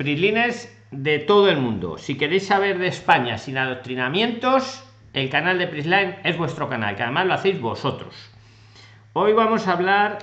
[0.00, 1.98] Prislines de todo el mundo.
[1.98, 7.02] Si queréis saber de España sin adoctrinamientos, el canal de Prisline es vuestro canal, que
[7.02, 8.14] además lo hacéis vosotros.
[9.12, 10.20] Hoy vamos a hablar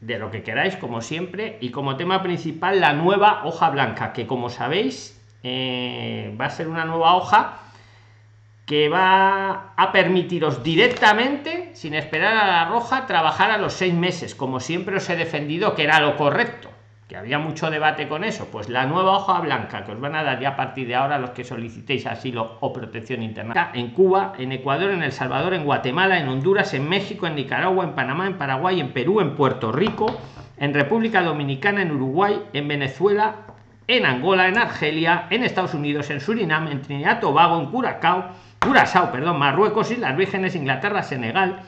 [0.00, 4.26] de lo que queráis, como siempre, y como tema principal la nueva hoja blanca, que
[4.26, 7.58] como sabéis eh, va a ser una nueva hoja
[8.66, 14.34] que va a permitiros directamente, sin esperar a la roja, trabajar a los seis meses,
[14.34, 16.71] como siempre os he defendido que era lo correcto
[17.12, 20.22] que había mucho debate con eso, pues la nueva hoja blanca que os van a
[20.22, 24.32] dar ya a partir de ahora los que solicitéis asilo o protección internacional en Cuba,
[24.38, 28.26] en Ecuador, en El Salvador, en Guatemala, en Honduras, en México, en Nicaragua, en Panamá,
[28.26, 30.06] en Paraguay, en Perú, en Puerto Rico,
[30.56, 33.34] en República Dominicana, en Uruguay, en Venezuela,
[33.88, 39.12] en Angola, en Argelia, en Estados Unidos, en Surinam, en Trinidad Tobago, en Curacao, Curazao,
[39.12, 41.60] perdón, Marruecos, Islas Vírgenes, Inglaterra, Senegal,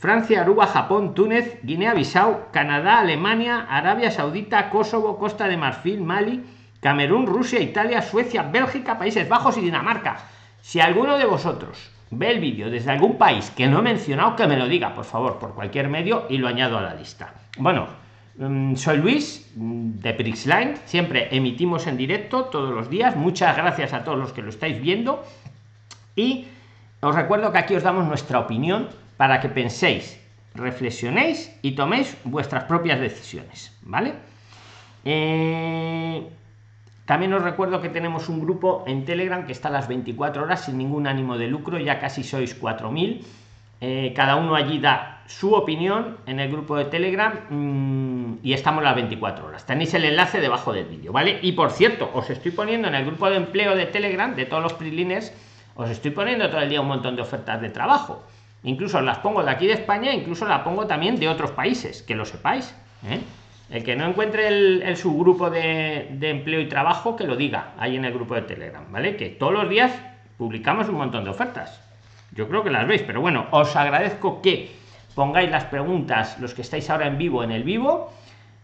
[0.00, 6.42] Francia, Aruba, Japón, Túnez, Guinea-Bissau, Canadá, Alemania, Arabia Saudita, Kosovo, Costa de Marfil, Mali,
[6.80, 10.16] Camerún, Rusia, Italia, Suecia, Bélgica, Países Bajos y Dinamarca.
[10.62, 14.46] Si alguno de vosotros ve el vídeo desde algún país que no he mencionado, que
[14.46, 17.34] me lo diga, por favor, por cualquier medio y lo añado a la lista.
[17.58, 17.86] Bueno,
[18.38, 23.16] mm, soy Luis mm, de Prixline, siempre emitimos en directo todos los días.
[23.16, 25.22] Muchas gracias a todos los que lo estáis viendo
[26.16, 26.46] y
[27.00, 28.88] os recuerdo que aquí os damos nuestra opinión
[29.20, 30.16] para que penséis,
[30.54, 34.14] reflexionéis y toméis vuestras propias decisiones, ¿vale?
[35.04, 36.26] Eh,
[37.04, 40.64] también os recuerdo que tenemos un grupo en Telegram que está a las 24 horas
[40.64, 43.20] sin ningún ánimo de lucro, ya casi sois 4.000.
[43.82, 48.82] Eh, cada uno allí da su opinión en el grupo de Telegram mm, y estamos
[48.82, 49.66] las 24 horas.
[49.66, 51.40] Tenéis el enlace debajo del vídeo, ¿vale?
[51.42, 54.62] Y por cierto, os estoy poniendo en el grupo de empleo de Telegram de todos
[54.62, 55.34] los PRILINES,
[55.74, 58.24] os estoy poniendo todo el día un montón de ofertas de trabajo.
[58.62, 62.14] Incluso las pongo de aquí de España, incluso la pongo también de otros países, que
[62.14, 62.74] lo sepáis.
[63.08, 63.20] ¿eh?
[63.70, 68.04] El que no encuentre el, subgrupo de, empleo y trabajo, que lo diga ahí en
[68.04, 69.16] el grupo de Telegram, ¿vale?
[69.16, 69.92] Que todos los días
[70.36, 71.80] publicamos un montón de ofertas.
[72.32, 74.72] Yo creo que las veis, pero bueno, os agradezco que
[75.14, 78.12] pongáis las preguntas, los que estáis ahora en vivo, en el vivo,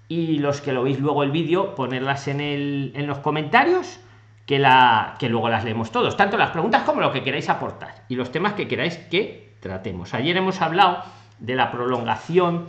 [0.09, 4.01] y los que lo veis luego el vídeo, ponerlas en, los comentarios,
[4.45, 8.31] que luego las leemos todos, tanto las preguntas como lo que queráis aportar, y los
[8.33, 10.15] temas que queráis que tratemos.
[10.15, 11.03] Ayer hemos hablado
[11.39, 12.67] de la prolongación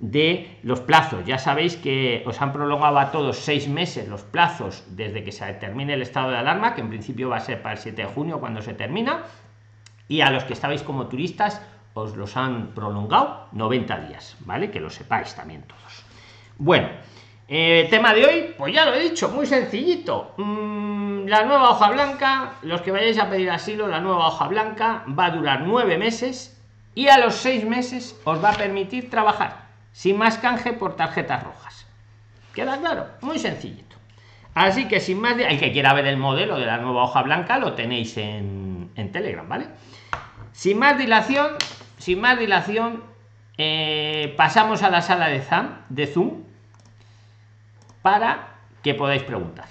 [0.00, 1.24] de los plazos.
[1.26, 5.44] Ya sabéis que os han prolongado a todos seis meses los plazos desde que se
[5.54, 8.08] termine el estado de alarma, que en principio va a ser para el 7 de
[8.08, 9.24] junio cuando se termina,
[10.08, 11.62] y a los que estabais como turistas
[11.92, 14.70] os los han prolongado 90 días, ¿vale?
[14.70, 16.04] Que lo sepáis también todos.
[16.56, 16.88] Bueno,
[17.52, 20.34] eh, tema de hoy, pues ya lo he dicho, muy sencillito.
[20.36, 25.02] Mm, la nueva hoja blanca, los que vayáis a pedir asilo, la nueva hoja blanca
[25.18, 26.62] va a durar nueve meses
[26.94, 31.42] y a los seis meses os va a permitir trabajar sin más canje por tarjetas
[31.42, 31.88] rojas.
[32.54, 33.08] ¿Queda claro?
[33.20, 33.96] Muy sencillito.
[34.54, 37.58] Así que sin más, el que quiera ver el modelo de la nueva hoja blanca
[37.58, 39.66] lo tenéis en, Telegram, ¿vale?
[40.52, 41.56] Sin más dilación,
[41.98, 43.02] sin más dilación,
[43.58, 45.42] eh, pasamos a la sala de,
[45.88, 46.49] de Zoom
[48.02, 48.48] para
[48.82, 49.66] que podáis preguntar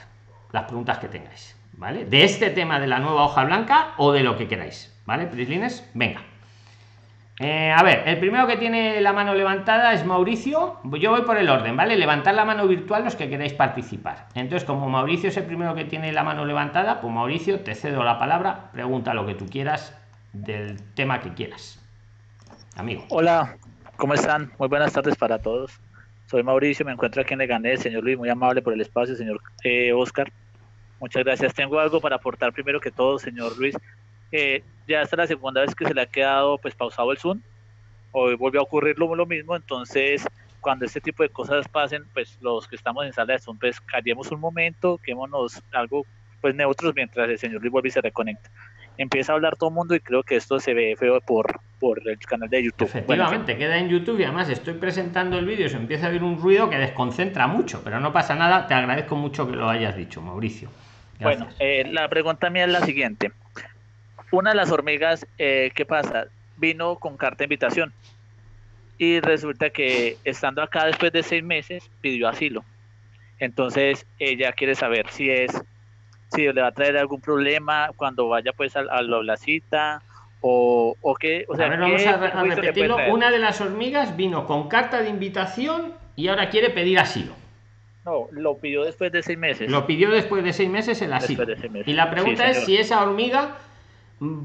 [0.52, 2.06] las preguntas que tengáis, ¿vale?
[2.06, 5.28] De este tema de la nueva hoja blanca o de lo que queráis, ¿vale?
[5.28, 6.22] Prislines, venga.
[7.40, 10.78] Eh, a ver, el primero que tiene la mano levantada es Mauricio.
[11.00, 11.96] Yo voy por el orden, ¿vale?
[11.96, 14.28] Levantar la mano virtual los que queráis participar.
[14.36, 18.04] Entonces, como Mauricio es el primero que tiene la mano levantada, pues Mauricio, te cedo
[18.04, 19.98] la palabra, pregunta lo que tú quieras
[20.34, 21.80] del tema que quieras.
[22.76, 23.06] Amigo.
[23.10, 23.56] Hola,
[23.96, 24.52] ¿cómo están?
[24.60, 25.80] Muy buenas tardes para todos.
[26.30, 27.80] Soy Mauricio, me encuentro aquí en Leganés.
[27.80, 29.16] Señor Luis, muy amable por el espacio.
[29.16, 30.32] Señor eh, Oscar,
[31.00, 31.56] muchas gracias.
[31.56, 33.76] Tengo algo para aportar primero que todo, señor Luis.
[34.32, 37.18] Eh, ya esta es la segunda vez que se le ha quedado pues pausado el
[37.18, 37.42] Zoom.
[38.12, 40.24] Hoy volvió a ocurrir lo, mismo, entonces
[40.62, 43.82] cuando este tipo de cosas pasen, pues los que estamos en sala de Zoom, pues
[43.82, 46.06] callemos un momento, quémonos algo
[46.42, 48.52] pues neutros mientras el señor Luis vuelve y se reconecta
[49.00, 52.06] empieza a hablar todo el mundo y creo que esto se ve feo por, por
[52.06, 52.90] el canal de YouTube.
[52.90, 56.38] Efectivamente, queda en YouTube y además estoy presentando el vídeo se empieza a ver un
[56.38, 60.22] ruido que desconcentra mucho, pero no pasa nada, te agradezco mucho que lo hayas dicho,
[60.22, 60.70] Mauricio.
[61.22, 63.32] Bueno, eh, la pregunta mía es la siguiente.
[64.32, 66.26] Una de las hormigas, eh, ¿qué pasa?
[66.58, 67.94] Vino con carta de invitación
[68.98, 72.66] y resulta que estando acá después de seis meses pidió asilo.
[73.40, 75.54] Entonces ella quiere saber si es
[76.32, 80.02] si le va a traer algún problema cuando vaya pues a, la cita
[80.42, 81.46] o, o qué.
[81.48, 82.98] O sea, a ver, vamos a, repetirlo.
[83.12, 87.34] Una de las hormigas vino con carta de invitación y ahora quiere pedir asilo.
[88.06, 89.70] No, lo pidió después de seis meses.
[89.70, 91.46] Lo pidió después de seis meses el asilo.
[91.86, 93.58] Y la pregunta es si esa hormiga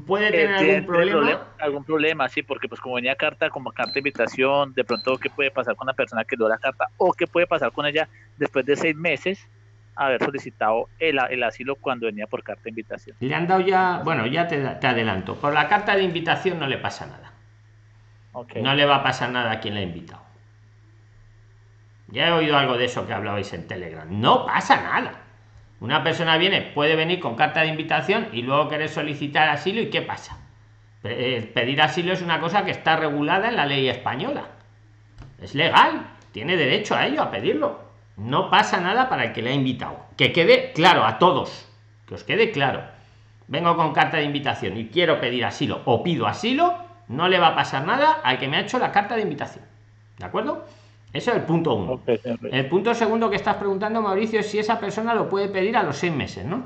[0.05, 1.47] puede tener algún problema?
[1.59, 5.29] Algún problema, sí, porque pues como venía carta como carta de invitación, de pronto qué
[5.29, 8.07] puede pasar con la persona que dio la carta o qué puede pasar con ella
[8.37, 9.47] después de seis meses
[9.95, 13.15] haber solicitado el, el, asilo cuando venía por carta de invitación.
[13.19, 16.67] Le han dado ya, bueno, ya te, te adelanto, por la carta de invitación no
[16.67, 17.31] le pasa nada.
[18.55, 20.21] No le va a pasar nada a quien le ha invitado.
[22.07, 24.07] Ya he oído algo de eso que hablabais en Telegram.
[24.09, 25.21] No pasa nada.
[25.79, 29.89] Una persona viene, puede venir con carta de invitación y luego querer solicitar asilo y
[29.89, 30.37] ¿qué pasa?
[31.03, 34.47] Eh, pedir asilo es una cosa que está regulada en la ley española.
[35.41, 37.84] Es legal, tiene derecho a ello, a pedirlo.
[38.17, 39.97] No pasa nada para el que le ha invitado.
[40.17, 41.67] Que quede claro a todos,
[42.07, 42.83] que os quede claro.
[43.47, 46.75] Vengo con carta de invitación y quiero pedir asilo o pido asilo,
[47.07, 49.63] no le va a pasar nada al que me ha hecho la carta de invitación.
[50.17, 50.65] ¿De acuerdo?
[51.13, 52.01] Eso es el punto uno.
[52.51, 55.83] El punto segundo que estás preguntando, Mauricio, es si esa persona lo puede pedir a
[55.83, 56.65] los seis meses, ¿no?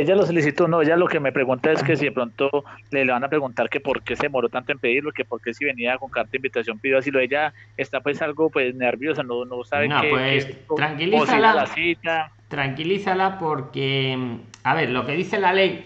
[0.00, 3.04] Ella lo solicitó, no, ella lo que me pregunta es que si de pronto le,
[3.04, 5.64] van a preguntar que por qué se demoró tanto en pedirlo, que por qué si
[5.64, 9.64] venía con carta de invitación pidió asilo, ella está pues algo pues nerviosa, no, no
[9.64, 12.32] sabe no, pues tranquilízala, la cita.
[12.48, 15.84] tranquilízala porque, a ver, lo que dice la ley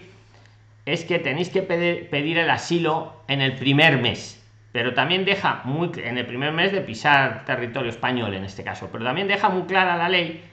[0.85, 5.61] es que tenéis que pedir, pedir el asilo en el primer mes, pero también deja
[5.63, 9.49] muy, en el primer mes de pisar territorio español en este caso, pero también deja
[9.49, 10.43] muy clara la ley,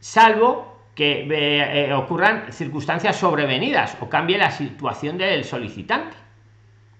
[0.00, 6.16] salvo que eh, eh, ocurran circunstancias sobrevenidas o cambie la situación del solicitante.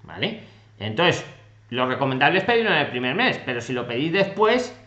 [0.03, 0.43] ¿Vale?
[0.79, 1.25] Entonces,
[1.71, 4.79] lo recomendable es pedirlo en el primer mes, pero si lo pedís después,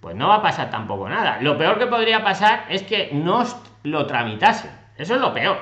[0.00, 1.38] pues no va a pasar tampoco nada.
[1.40, 3.46] Lo peor que podría pasar es que no
[3.84, 4.68] lo tramitase.
[4.96, 5.58] Eso es lo peor.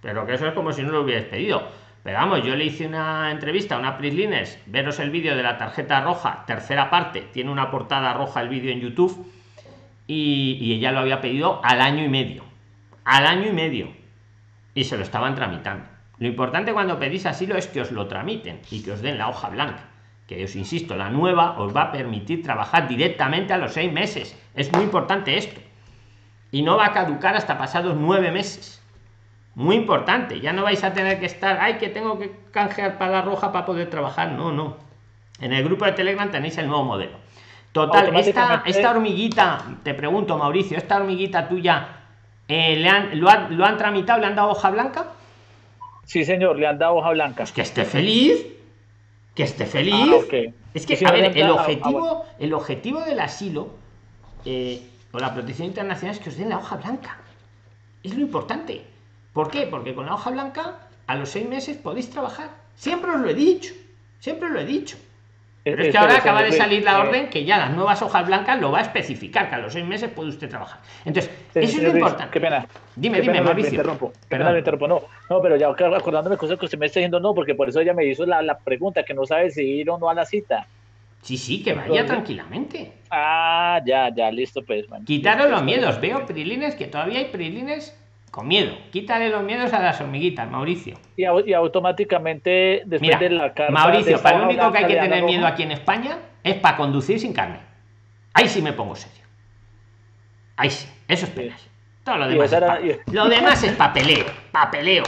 [0.00, 1.68] Pero que eso es como si no lo hubierais pedido.
[2.02, 5.56] Pero vamos, yo le hice una entrevista a una Prislines, veros el vídeo de la
[5.56, 9.32] tarjeta roja, tercera parte, tiene una portada roja el vídeo en YouTube
[10.06, 12.44] y, ella lo había pedido al año y medio.
[13.04, 13.88] Al año y medio.
[14.74, 15.86] Y se lo estaban tramitando.
[16.18, 19.28] Lo importante cuando pedís asilo es que os lo tramiten y que os den la
[19.28, 19.84] hoja blanca.
[20.26, 24.38] Que os insisto, la nueva os va a permitir trabajar directamente a los seis meses.
[24.54, 25.60] Es muy importante esto.
[26.50, 28.82] Y no va a caducar hasta pasados nueve meses.
[29.54, 30.40] Muy importante.
[30.40, 33.52] Ya no vais a tener que estar, ay, que tengo que canjear para la roja
[33.52, 34.32] para poder trabajar.
[34.32, 34.76] No, no.
[35.40, 37.21] En el grupo de Telegram tenéis el nuevo modelo.
[37.72, 41.88] Total, esta, esta hormiguita, te pregunto, Mauricio, esta hormiguita tuya,
[42.46, 43.30] eh, ¿le han, lo,
[43.64, 44.20] han tramitado?
[44.20, 45.06] ¿Le han dado hoja blanca?
[46.04, 47.38] Sí, señor, le han dado hoja blanca.
[47.38, 48.46] Pues que esté feliz.
[49.34, 49.94] Que esté feliz.
[49.94, 53.70] Ah, es que, a ver, el ah, objetivo, el objetivo del asilo
[54.44, 57.16] eh, o la protección internacional es que os den la hoja blanca.
[58.02, 58.84] Es lo importante.
[59.32, 59.66] ¿Por qué?
[59.66, 62.50] Porque con la hoja blanca a los seis meses podéis trabajar.
[62.74, 63.72] Siempre os lo he dicho.
[64.20, 64.98] Siempre os lo he dicho.
[65.64, 68.60] Pero es que ahora acaba de salir la orden que ya las nuevas hojas blancas
[68.60, 70.80] lo va a especificar, que a los seis meses puede usted trabajar.
[71.04, 72.32] Entonces, eso es lo importante.
[72.32, 72.66] Qué pena.
[72.96, 73.70] Dime, dime, Mauricio.
[73.70, 74.12] Me interrumpo.
[74.28, 74.52] Perdón.
[74.52, 74.88] me interrumpo.
[74.88, 77.80] No, no, pero ya acordándome cosas que usted me está diciendo, no, porque por eso
[77.80, 80.26] ella me hizo la, la pregunta, que no sabe si ir o no a la
[80.26, 80.66] cita.
[81.22, 82.94] Sí, sí, que vaya tranquilamente.
[83.08, 84.86] Ah, ya, ya, listo, pues.
[85.06, 86.00] Quitaros los miedos.
[86.00, 87.96] Veo prilines, que todavía hay prilines
[88.32, 88.74] con miedo.
[88.90, 90.96] Quítale los miedos a las hormiguitas, Mauricio.
[91.16, 93.70] Y, automáticamente, después de la carta.
[93.70, 97.20] Mauricio, para lo único que hay que tener miedo aquí en España es para conducir
[97.20, 97.60] sin carne.
[98.32, 99.22] Ahí sí me pongo serio.
[100.56, 101.68] Ahí sí, eso es penas.
[102.04, 102.52] Todo lo demás,
[102.82, 105.04] es, lo demás es papeleo, papeleo,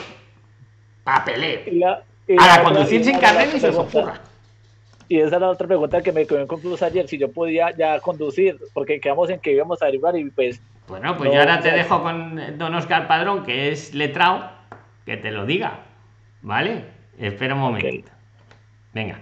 [1.03, 2.03] papeleo.
[2.37, 4.21] Para conducir sin carne ni se os ocurra.
[5.09, 7.71] Y esa era la otra pregunta que me quedó en conclusión ayer, si yo podía
[7.75, 11.61] ya conducir, porque quedamos en que íbamos a derivar y pues bueno, pues yo ahora
[11.61, 14.51] te dejo con don Oscar Padrón, que es letrado,
[15.07, 15.81] que te lo diga.
[16.43, 16.85] ¿Vale?
[17.19, 18.11] Espera un momento.
[18.93, 19.19] Venga.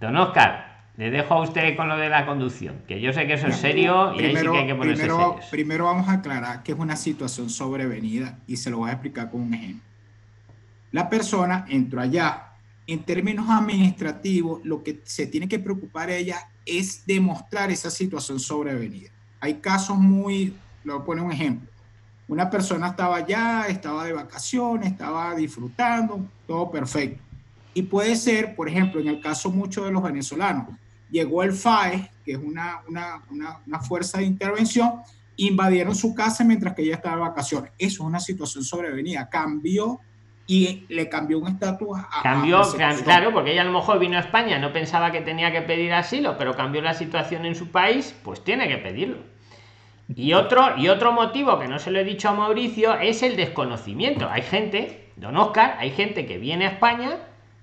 [0.00, 3.34] Don Oscar, le dejo a usted con lo de la conducción, que yo sé que
[3.34, 6.62] eso es serio y ahí sí que hay que ponerse primero, primero vamos a aclarar
[6.62, 9.92] que es una situación sobrevenida y se lo voy a explicar con un ejemplo.
[10.92, 12.48] La persona entró allá.
[12.86, 19.10] En términos administrativos, lo que se tiene que preocupar ella es demostrar esa situación sobrevenida.
[19.40, 20.54] Hay casos muy
[20.84, 21.68] lo pone un ejemplo.
[22.28, 27.22] Una persona estaba allá, estaba de vacaciones, estaba disfrutando, todo perfecto.
[27.74, 30.68] Y puede ser, por ejemplo, en el caso mucho de los venezolanos,
[31.10, 33.22] llegó el FAE, que es una, una,
[33.66, 35.00] una, fuerza de intervención,
[35.36, 37.72] invadieron su casa mientras que ella estaba de vacaciones.
[37.78, 39.28] Eso es una situación sobrevenida.
[39.28, 40.00] Cambió
[40.46, 42.22] y le cambió un estatus a.
[42.22, 42.62] Cambió,
[43.04, 45.92] claro, porque ella a lo mejor vino a España, no pensaba que tenía que pedir
[45.92, 49.31] asilo, pero cambió la situación en su país, pues tiene que pedirlo.
[50.16, 53.36] Y otro, y otro motivo que no se lo he dicho a Mauricio es el
[53.36, 54.28] desconocimiento.
[54.30, 57.18] Hay gente, don Oscar, hay gente que viene a España,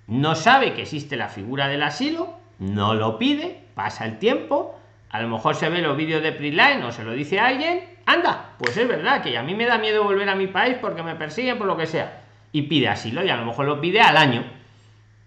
[0.08, 4.80] no sabe que existe la figura del asilo, no lo pide, pasa el tiempo,
[5.10, 7.84] a lo mejor se ve los vídeos de Preline o se lo dice a alguien,
[8.06, 11.04] anda, pues es verdad que a mí me da miedo volver a mi país porque
[11.04, 12.22] me persiguen por lo que sea.
[12.52, 14.44] Y pide asilo y a lo mejor lo pide al año.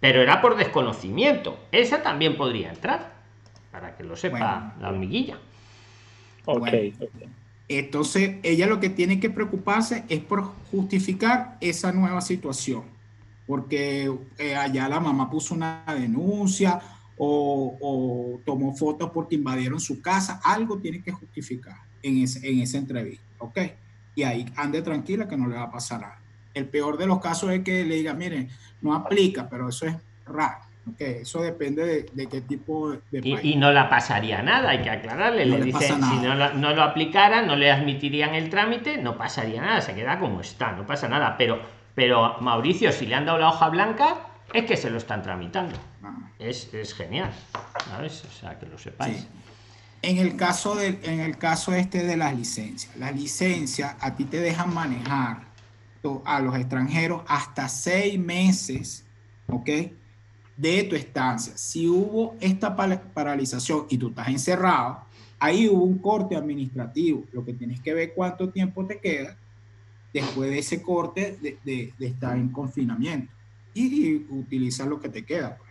[0.00, 1.58] Pero era por desconocimiento.
[1.70, 3.12] Esa también podría entrar,
[3.70, 5.36] para que lo sepa la hormiguilla.
[6.44, 6.94] Okay.
[7.68, 12.82] Entonces, ella lo que tiene que preocuparse es por justificar esa nueva situación,
[13.46, 16.80] porque eh, allá la mamá puso una denuncia
[17.16, 23.24] o, tomó fotos porque invadieron su casa, algo tiene que justificar en, en esa entrevista,
[23.38, 23.58] ¿ok?
[24.16, 26.18] Y ahí ande tranquila que no le va a pasar nada.
[26.52, 28.48] El peor de los casos es que le diga, miren,
[28.82, 29.96] no aplica, pero eso es
[30.26, 30.71] raro.
[30.90, 35.46] Okay, eso depende de, qué tipo de Y, no la pasaría nada, hay que aclararle.
[35.46, 39.80] le, dicen, si no, no, lo aplicara, no le admitirían el trámite, no pasaría nada,
[39.80, 41.36] se queda como está, no pasa nada.
[41.38, 41.60] Pero,
[41.94, 45.76] pero Mauricio, si le han dado la hoja blanca, es que se lo están tramitando.
[46.02, 46.16] Ah.
[46.38, 47.30] Es, es, genial,
[47.88, 48.24] ¿sabes?
[48.24, 49.28] O sea, que lo sepáis.
[50.02, 54.24] En el caso de, en el caso este de las licencias, las licencias a ti
[54.24, 55.52] te dejan manejar
[56.24, 59.04] a los extranjeros hasta seis meses,
[59.46, 59.68] ¿ok?
[60.56, 61.56] De tu estancia.
[61.56, 65.00] Si hubo esta paralización y tú estás encerrado,
[65.38, 67.24] ahí hubo un corte administrativo.
[67.32, 69.36] Lo que tienes que ver cuánto tiempo te queda
[70.12, 73.32] después de ese corte de, estar en confinamiento
[73.74, 75.56] y, utilizar lo que te queda.
[75.56, 75.70] Pues.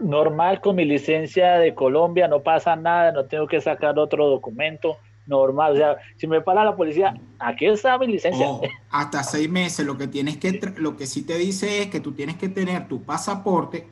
[0.00, 4.98] Normal con mi licencia de Colombia, no pasa nada, no tengo que sacar otro documento
[5.26, 5.72] normal.
[5.72, 8.46] O sea, si me para la policía, aquí está mi licencia.
[8.46, 9.86] Oh, hasta seis meses.
[9.86, 12.88] Lo que tienes que, lo que sí te dice es que tú tienes que tener
[12.88, 13.86] tu pasaporte,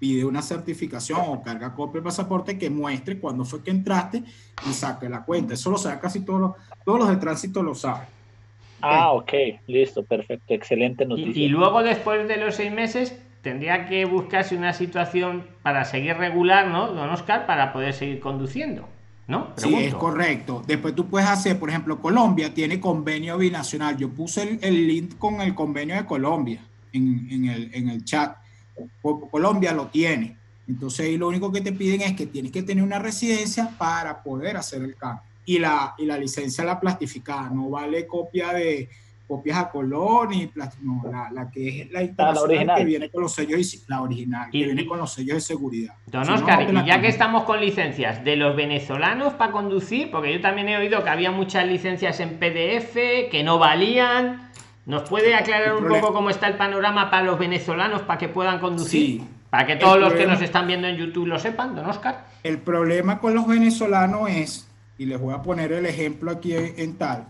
[0.00, 4.24] pide una certificación o carga copia del pasaporte que muestre cuándo fue que entraste
[4.68, 5.54] y saque la cuenta.
[5.54, 6.52] Eso lo sabe casi todos los,
[6.84, 8.08] todos los de tránsito lo saben.
[8.80, 9.32] Ah, ok,
[9.66, 11.42] listo, perfecto, excelente noticia.
[11.42, 16.68] Y, luego después de los seis meses tendría que buscarse una situación para seguir regular,
[16.68, 18.88] ¿no, don Oscar, para poder seguir conduciendo.
[19.28, 19.52] ¿no?
[19.56, 20.62] Sí, es correcto.
[20.66, 23.96] Después tú puedes hacer, por ejemplo, Colombia tiene convenio binacional.
[23.98, 26.60] Yo puse el, link con el convenio de Colombia
[26.92, 28.39] en, el, en el chat.
[29.30, 30.36] Colombia lo tiene.
[30.68, 34.22] Entonces ahí lo único que te piden es que tienes que tener una residencia para
[34.22, 35.22] poder hacer el cambio.
[35.44, 38.88] Y la, y la licencia la plastificada, no vale copia de,
[39.30, 40.50] copias a color y
[40.82, 44.60] no, la, la, que es la internacional que viene con los sellos la original y,
[44.60, 45.94] que viene con los sellos de seguridad.
[46.06, 50.40] Don Oscar, y ya que estamos con licencias de los venezolanos para conducir, porque yo
[50.40, 52.94] también he oído que había muchas licencias en PDF
[53.30, 54.49] que no valían.
[54.86, 58.58] ¿Nos puede aclarar un poco cómo está el panorama para los venezolanos para que puedan
[58.60, 59.22] conducir?
[59.50, 62.24] para que todos los que nos están viendo en YouTube lo sepan, don Oscar.
[62.44, 66.96] El problema con los venezolanos es, y les voy a poner el ejemplo aquí en
[66.96, 67.26] tal,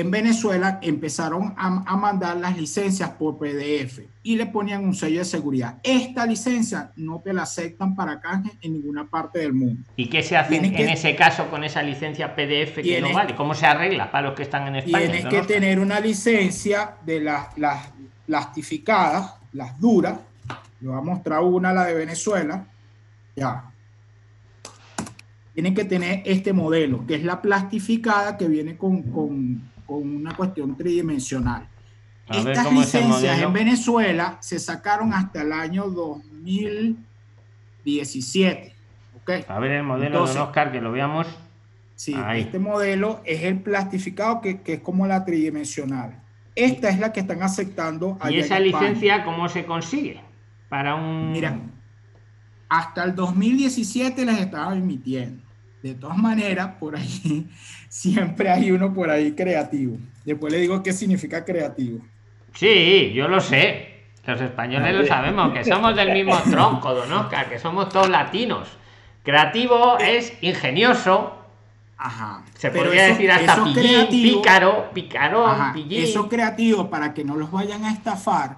[0.00, 5.24] en Venezuela empezaron a, mandar las licencias por PDF y le ponían un sello de
[5.24, 5.78] seguridad.
[5.82, 9.82] Esta licencia no te la aceptan para canje en ninguna parte del mundo.
[9.96, 13.34] ¿Y qué se hace en ese caso con esa licencia PDF que no vale?
[13.34, 15.10] ¿Cómo se arregla para los que están en España?
[15.10, 17.90] Tienes que tener una licencia de las, las
[18.26, 20.18] plastificadas, las duras.
[20.80, 22.66] Le voy a mostrar una, la de Venezuela.
[23.36, 23.70] Ya,
[25.54, 30.76] tienen que tener este modelo, que es la plastificada que viene con, con una cuestión
[30.76, 31.68] tridimensional.
[32.28, 38.74] Estas licencias en Venezuela se sacaron hasta el año 2017.
[39.20, 39.44] ¿okay?
[39.46, 41.26] A ver el modelo de Oscar, que lo veamos.
[41.96, 46.20] Sí, este modelo es el plastificado que, que, es como la tridimensional.
[46.56, 48.18] Esta es la que están aceptando.
[48.28, 50.20] ¿Y esa licencia cómo se consigue?
[50.68, 51.30] Para un...
[51.32, 51.56] Mira,
[52.68, 55.43] hasta el 2017 las estaban emitiendo.
[55.84, 57.46] De todas maneras, por ahí
[57.90, 59.98] siempre hay uno por ahí creativo.
[60.24, 62.00] Después le digo qué significa creativo.
[62.54, 64.06] Sí, yo lo sé.
[64.24, 68.66] Los españoles lo sabemos, que somos del mismo tronco, don Oscar, que somos todos latinos.
[69.22, 71.36] Creativo es ingenioso.
[71.98, 72.42] Ajá.
[72.54, 77.92] Se podría decir hasta pillín, pícaro, picarón, Eso creativo para que no los vayan a
[77.92, 78.56] estafar.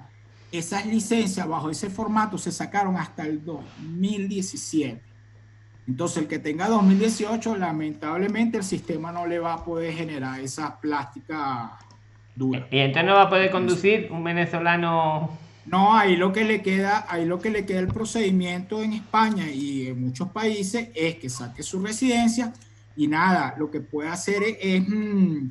[0.52, 5.05] Esas licencias bajo ese formato se sacaron hasta el 2017.
[5.88, 10.80] Entonces, el que tenga 2018, lamentablemente el sistema no le va a poder generar esa
[10.80, 11.78] plástica
[12.34, 12.66] dura.
[12.70, 15.38] ¿Y entonces no va a poder conducir un venezolano?
[15.66, 19.48] No, ahí lo que le queda, ahí lo que le queda el procedimiento en España
[19.50, 22.52] y en muchos países es que saque su residencia
[22.96, 25.50] y nada, lo que puede hacer es, mm,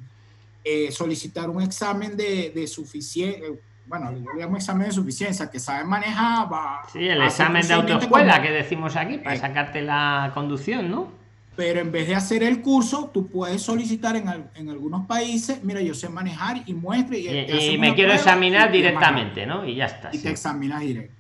[0.64, 3.48] eh, solicitar un examen de, de suficiencia
[3.88, 8.52] bueno, digamos examen de suficiencia, que sabe manejar, va Sí, el examen de autoescuela que
[8.52, 9.40] decimos aquí, para eh.
[9.40, 11.12] sacarte la conducción, ¿no?
[11.56, 15.80] Pero en vez de hacer el curso, tú puedes solicitar en, en algunos países, mira,
[15.82, 17.20] yo sé manejar y muestre.
[17.20, 19.66] Y, me quiero examinar directamente, ¿no?
[19.66, 20.10] Y ya está.
[20.12, 21.16] Y te examinas directo.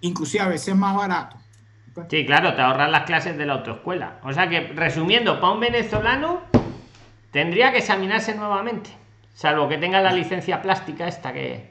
[0.00, 1.36] Inclusive a veces es más barato.
[2.08, 4.20] Sí, claro, te ahorras las clases de la autoescuela.
[4.22, 6.42] O sea que, resumiendo, para un venezolano,
[7.30, 8.90] tendría que examinarse nuevamente.
[9.40, 11.70] Salvo que tenga la licencia plástica esta que,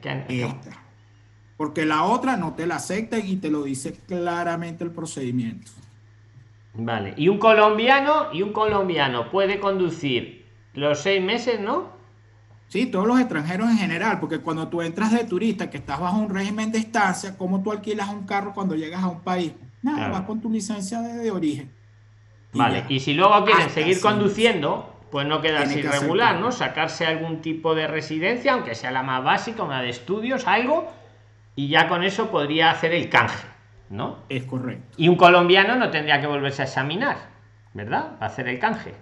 [1.56, 5.70] Porque la otra no te la acepta y te lo dice claramente el procedimiento.
[6.74, 7.14] Vale.
[7.16, 11.92] Y un colombiano, y un colombiano puede conducir los seis meses, ¿no?
[12.66, 16.18] Sí, todos los extranjeros en general, porque cuando tú entras de turista, que estás bajo
[16.18, 19.52] un régimen de estancia, ¿cómo tú alquilas un carro cuando llegas a un país?
[19.80, 21.70] Nada, vas con tu licencia de, origen.
[22.52, 26.52] vale, y si luego quieren seguir conduciendo, pues no quedarse irregular, ¿no?
[26.52, 30.90] Sacarse algún tipo de residencia, aunque sea la más básica, una de estudios, algo,
[31.56, 33.46] y ya con eso podría hacer el canje,
[33.88, 34.18] ¿no?
[34.28, 34.96] Es correcto.
[34.96, 37.16] Y un colombiano no tendría que volverse a examinar,
[37.74, 38.18] ¿verdad?
[38.18, 38.94] Para hacer el canje.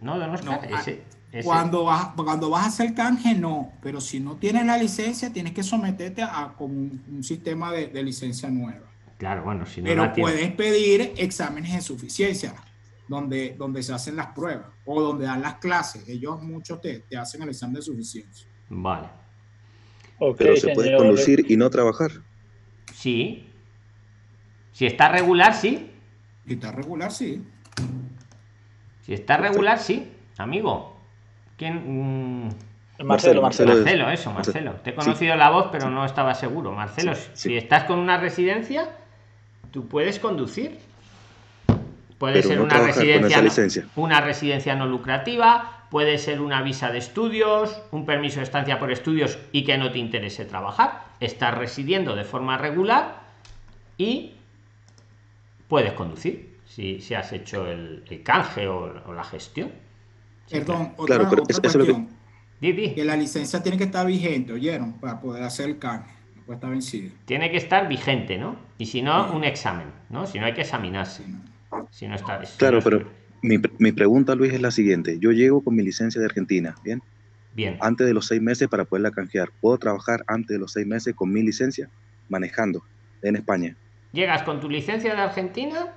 [0.00, 1.02] ¿No, no, ese,
[1.44, 5.52] cuando, vas, cuando vas a hacer canje, no, pero si no tienes la licencia, tienes
[5.52, 8.86] que someterte a, como un, sistema de, licencia nueva.
[9.18, 12.54] Claro, bueno, si no Pero puedes pedir exámenes de suficiencia,
[13.10, 16.08] donde, donde se hacen las pruebas o donde dan las clases.
[16.08, 18.46] Ellos muchos te, te hacen el examen de suficiencia.
[18.68, 19.08] Vale.
[20.38, 22.12] pero se puede conducir y no trabajar.
[22.94, 23.48] Sí.
[24.70, 25.90] Si está regular, sí.
[26.46, 27.44] Si está regular, sí.
[29.02, 30.96] Si está regular, sí, amigo.
[31.56, 32.44] ¿Quién?
[32.44, 32.48] Mm,
[33.02, 33.74] Marcelo, Marcelo.
[33.74, 34.74] Marcelo, eso, Marcelo.
[34.84, 36.70] Te he conocido la voz, pero no estaba seguro.
[36.70, 38.88] Marcelo, si estás con una residencia,
[39.72, 40.78] tú puedes conducir.
[42.20, 43.42] Puede ser una residencia,
[43.96, 48.92] una residencia no lucrativa, puede ser una visa de estudios, un permiso de estancia por
[48.92, 51.06] estudios y que no te interese trabajar.
[51.18, 53.22] Estás residiendo de forma regular
[53.96, 54.34] y
[55.66, 59.72] puedes conducir si, si has hecho el, canje o la gestión.
[60.50, 62.08] Perdón, otra, claro, pero otra cuestión.
[62.60, 63.02] Que...
[63.02, 64.92] la licencia tiene que estar vigente, ¿oyeron?
[64.98, 66.12] Para poder hacer el canje.
[66.36, 67.12] No puede estar vencido.
[67.24, 68.56] Tiene que estar vigente, ¿no?
[68.76, 70.26] Y si no, un examen, ¿no?
[70.26, 71.24] Si no, hay que examinarse.
[71.90, 72.40] Si no está.
[72.56, 73.08] claro, pero
[73.42, 75.18] mi, mi, pregunta, Luis, es la siguiente.
[75.18, 77.02] Yo llego con mi licencia de Argentina, ¿bien?
[77.54, 77.78] Bien.
[77.80, 79.50] Antes de los seis meses para poderla canjear.
[79.60, 81.88] ¿Puedo trabajar antes de los seis meses con mi licencia
[82.28, 82.84] manejando
[83.22, 83.76] en España?
[84.12, 85.92] Llegas con tu licencia de Argentina,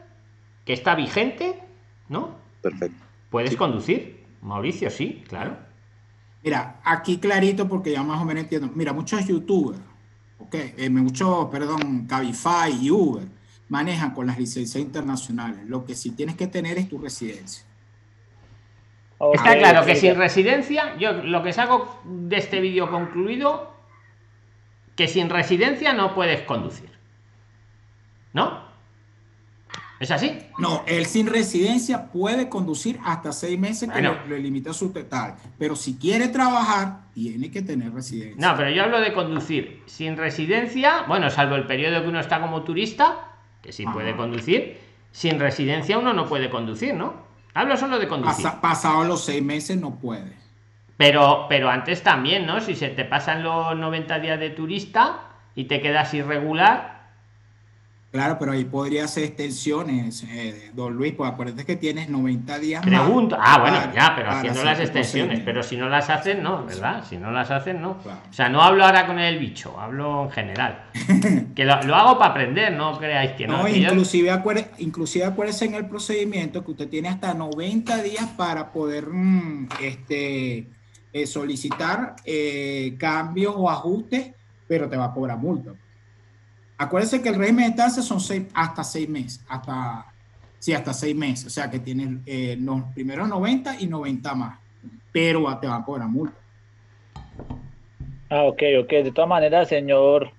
[0.65, 1.59] que está vigente,
[2.09, 2.37] ¿no?
[2.61, 2.97] Perfecto.
[3.29, 4.23] Puedes conducir.
[4.41, 5.57] Mauricio, sí, claro.
[6.43, 8.69] Mira, aquí clarito porque ya más o menos entiendo.
[8.75, 9.79] Mira, muchos youtubers,
[10.37, 13.23] ok, eh, muchos, perdón, Cabify y Uber
[13.73, 15.65] manejan con las licencias internacionales.
[15.65, 17.65] Lo que sí tienes que tener es tu residencia.
[19.33, 23.73] Está claro que sin residencia, yo lo que saco de este vídeo concluido,
[24.95, 26.91] que sin residencia no puedes conducir.
[28.33, 28.61] ¿No?
[29.99, 30.37] ¿Es así?
[30.59, 35.35] No, él sin residencia puede conducir hasta seis meses que le, limita su total.
[35.57, 38.35] Pero si quiere trabajar, tiene que tener residencia.
[38.37, 42.39] No, pero yo hablo de conducir sin residencia, bueno, salvo el periodo que uno está
[42.39, 43.32] como turista,
[43.63, 44.77] que sí puede conducir,
[45.11, 47.13] sin residencia uno no puede conducir, ¿no?
[47.55, 48.45] Hablo solo de conducir.
[48.61, 50.33] pasado los seis meses no puede.
[50.97, 52.59] Pero, pero antes también, ¿no?
[52.59, 55.21] Si se te pasan los 90 días de turista
[55.55, 56.92] y te quedas irregular,
[58.13, 62.85] Claro, pero ahí podría ser extensiones, eh, don Luis, pues acuérdate que tienes 90 días
[62.85, 63.35] Pregunto.
[63.39, 67.03] ah, bueno, ya, pero haciendo las extensiones, pero si no las hacen, no, ¿verdad?
[67.09, 67.93] Si no las hacen, no.
[67.93, 70.83] O sea, no hablo ahora con el bicho, hablo en general.
[71.55, 73.63] que lo, hago para aprender, no creáis que no.
[73.63, 74.31] no inclusive,
[74.77, 80.67] inclusive acuérdese en el procedimiento que usted tiene hasta 90 días para poder mm, este,
[81.13, 84.33] eh, solicitar eh, cambios o ajustes,
[84.67, 85.71] pero te va a cobrar multa.
[86.83, 90.05] Acuérdense que el régimen de estancia son seis, hasta seis meses, hasta,
[90.59, 94.59] sí, hasta seis meses, o sea que tienen eh, los primeros 90 y 90 más,
[95.11, 96.37] pero te van a cobrar multa.
[98.29, 100.31] Ah, ok, ok, de todas maneras, señor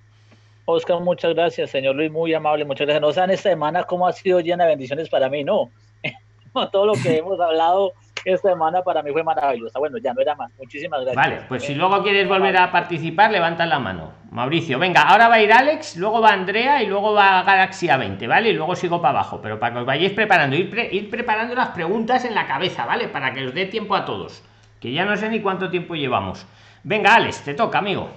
[0.66, 3.02] Oscar, muchas gracias, señor Luis, muy amable, muchas gracias.
[3.02, 5.70] No saben esta semana cómo ha sido llena de bendiciones para mí, no.
[6.72, 7.92] Todo lo que hemos hablado
[8.32, 9.78] esta semana para mí fue maravillosa.
[9.78, 10.50] Bueno, ya no era más.
[10.58, 11.16] Muchísimas gracias.
[11.16, 14.12] Vale, pues si luego quieres volver a participar, levanta la mano.
[14.30, 18.26] Mauricio, venga, ahora va a ir Alex, luego va Andrea y luego va Galaxy A20,
[18.26, 18.50] ¿vale?
[18.50, 21.68] Y luego sigo para abajo, pero para que os vayáis preparando, ir, ir preparando las
[21.68, 23.08] preguntas en la cabeza, ¿vale?
[23.08, 24.42] Para que os dé tiempo a todos,
[24.80, 26.46] que ya no sé ni cuánto tiempo llevamos.
[26.82, 28.10] Venga, Alex, te toca, amigo.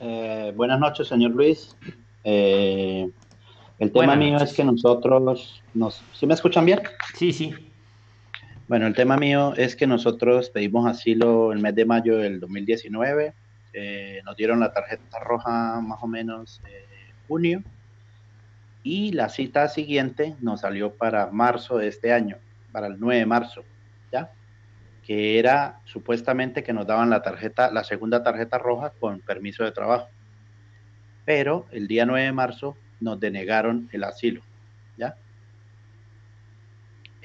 [0.00, 1.76] Eh, buenas noches, señor Luis.
[2.24, 3.08] Eh,
[3.78, 6.02] el tema mío es que nosotros nos...
[6.12, 6.80] ¿Sí me escuchan bien?
[7.14, 7.54] Sí, sí.
[8.66, 13.34] Bueno, el tema mío es que nosotros pedimos asilo el mes de mayo del 2019.
[13.74, 16.86] Eh, nos dieron la tarjeta roja más o menos eh,
[17.28, 17.62] junio.
[18.82, 22.38] Y la cita siguiente nos salió para marzo de este año,
[22.72, 23.64] para el 9 de marzo,
[24.10, 24.32] ¿ya?
[25.06, 29.72] Que era supuestamente que nos daban la tarjeta, la segunda tarjeta roja con permiso de
[29.72, 30.08] trabajo.
[31.26, 34.40] Pero el día 9 de marzo nos denegaron el asilo,
[34.96, 35.16] ¿ya?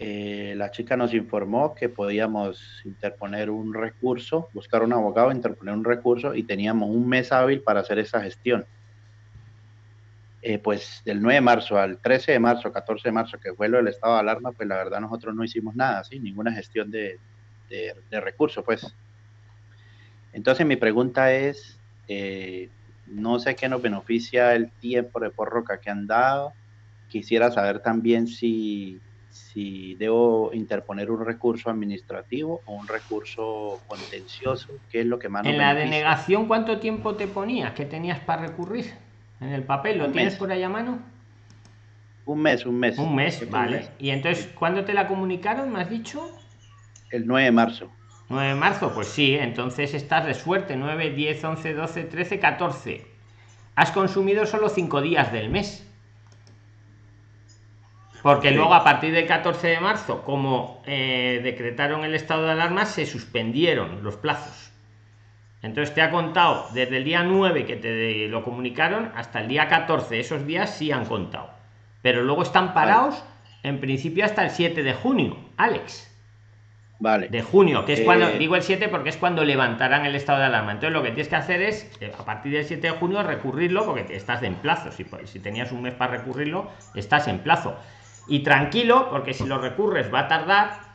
[0.02, 5.84] Eh, la chica nos informó que podíamos interponer un recurso, buscar un abogado, interponer un
[5.84, 8.66] recurso y teníamos un mes hábil para hacer esa gestión.
[10.42, 13.68] Eh, pues del 9 de marzo al 13 de marzo, 14 de marzo, que fue
[13.68, 16.18] lo del estado de alarma, pues la verdad nosotros no hicimos nada, ¿sí?
[16.18, 17.20] ninguna gestión de,
[18.10, 18.96] recursos, pues.
[20.32, 22.70] Entonces mi pregunta es, eh,
[23.06, 26.54] no sé qué nos beneficia el tiempo de prórroga que han dado.
[27.10, 29.02] Quisiera saber también si,
[29.39, 35.45] si debo interponer un recurso administrativo o un recurso contencioso, qué es lo que más
[35.45, 37.73] En la denegación, ¿cuánto tiempo te ponías?
[37.73, 38.93] ¿Qué tenías para recurrir?
[39.41, 40.99] En el papel, ¿lo tienes por ahí a mano?
[42.25, 42.97] Un mes, un mes.
[42.99, 43.88] Un mes, vale.
[43.97, 46.30] ¿Y entonces cuándo te la comunicaron, me has dicho?
[47.10, 47.91] El 9 de marzo.
[48.28, 50.75] 9 de marzo, pues sí, entonces estás de suerte.
[50.75, 53.08] 9, 10, 11, 12, 13, 14.
[53.75, 55.88] Has consumido solo 5 días del mes.
[58.21, 62.86] Porque luego a partir del 14 de marzo, como eh, decretaron el estado de alarma,
[62.86, 64.71] se suspendieron los plazos.
[65.62, 69.67] Entonces te ha contado desde el día 9 que te lo comunicaron hasta el día
[69.67, 70.19] 14.
[70.19, 71.49] Esos días sí han contado.
[72.01, 73.23] Pero luego están parados
[73.63, 76.05] en principio hasta el 7 de junio, Alex.
[77.01, 77.29] Vale.
[77.29, 80.39] De junio, que es cuando, eh, digo el 7 porque es cuando levantarán el estado
[80.39, 80.73] de alarma.
[80.73, 83.86] Entonces lo que tienes que hacer es, eh, a partir del 7 de junio, recurrirlo
[83.86, 84.91] porque estás en plazo.
[84.91, 87.77] Si, si tenías un mes para recurrirlo, estás en plazo.
[88.30, 90.89] Y tranquilo, porque si lo recurres va a tardar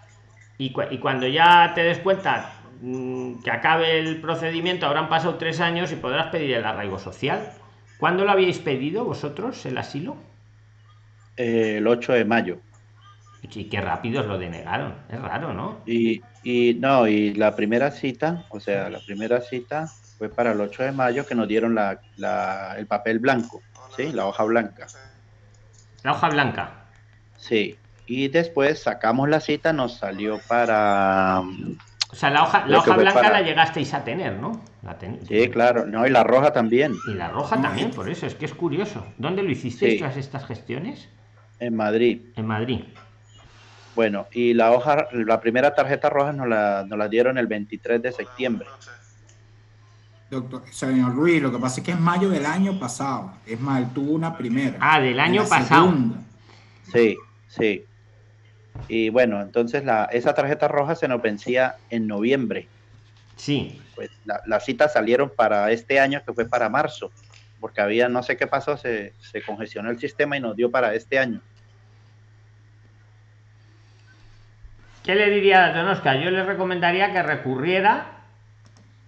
[0.56, 5.90] y, cuando ya te des cuenta mm, que acabe el procedimiento, habrán pasado tres años
[5.90, 7.50] y podrás pedir el arraigo social.
[7.98, 10.16] ¿Cuándo lo habíais pedido vosotros, el asilo?
[11.36, 12.58] El 8 de mayo.
[13.42, 14.94] Y qué rápido lo denegaron.
[15.08, 15.80] Es raro, ¿no?
[15.86, 19.86] Y, y no, y la primera cita, o sea, la primera cita
[20.18, 23.60] fue para el 8 de mayo que nos dieron la, la, el papel blanco,
[23.96, 24.12] ¿sí?
[24.12, 24.86] La hoja blanca.
[26.04, 26.83] La hoja blanca.
[27.44, 27.76] Sí,
[28.06, 31.42] y después sacamos la cita, nos salió para...
[32.10, 34.62] O sea, la hoja, la hoja blanca la llegasteis a tener, ¿no?
[35.28, 36.94] sí, claro, no, y la roja también.
[37.06, 39.04] Y la roja también, por eso, es que es curioso.
[39.18, 41.10] ¿Dónde lo hicisteis todas estas gestiones?
[41.58, 42.22] En Madrid.
[42.36, 42.84] En Madrid.
[43.94, 48.00] Bueno, y la hoja, la primera tarjeta roja nos la, nos la dieron el 23
[48.00, 48.68] de septiembre.
[50.30, 53.34] Doctor, señor Luis, lo que pasa es que es mayo del año pasado.
[53.44, 54.78] Es mal, tuvo una primera.
[54.80, 55.92] Ah, del año pasado.
[56.90, 57.16] Sí.
[57.56, 57.84] Sí.
[58.88, 62.68] Y bueno, entonces la, esa tarjeta roja se nos vencía en noviembre.
[63.36, 63.80] Sí.
[63.94, 67.12] Pues las citas salieron para este año, que fue para marzo,
[67.60, 69.12] porque había, no sé qué pasó, se,
[69.46, 71.40] congestionó el sistema y nos dio para este año.
[75.04, 76.18] ¿Qué le diría a Don Oscar?
[76.18, 78.06] Yo le recomendaría que recurriera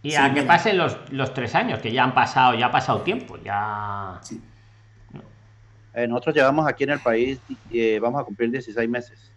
[0.03, 3.01] y a que pasen los, los, tres años, que ya han pasado, ya ha pasado
[3.01, 4.19] tiempo, ya...
[4.23, 4.41] Sí.
[5.97, 7.41] Eh, nosotros llevamos aquí en el país,
[7.73, 9.33] eh, vamos a cumplir 16 meses.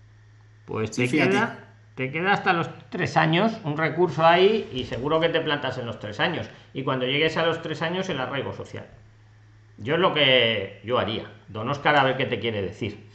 [0.66, 1.58] Pues te, queda,
[1.96, 5.86] te queda hasta los tres años un recurso ahí y seguro que te plantas en
[5.86, 6.50] los tres años.
[6.74, 8.86] Y cuando llegues a los tres años, el arraigo social.
[9.78, 11.32] Yo es lo que yo haría.
[11.48, 13.08] Don Oscar, a ver qué te quiere decir.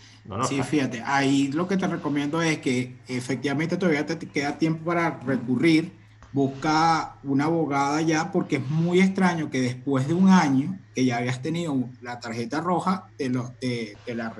[0.49, 5.21] Sí, fíjate, ahí lo que te recomiendo es que efectivamente todavía te queda tiempo para
[5.21, 5.93] recurrir
[6.35, 11.19] busca una abogada ya porque es muy extraño que después de un año que ya
[11.19, 14.35] habías tenido la tarjeta roja, te, lo, te, la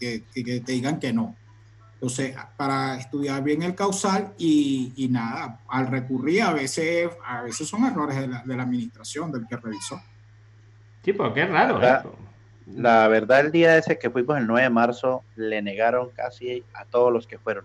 [0.00, 1.36] que, que, te digan que no.
[1.94, 7.68] Entonces, para estudiar bien el causal y, y, nada, al recurrir a veces, a veces
[7.68, 10.00] son errores de la, de la administración, del que revisó.
[11.04, 11.78] Sí, porque es raro.
[11.78, 12.04] La,
[12.66, 16.84] la verdad, el día ese que fuimos el 9 de marzo, le negaron casi a
[16.84, 17.64] todos los que fueron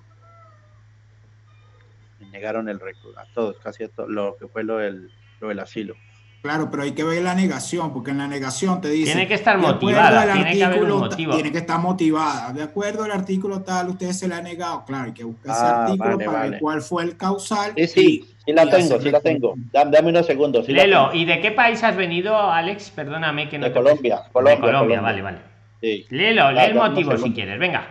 [2.27, 5.95] negaron el a todos, casi a lo que fue lo del, lo del asilo.
[6.41, 9.12] Claro, pero hay que ver la negación, porque en la negación te dice...
[9.12, 11.34] Tiene que estar motivada, tiene que haber un motivo.
[11.34, 12.53] Tiene que estar motivada.
[12.53, 14.86] De acuerdo al artículo tal, usted se le ha negado.
[14.86, 17.73] Claro, hay que buscar ese ah, artículo para ver cuál fue el causal.
[17.75, 19.53] Sí, sí, sí la tengo, sí la tengo.
[19.73, 20.65] Dame, unos segundos.
[20.69, 22.89] Lelo, ¿y de qué país has venido, Alex?
[22.91, 25.38] Perdóname que no de Colombia, Colombia, de Colombia, vale, vale.
[25.82, 26.05] Sí.
[26.10, 27.86] Léelo, lee el motivo si quieres, venga.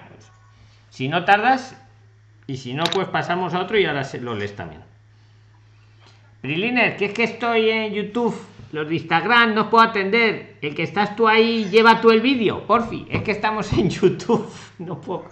[0.89, 1.77] Si no tardas,
[2.49, 4.81] y si no, pues pasamos a otro y ahora lo lees también.
[6.43, 8.35] Briliner, que es que estoy en YouTube,
[8.73, 10.57] los de Instagram no puedo atender.
[10.63, 13.07] El que estás tú ahí, lleva tú el vídeo, porfi.
[13.11, 15.27] Es que estamos en YouTube, no puedo.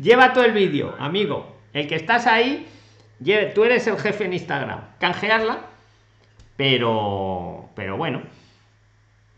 [0.00, 1.58] Lleva tú el vídeo, amigo.
[1.74, 2.66] El que estás ahí,
[3.54, 4.80] tú eres el jefe en Instagram.
[4.98, 5.58] Canjearla,
[6.56, 8.22] pero, pero bueno.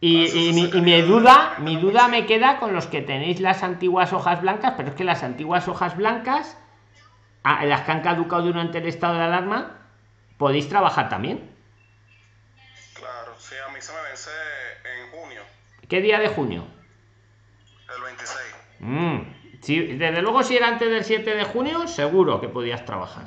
[0.01, 3.65] Y, y, mi, y, mi, duda, mi duda me queda con los que tenéis las
[3.65, 6.57] antiguas hojas blancas, pero es que las antiguas hojas blancas
[7.45, 9.77] Ah, las que han caducado durante el estado de alarma,
[10.39, 11.55] podéis trabajar también.
[12.95, 14.31] Claro, sí, a mí se me vence
[14.83, 15.43] en junio.
[15.87, 16.65] ¿Qué día de junio?
[17.95, 18.39] El 26.
[18.81, 23.25] Mm, desde luego, si era antes del 7 de junio, seguro que podías trabajar.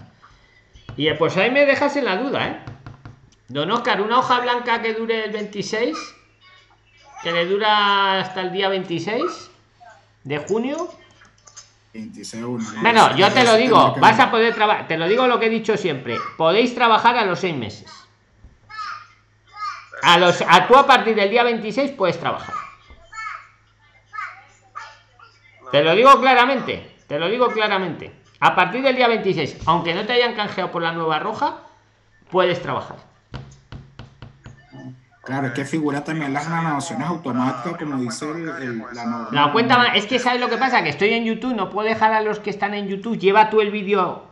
[0.95, 2.59] Y eh, pues ahí me dejas en la duda, ¿eh?
[3.49, 5.95] Don Oscar, una hoja blanca que dure el 26,
[7.21, 9.51] que le dura hasta el día 26
[10.23, 10.89] de junio.
[11.97, 12.81] 26 uno, ¿no?
[12.81, 15.49] Bueno, yo te lo digo, vas a poder trabajar, te lo digo lo que he
[15.49, 18.07] dicho siempre, podéis trabajar a los seis meses.
[20.03, 22.53] A los, a tú a partir del día 26 puedes trabajar.
[25.71, 28.11] Te lo digo claramente, te lo digo claramente.
[28.39, 31.61] A partir del día 26, aunque no te hayan canjeado por la nueva roja,
[32.29, 32.97] puedes trabajar.
[35.27, 39.27] Claro, es que figura también las renovaciones automáticas, como dice el- la.
[39.31, 42.13] La cuenta es que sabes lo que pasa, que estoy en YouTube, no puedo dejar
[42.13, 44.23] a los que están en YouTube, lleva tú el vídeo,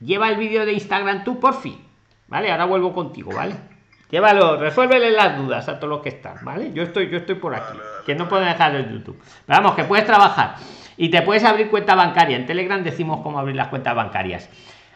[0.00, 1.78] lleva el vídeo de Instagram tú, por fin.
[2.28, 3.54] Vale, ahora vuelvo contigo, ¿vale?
[4.10, 6.72] Llévalo, resuélvele las dudas a todos los que están, ¿vale?
[6.72, 9.20] Yo estoy, yo estoy por aquí, que no puedo dejar el YouTube.
[9.46, 10.54] Vamos, que puedes trabajar
[10.96, 12.36] y te puedes abrir cuenta bancaria.
[12.38, 14.48] En Telegram decimos cómo abrir las cuentas bancarias.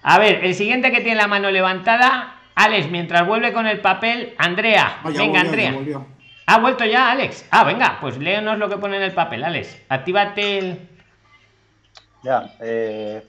[0.02, 4.34] A ver, el siguiente que tiene la mano levantada, Alex, mientras vuelve con el papel,
[4.38, 5.00] Andrea.
[5.04, 5.72] Ya Venga, volvió, Andrea.
[5.72, 6.06] volvió.
[6.46, 7.46] ¿Ha vuelto ya, Alex?
[7.50, 9.76] Ah, venga, pues léenos lo que pone en el papel, Alex.
[9.88, 10.88] Actívate el.
[12.22, 13.26] Ya, eh,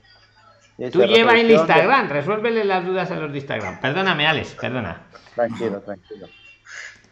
[0.92, 3.80] Tú lleva de- Instagram, resuélvele las dudas a los de Instagram.
[3.80, 5.02] Perdóname, Alex, perdona.
[5.34, 6.28] Tranquilo, tranquilo.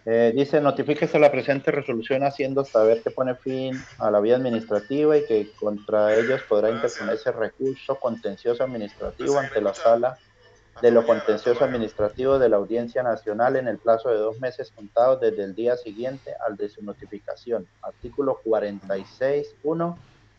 [0.05, 5.17] Eh, dice, notifíquese la presente resolución haciendo saber que pone fin a la vía administrativa
[5.17, 10.19] y que contra ellos podrá interponerse recurso contencioso administrativo ante la sala
[10.81, 15.21] de lo contencioso administrativo de la Audiencia Nacional en el plazo de dos meses contados
[15.21, 17.67] desde el día siguiente al de su notificación.
[17.83, 19.97] Artículo 46.1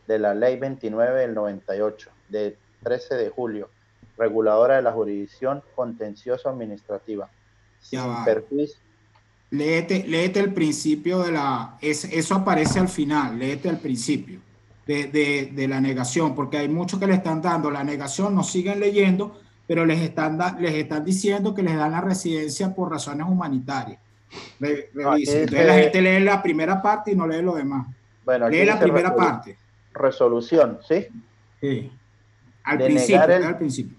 [0.07, 3.69] de la Ley 29 del 98, de 13 de julio,
[4.17, 7.29] reguladora de la jurisdicción contencioso administrativa.
[7.79, 8.77] Sin perjuicio
[9.51, 11.77] Léete, léete el principio de la.
[11.79, 14.39] es- eso aparece al final, léete el principio
[14.87, 18.43] de, de- de la negación, porque hay muchos que le están dando la negación, no
[18.43, 22.91] siguen leyendo, pero les están, da- les están diciendo que les dan la residencia por
[22.91, 23.99] razones humanitarias.
[24.59, 25.31] Re- revise.
[25.31, 27.87] aquí Entonces la gente lee la primera parte y no lee lo demás.
[28.25, 29.57] Bueno, Lee la primera resolu- parte.
[29.93, 31.07] Resolución, ¿sí?
[31.61, 31.91] Sí.
[32.63, 33.97] Al De principio, el- lee al principio.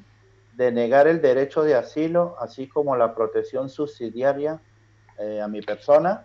[0.56, 4.60] De negar el derecho de asilo, así como la protección subsidiaria
[5.18, 6.24] eh, a mi persona,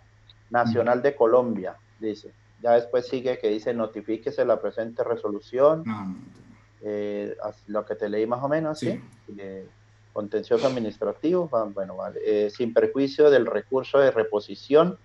[0.50, 2.32] Nacional de Colombia, dice.
[2.60, 6.16] Ya después sigue que dice notifíquese la presente resolución, No, no,
[6.82, 9.00] eh, lo que te leí más o menos, ¿sí?
[9.26, 9.36] Sí.
[9.38, 9.66] Eh,
[10.12, 14.98] contencioso administrativo, bueno, vale, eh, sin perjuicio del recurso de reposición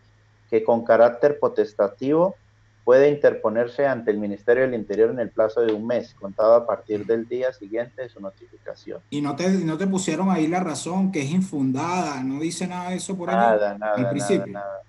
[0.49, 2.35] que con carácter potestativo
[2.83, 6.67] puede interponerse ante el Ministerio del Interior en el plazo de un mes, contado a
[6.67, 9.01] partir del día siguiente de su notificación.
[9.09, 12.91] Y no te, no te pusieron ahí la razón, que es infundada, no dice nada
[12.91, 13.39] de eso por allá.
[13.39, 14.81] Nada, nada, nada, nada,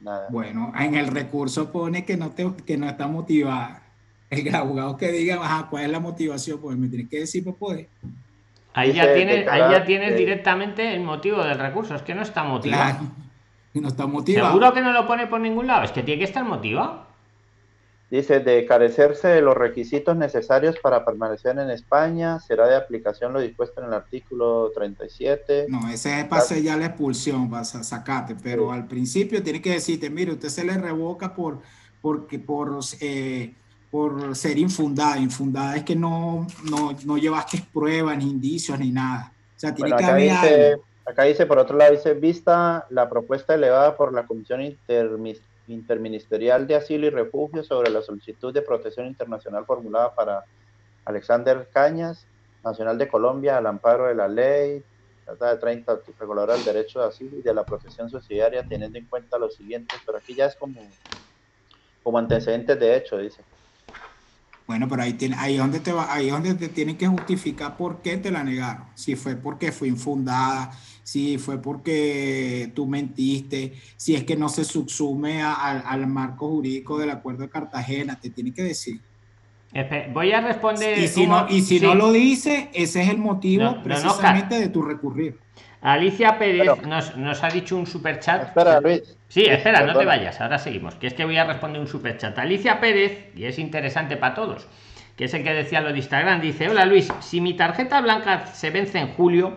[0.00, 0.26] nada.
[0.30, 3.82] Bueno, en el recurso pone que no, te, que no está motivada.
[4.36, 6.60] El abogado que diga, ajá, ¿cuál es la motivación?
[6.60, 7.88] Pues me tienes que decir para poder.
[8.74, 11.94] Ahí ya tienes, ahí ya tienes eh, directamente el motivo del recurso.
[11.94, 12.82] Es que no está motivado.
[12.98, 13.06] Claro.
[13.72, 14.48] Y no está motivado.
[14.48, 15.84] Seguro que no lo pone por ningún lado.
[15.84, 17.06] Es que tiene que estar motivado.
[18.08, 23.40] Dice, de carecerse de los requisitos necesarios para permanecer en España, será de aplicación lo
[23.40, 25.66] dispuesto en el artículo 37.
[25.68, 28.36] No, ese es para sellar la expulsión, para sa- sacarte.
[28.40, 31.60] Pero al principio tiene que decirte, mire, usted se le revoca por,
[32.00, 33.54] porque, por, eh,
[33.90, 35.18] por ser infundada.
[35.18, 39.32] Infundada es que no, no, no llevaste pruebas, ni indicios, ni nada.
[39.56, 40.84] O sea, tiene Bueno, que acá haber dice, algo.
[41.06, 46.66] acá dice, por otro lado, dice, vista la propuesta elevada por la Comisión Intermis- Interministerial
[46.66, 50.44] de Asilo y Refugio sobre la solicitud de protección internacional formulada para
[51.04, 52.24] Alexander Cañas,
[52.64, 54.82] Nacional de Colombia, al amparo de la ley,
[55.24, 59.06] trata de 30, reguladora del derecho de asilo y de la protección subsidiaria, teniendo en
[59.06, 60.80] cuenta lo siguiente, pero aquí ya es como,
[62.02, 63.42] como antecedentes de hecho, dice.
[64.66, 67.06] Bueno, pero ahí, tiene, ahí, es donde te va, ahí es donde te tienen que
[67.06, 68.86] justificar por qué te la negaron.
[68.94, 70.72] Si fue porque fue infundada,
[71.04, 76.48] si fue porque tú mentiste, si es que no se subsume a- a- al marco
[76.48, 79.00] jurídico del Acuerdo de Cartagena, te tiene que decir.
[79.72, 80.98] Espe- Voy a responder.
[80.98, 81.84] Y si, no, mo- y si sí.
[81.84, 85.38] no lo dice, ese es el motivo No, no, no, precisamente de tu recurrir.
[85.80, 88.48] Alicia Pérez nos, nos ha dicho un super chat.
[88.48, 89.15] Espera, Luis.
[89.28, 90.94] Sí, espera, no te vayas, ahora seguimos.
[90.94, 92.38] Que es que voy a responder un super chat.
[92.38, 94.66] Alicia Pérez, y es interesante para todos,
[95.16, 98.46] que es el que decía lo de Instagram, dice: Hola Luis, si mi tarjeta blanca
[98.46, 99.56] se vence en julio,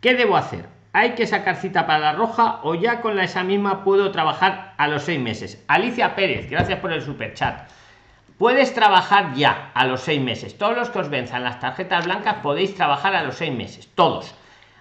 [0.00, 0.66] ¿qué debo hacer?
[0.92, 4.74] ¿Hay que sacar cita para la roja o ya con la esa misma puedo trabajar
[4.76, 5.64] a los seis meses?
[5.68, 7.68] Alicia Pérez, gracias por el super chat.
[8.38, 10.56] Puedes trabajar ya a los seis meses.
[10.56, 13.88] Todos los que os venzan las tarjetas blancas podéis trabajar a los seis meses.
[13.94, 14.34] Todos.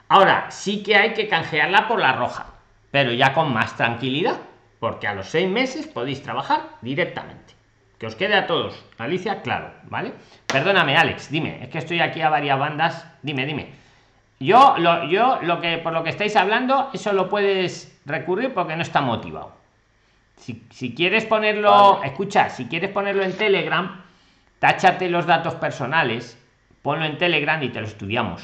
[0.10, 2.46] Ahora, sí que hay que canjearla por la roja,
[2.92, 4.38] pero ya con más tranquilidad,
[4.80, 7.54] porque a los seis meses podéis trabajar directamente.
[7.98, 8.86] Que os quede a todos.
[9.00, 10.14] Alicia, claro, ¿vale?
[10.46, 13.06] Perdóname, Alex, dime, es que estoy aquí a varias bandas.
[13.24, 13.72] Dime, dime.
[14.40, 18.76] Yo lo, yo lo que por lo que estáis hablando, eso lo puedes recurrir porque
[18.76, 19.58] no está motivado.
[20.38, 22.08] Si, si quieres ponerlo, Vale.
[22.08, 24.04] escucha, si quieres ponerlo en Telegram,
[24.60, 26.38] táchate los datos personales,
[26.84, 28.44] ponlo en Telegram y te lo estudiamos.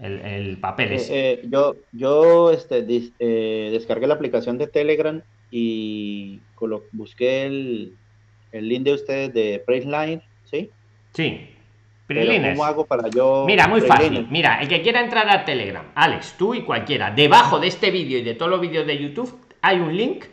[0.00, 1.10] El, el papel Eh, es.
[1.10, 7.94] eh, yo yo este, dis- eh, descargué la aplicación de Telegram y colo- busqué el,
[8.52, 10.70] el link de ustedes de Priceline, ¿sí?
[11.14, 11.50] sí.
[12.08, 12.30] Pero.
[12.50, 13.44] ¿cómo hago para yo...
[13.48, 14.28] Mira, muy fácil.
[14.30, 18.18] Mira, el que quiera entrar a Telegram, Alex, tú y cualquiera, debajo de este vídeo
[18.18, 20.24] y de todos los vídeos de YouTube hay un link,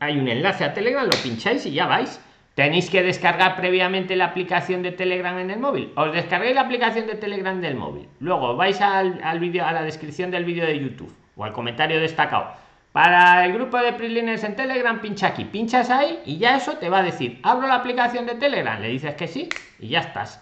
[0.00, 2.20] hay un enlace a Telegram, lo pincháis y ya vais.
[2.54, 5.90] Tenéis que descargar previamente la aplicación de Telegram en el móvil.
[5.96, 8.06] Os descarguéis la aplicación de Telegram del móvil.
[8.20, 12.52] Luego vais al, vídeo, a la descripción del vídeo de YouTube o al comentario destacado.
[12.92, 16.88] Para el grupo de Prilines en Telegram, pincha aquí, pinchas ahí y ya eso te
[16.88, 19.48] va a decir, abro la aplicación de Telegram, le dices que sí
[19.80, 20.40] y ya estás.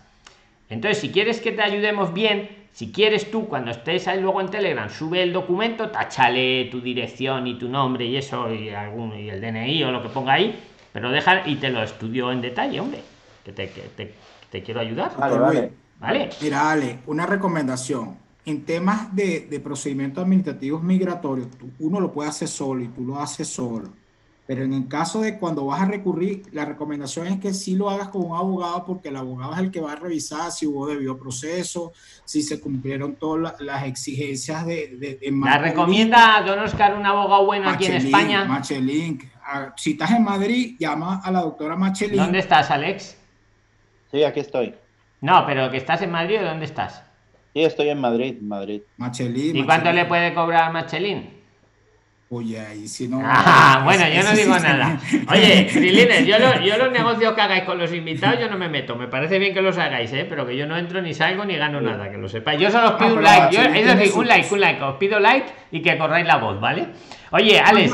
[0.68, 4.50] Entonces, si quieres que te ayudemos bien, si quieres tú, cuando estés ahí luego en
[4.50, 9.30] Telegram, sube el documento, táchale tu dirección y tu nombre y eso, y algún y
[9.30, 10.58] el DNI o lo que ponga ahí,
[10.92, 13.02] pero deja y te lo estudio en detalle, hombre.
[13.44, 14.14] Que te, que te,
[14.50, 15.12] te quiero ayudar.
[15.18, 15.72] Vale, vale.
[15.98, 16.30] ¿Vale?
[16.40, 18.16] Mira, Ale, una recomendación.
[18.44, 23.04] En temas de, de procedimientos administrativos migratorios, tú- uno lo puede hacer solo y tú
[23.04, 23.88] lo haces solo.
[24.44, 27.88] Pero en el caso de cuando vas a recurrir, la recomendación es que sí lo
[27.88, 30.88] hagas con un abogado, porque el abogado es el que va a revisar si hubo
[30.88, 31.92] debido proceso,
[32.24, 37.06] si se cumplieron todas la- las exigencias de, de, de ¿La recomienda Don Oscar un
[37.06, 38.44] abogado bueno aquí en España?
[38.44, 39.30] Machelin.
[39.44, 42.16] Ah, Si estás en Madrid, llama a la doctora Machelin.
[42.16, 43.18] ¿Dónde estás, Alex?
[44.10, 44.74] Sí, aquí estoy.
[45.20, 47.02] No, pero que estás en Madrid o dónde estás?
[47.52, 48.82] Sí, estoy en Madrid, Madrid.
[48.96, 49.56] Machelin.
[49.56, 51.41] ¿Y cuánto le puede cobrar Machelín?
[52.34, 53.20] Oye, ahí si no.
[53.22, 54.98] Ah, bueno, yo no digo sí- nada.
[55.28, 58.70] Oye, Trilines, yo, lo- yo los negocios que hagáis con los invitados, yo no me
[58.70, 58.96] meto.
[58.96, 60.24] Me parece bien que los hagáis, ¿eh?
[60.26, 62.58] pero que yo no entro ni salgo ni gano nada, que lo sepáis.
[62.58, 63.54] Yo solo os pido Ah, un like.
[63.54, 63.60] Yo,
[64.18, 64.82] un like, un like.
[64.82, 66.88] Os pido like y que corráis la voz, ¿vale?
[67.32, 67.92] Oye, Alex,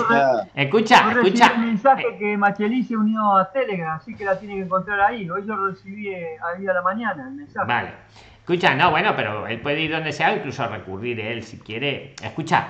[0.54, 1.52] escucha, Yo recibí escucha.
[1.56, 5.28] un mensaje que Machelí se unió a Telegram, así que la tiene que encontrar ahí.
[5.28, 7.66] Hoy yo lo recibí eh, ahí a la mañana el mensaje.
[7.66, 7.90] Vale.
[8.38, 12.14] Escucha, no, bueno, pero él puede ir donde sea, incluso recurrir él si quiere.
[12.22, 12.68] Escucha,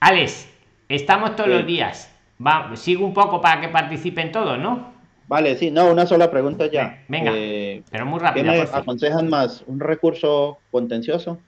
[0.00, 0.48] Alex,
[0.88, 1.54] estamos todos Sí.
[1.56, 2.10] los días.
[2.44, 4.92] Va, sigo un poco para que participen todos, ¿no?
[5.26, 7.02] Vale, sí, no, una sola pregunta ya.
[7.08, 7.32] Venga.
[7.34, 8.46] Eh, Pero muy ¿Qué rápido.
[8.46, 9.62] me aconsejan más?
[9.66, 11.38] ¿Un recurso contencioso?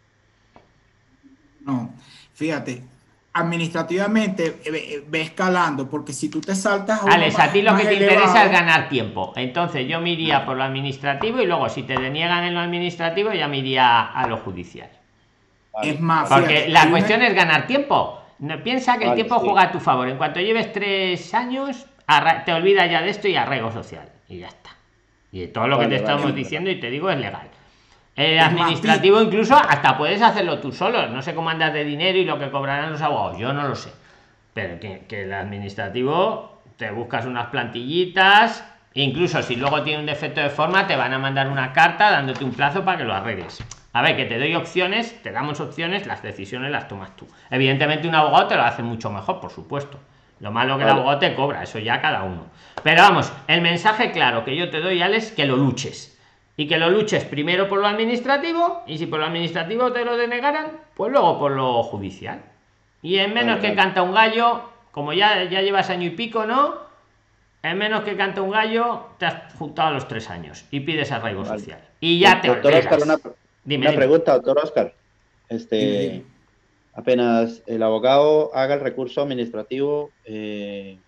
[1.65, 1.91] No,
[2.35, 2.83] fíjate,
[3.33, 7.03] administrativamente eh, ve, escalando, porque si tú te saltas.
[7.07, 9.33] Alex, más- a ti lo que te elevado, interesa es ganar tiempo.
[9.37, 13.33] Entonces yo me iría por lo administrativo y luego si te deniegan en lo administrativo
[13.33, 14.89] ya me iría a lo judicial.
[15.73, 15.91] Vale.
[15.91, 18.20] Es más, Porque fíjate, la cuestión es ganar tiempo.
[18.41, 19.45] No, piensa que el tiempo sí.
[19.45, 20.09] juega a tu favor.
[20.09, 21.87] En cuanto lleves tres años,
[22.45, 24.09] te olvidas ya de esto y arraigo social.
[24.29, 24.71] Y ya está.
[25.33, 26.35] Y todo lo que te vale, estamos vale.
[26.35, 27.49] diciendo y te digo es legal.
[28.17, 31.07] El Es más, administrativo incluso hasta puedes hacerlo tú solo.
[31.09, 33.39] No sé cómo andas de dinero y lo que cobrarán los abogados.
[33.39, 33.93] Yo no lo sé.
[34.55, 38.65] Pero que, que el administrativo te buscas unas plantillitas.
[38.95, 42.43] Incluso si luego tiene un defecto de forma, te van a mandar una carta dándote
[42.45, 43.63] un plazo para que lo arregles.
[43.93, 47.27] A ver, que te doy opciones, te damos opciones, las decisiones las tomas tú.
[47.51, 49.99] Evidentemente, un abogado te lo hace mucho mejor, por supuesto.
[50.39, 52.47] Lo malo que el abogado te cobra, eso ya cada uno.
[52.83, 56.19] Pero vamos, el mensaje claro que yo te doy, Alex, que lo luches.
[56.57, 60.17] Y que lo luches primero por lo administrativo, y si por lo administrativo te lo
[60.17, 62.41] denegaran, pues luego por lo judicial.
[63.03, 63.77] Y en menos Vale, que vale.
[63.77, 66.75] canta un gallo, como ya, ya llevas año y pico, ¿no?
[67.63, 71.13] En menos que canta un gallo, te has juntado a los tres años y pides
[71.13, 71.81] arraigo social.
[72.01, 72.93] Y ya te Doctor olvidas.
[72.93, 73.35] Oscar, una,
[73.71, 74.01] Dime, una dime.
[74.05, 74.93] pregunta, doctor Oscar.
[75.49, 76.25] Este, Dime, dime.
[76.95, 80.99] apenas el abogado haga el recurso administrativo, eh,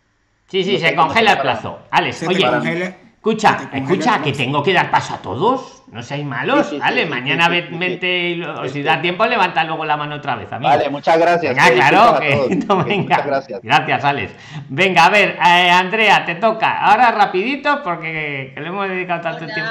[0.48, 1.78] Sí, sí, no se congela el plazo.
[1.90, 5.82] Alex, se oye, congela- escucha, escucha, que tengo que dar paso a todos.
[5.90, 7.04] No seáis malos, Sí, sí, sí, vale.
[7.04, 9.64] sí, Mañana sí, sí, ve- sí, vente y lo- o si Este- da tiempo, levanta
[9.64, 10.70] luego la mano otra vez, amigo.
[10.70, 11.54] Vale, muchas gracias.
[11.56, 13.02] Venga, claro, que no, venga.
[13.16, 13.60] Muchas gracias.
[13.62, 14.32] Gracias, Alex.
[14.68, 16.78] Venga, a ver, eh, Andrea, te toca.
[16.84, 19.54] Ahora rapidito porque que le hemos dedicado tanto Hola.
[19.54, 19.70] tiempo.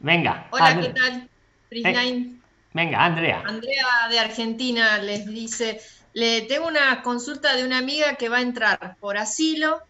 [0.00, 1.28] Venga, Hola, ¿qué tal?
[1.68, 2.40] Prisline.
[2.72, 3.42] venga, Andrea.
[3.46, 5.80] Andrea de Argentina les dice,
[6.12, 9.80] le tengo una consulta de una amiga que va a entrar por asilo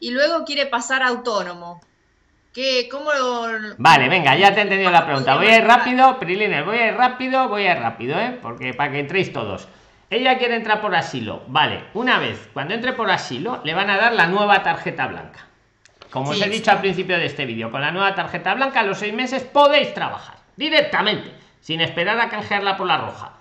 [0.00, 1.80] y luego quiere pasar a autónomo.
[2.52, 5.36] ¿Qué, ¿Cómo lo- Vale, venga, ya te he entendido la pregunta.
[5.36, 8.38] Voy a ir rápido, Prilines, voy a ir rápido, voy a ir rápido, ¿eh?
[8.42, 9.68] Porque para que entréis todos.
[10.10, 11.44] Ella quiere entrar por asilo.
[11.46, 15.46] Vale, una vez, cuando entre por asilo, le van a dar la nueva tarjeta blanca.
[16.10, 18.82] Como os he dicho al principio de este vídeo, con la nueva tarjeta blanca a
[18.82, 23.32] los seis meses podéis trabajar directamente, sin esperar a canjearla por la roja.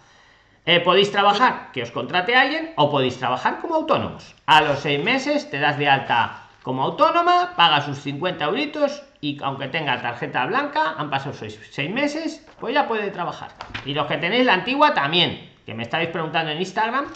[0.66, 4.36] Eh, podéis trabajar, que os contrate alguien, o podéis trabajar como autónomos.
[4.46, 9.42] A los seis meses te das de alta como autónoma, pagas sus 50 euritos y
[9.42, 13.50] aunque tenga tarjeta blanca, han pasado seis, seis meses, pues ya puede trabajar.
[13.86, 17.08] Y los que tenéis la antigua también, que me estáis preguntando en Instagram,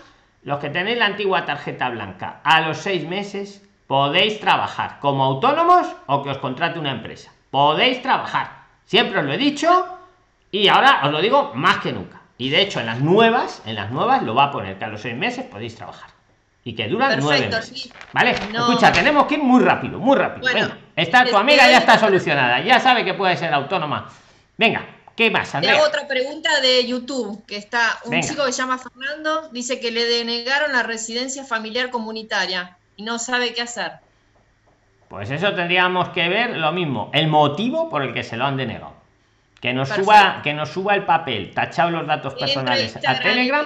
[0.42, 5.88] los que tenéis la antigua tarjeta blanca, a los seis meses podéis trabajar como autónomos
[6.08, 7.32] o que os contrate una empresa.
[7.52, 8.55] Podéis trabajar.
[8.86, 9.88] Siempre os lo he dicho
[10.52, 12.22] y ahora os lo digo más que nunca.
[12.38, 14.90] Y de hecho, en las nuevas, en las nuevas lo va a poner que a
[14.90, 16.10] los seis meses podéis trabajar.
[16.64, 17.82] Y que duran nueve Perfecto, meses.
[17.84, 17.94] sí.
[18.12, 18.36] ¿Vale?
[18.52, 18.70] No.
[18.70, 20.42] Escucha, tenemos que ir muy rápido, muy rápido.
[20.52, 22.60] Bueno, Venga, está tu amiga, ya está solucionada.
[22.62, 24.10] Ya sabe que puede ser autónoma.
[24.58, 24.84] Venga,
[25.16, 25.76] ¿qué más, Te Andrea?
[25.76, 28.28] hago otra pregunta de YouTube, que está un Venga.
[28.28, 33.20] chico que se llama Fernando, dice que le denegaron la residencia familiar comunitaria y no
[33.20, 33.92] sabe qué hacer.
[35.08, 38.58] Pues eso tendríamos que ver lo mismo, el motivo por el que se lo han
[38.58, 38.94] denegado.
[39.62, 43.66] Que nos suba, que nos suba el papel, tachado los datos personales a y Telegram.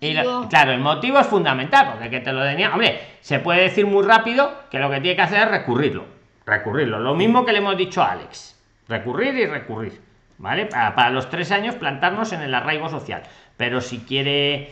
[0.00, 2.72] el Y claro, el motivo es fundamental, porque que te lo deniegan.
[2.72, 6.04] Hombre, se puede decir muy rápido que lo que tiene que hacer es recurrirlo.
[6.46, 7.00] Recurrirlo.
[7.00, 8.60] Lo mismo que le hemos dicho a Alex.
[8.88, 10.00] Recurrir y recurrir.
[10.38, 10.66] ¿Vale?
[10.66, 13.22] Para, para los tres años plantarnos en el arraigo social.
[13.56, 14.70] Pero si quiere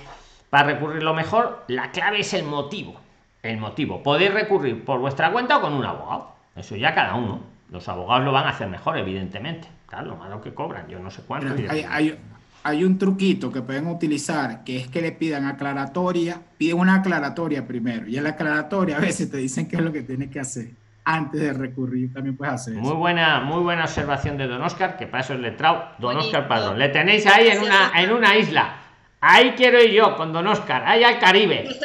[0.50, 3.00] para recurrirlo mejor, la clave es el motivo.
[3.42, 4.02] El motivo.
[4.02, 6.32] Podéis recurrir por vuestra cuenta o con un abogado.
[6.56, 7.40] Eso ya cada uno.
[7.70, 9.68] Los abogados lo van a hacer mejor, evidentemente.
[9.86, 10.88] Claro, lo malo que cobran.
[10.88, 11.54] Yo no sé cuánto.
[11.70, 12.18] Hay, hay-
[12.62, 17.66] hay un truquito que pueden utilizar, que es que le pidan aclaratoria, piden una aclaratoria
[17.66, 20.40] primero, y en la aclaratoria a veces te dicen qué es lo que tienes que
[20.40, 20.72] hacer
[21.02, 22.82] antes de recurrir, también puedes hacer eso.
[22.82, 25.84] Muy buena, muy buena observación de Don Oscar, que para eso es letrado.
[25.98, 26.26] Don Bonito.
[26.26, 26.78] Oscar Padrón.
[26.78, 28.74] Le tenéis ahí en una, en una isla.
[29.20, 31.68] Ahí quiero ir yo con Don Oscar, ahí al Caribe.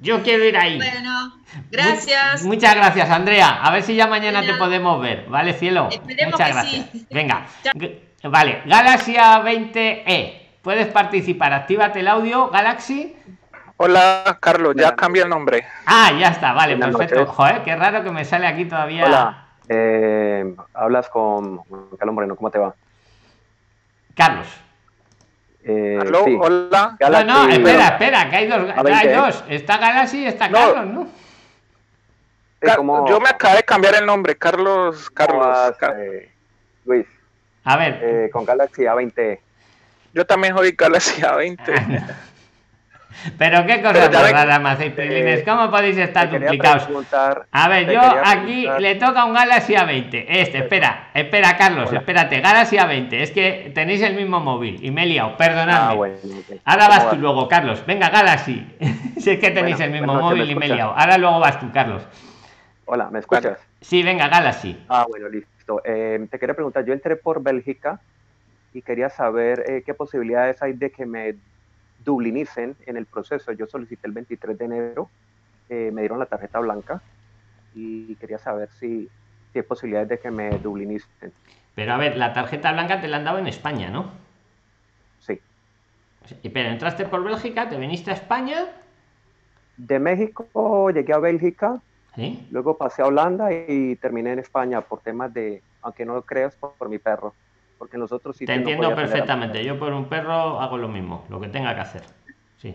[0.00, 0.76] Yo quiero ir ahí.
[0.76, 1.32] Bueno,
[1.72, 2.44] gracias.
[2.44, 3.60] Mu- muchas gracias, Andrea.
[3.64, 5.26] A ver si ya mañana te podemos ver.
[5.28, 5.88] ¿Vale, cielo?
[5.90, 6.86] Esperemos muchas que gracias.
[6.92, 7.06] sí.
[7.10, 7.46] Venga.
[8.22, 10.40] Vale, Galaxy A20e.
[10.62, 11.52] Puedes participar.
[11.52, 13.16] Actívate el audio, Galaxy.
[13.76, 15.64] Hola, Carlos, ya cambia el nombre.
[15.86, 17.20] Ah, ya está, vale, Buenas perfecto.
[17.22, 17.34] noches.
[17.34, 19.04] Joder, qué raro que me sale aquí todavía.
[19.04, 21.58] Hola, eh, hablas con
[21.98, 22.72] Carlos Moreno, ¿cómo te va?
[24.14, 24.46] Carlos.
[25.70, 26.92] Eh, Aló, sí, hola.
[26.92, 28.70] No, Galaxy- no, espera, espera, que hay dos.
[28.74, 29.44] A 20, hay dos.
[29.50, 30.58] Está Galaxy y está No.
[30.58, 31.08] Carlos, ¿no?
[32.62, 35.10] Sí, ¿cómo- Yo me acabé de cambiar el nombre, Carlos.
[35.10, 35.74] Carlos.
[35.98, 36.30] eh,
[36.86, 37.06] Luis,
[37.64, 38.00] A ver.
[38.02, 39.40] eh, con Galaxy A20.
[40.14, 42.02] Yo también soy Galaxy A20.
[43.36, 45.44] Pero qué cosas más raras me hacéis.
[45.44, 46.88] ¿Cómo podéis estar duplicados?
[47.50, 50.24] A ver, yo aquí preguntar- le toca un Galaxy A20.
[50.28, 51.98] Este, espera, espera, Carlos, Hola.
[52.00, 52.40] espérate.
[52.40, 53.12] Galaxy A20.
[53.14, 55.92] Es que tenéis el mismo móvil y me he liado, perdonadme.
[55.92, 56.14] Ah, bueno.
[56.64, 57.18] Ahora ¿Cómo vas tú vas?
[57.18, 57.84] luego, Carlos.
[57.86, 58.66] Venga, Galaxy.
[59.18, 60.94] si es que tenéis Bueno, el mismo móvil ¿me y me he liado.
[60.96, 62.02] Ahora luego vas tú, Carlos.
[62.86, 63.58] Hola, ¿me escuchas?
[63.80, 64.78] Sí, venga, Galaxy.
[64.88, 65.82] Ah, bueno, listo.
[65.84, 68.00] Eh, te quería preguntar, yo entré por Bélgica
[68.72, 71.34] y quería saber eh, qué posibilidades hay de que me
[72.08, 73.52] dublinicen en el proceso.
[73.52, 75.10] Yo solicité el 23 de enero,
[75.68, 77.02] eh, me dieron la tarjeta blanca
[77.74, 79.10] y quería saber si,
[79.52, 81.32] si hay posibilidades de que me dublinicen.
[81.74, 84.10] Pero a ver, la tarjeta blanca te la han dado en España, ¿no?
[85.20, 85.38] Sí.
[86.42, 88.64] Pero entraste por Bélgica, te viniste a España.
[89.76, 91.82] De México llegué a Bélgica,
[92.16, 92.48] ¿Sí?
[92.50, 96.56] luego pasé a Holanda y terminé en España por temas de, aunque no lo creas,
[96.56, 97.34] por, por mi perro.
[97.78, 99.64] Porque en los otros Te no entiendo perfectamente.
[99.64, 102.02] Yo por un perro hago lo mismo, lo que tenga que hacer.
[102.60, 102.74] Sí.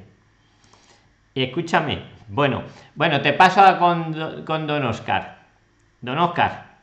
[1.34, 2.04] Y escúchame.
[2.30, 2.64] Bueno,
[2.96, 5.40] bueno, te paso con, con Don Oscar.
[6.00, 6.74] Don Oscar.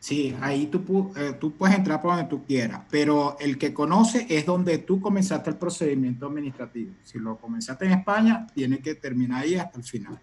[0.00, 4.26] Sí, ahí tú, eh, tú puedes entrar por donde tú quieras, pero el que conoce
[4.30, 6.94] es donde tú comenzaste el procedimiento administrativo.
[7.04, 10.18] Si lo comenzaste en España, tiene que terminar ahí hasta el final.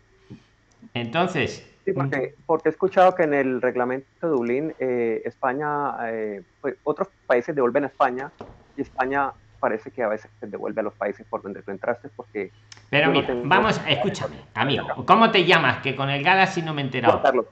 [0.95, 6.41] Entonces, Sí, porque, porque he escuchado que en el reglamento de Dublín, eh, España, eh,
[6.59, 8.29] pues, otros países devuelven a España
[8.75, 12.51] y España parece que a veces devuelve a los países por donde tú entraste porque
[12.89, 14.85] pero no mira, tengo- vamos, escúchame, amigo.
[15.05, 15.81] ¿Cómo te llamas?
[15.81, 17.21] Que con el Galaxy no me he Juan enterado.
[17.21, 17.45] Carlos,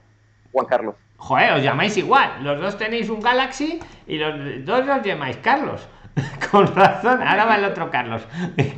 [0.52, 2.44] Juan Carlos, Joder, os llamáis igual.
[2.44, 5.88] Los dos tenéis un Galaxy y los dos os llamáis Carlos.
[6.50, 8.26] Con razón, ahora va el otro Carlos.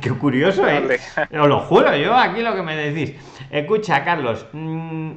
[0.01, 0.97] Qué curioso, ¿eh?
[1.37, 3.13] Os lo juro, yo aquí lo que me decís.
[3.51, 5.11] Escucha, Carlos, mm,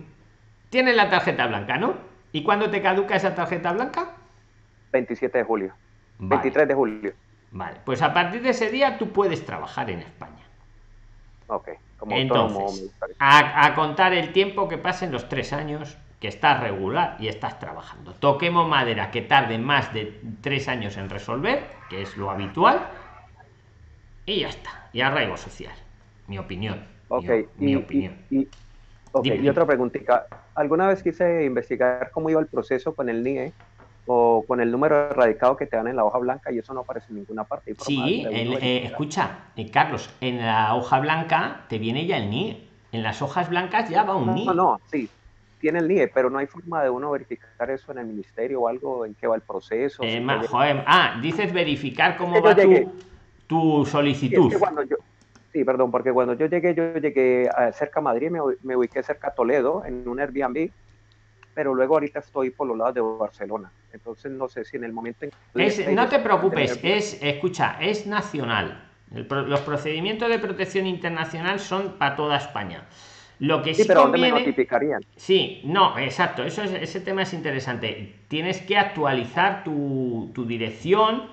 [0.73, 1.95] tienes la tarjeta blanca, ¿no?
[2.33, 4.16] ¿Y cuándo te caduca esa tarjeta blanca?
[4.93, 5.79] 27 de julio,
[6.18, 7.14] Vale, 23 de julio.
[7.51, 7.81] vale.
[7.85, 10.45] Pues a partir de ese día tú puedes trabajar en España.
[11.47, 16.61] Ok, como Entonces, a, a contar el tiempo que pasen los tres años que estás
[16.61, 18.14] regular y estás trabajando.
[18.14, 22.89] Toquemos madera que tarde más de tres años en resolver, que es lo habitual,
[24.27, 24.89] y ya está.
[24.93, 25.75] Y arraigo social.
[26.27, 26.87] Mi opinión.
[27.09, 28.16] Ok, mi, y, opinión.
[28.31, 28.51] y- y-
[29.12, 30.26] ok, Dime, y otra preguntita.
[30.54, 33.52] ¿Alguna vez quise investigar cómo iba el proceso con el NIE
[34.06, 36.80] o con el número radicado que te dan en la hoja blanca y eso no
[36.80, 37.74] aparece en ninguna parte?
[37.78, 42.68] Sí, el- eh, escucha, eh, Carlos, en la hoja blanca te viene ya el NIE.
[42.92, 44.46] En las hojas blancas ya va un No, NIE.
[44.46, 45.08] no, no, sí,
[45.58, 48.68] tiene el NIE, pero no hay forma de uno verificar eso en el ministerio o
[48.68, 50.02] algo en qué va el proceso.
[50.02, 52.92] Eh, si ma- joder, ah, dices verificar cómo que va tu,
[53.46, 54.50] tu Sí, es solicitud.
[54.50, 54.96] que cuando yo,
[55.53, 59.03] sí, perdón, porque cuando yo llegué, yo llegué a cerca a Madrid, me, me ubiqué
[59.03, 60.70] cerca a Toledo en un Airbnb,
[61.55, 63.70] pero luego ahorita estoy por los lados de Barcelona.
[63.92, 65.66] Entonces no sé si en el momento en que...
[65.66, 68.88] Es- no te preocupes, es, escucha, es nacional.
[69.14, 72.86] El los procedimientos de protección internacional son para toda España.
[73.40, 75.03] Lo que sí, Sí, pero ¿dónde me conviene- notificarían?
[75.16, 78.20] Sí, no, exacto, eso es- ese tema es interesante.
[78.28, 81.24] Tienes que actualizar tu, tu dirección.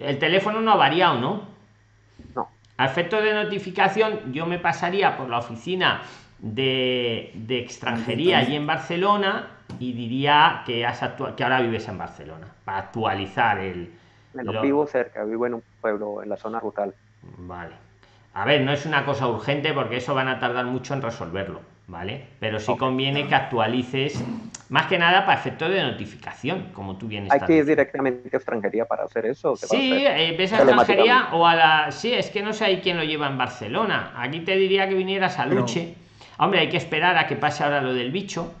[0.00, 1.48] El teléfono no ha variado, ¿no?
[2.34, 2.48] No.
[2.78, 6.02] A efecto de notificación, yo me pasaría por la oficina
[6.38, 9.48] de, de extranjería allí en Barcelona
[9.80, 11.00] y diría que, has
[11.36, 13.92] que ahora vives en Barcelona, para actualizar el...
[14.32, 16.94] Bueno, lo- vivo cerca, vivo en un pueblo, en la zona rural.
[17.38, 17.74] Vale.
[18.34, 21.60] A ver, no es una cosa urgente porque eso van a tardar mucho en resolverlo,
[21.88, 22.24] ¿vale?
[22.38, 24.22] Pero sí conviene que actualices,
[24.68, 28.28] más que nada para efecto de notificación, como tú bien Hay estás que ir directamente
[28.32, 29.52] a extranjería para hacer eso.
[29.52, 30.20] ¿o qué va a Sí, hacer?
[30.20, 31.90] eh, ves a extranjería o a la...
[31.90, 34.12] Sí, es que no sé ahí quién lo lleva en Barcelona.
[34.16, 35.94] Aquí te diría que vinieras a Luche.
[36.38, 38.52] Hombre, hay que esperar a que pase ahora lo del bicho.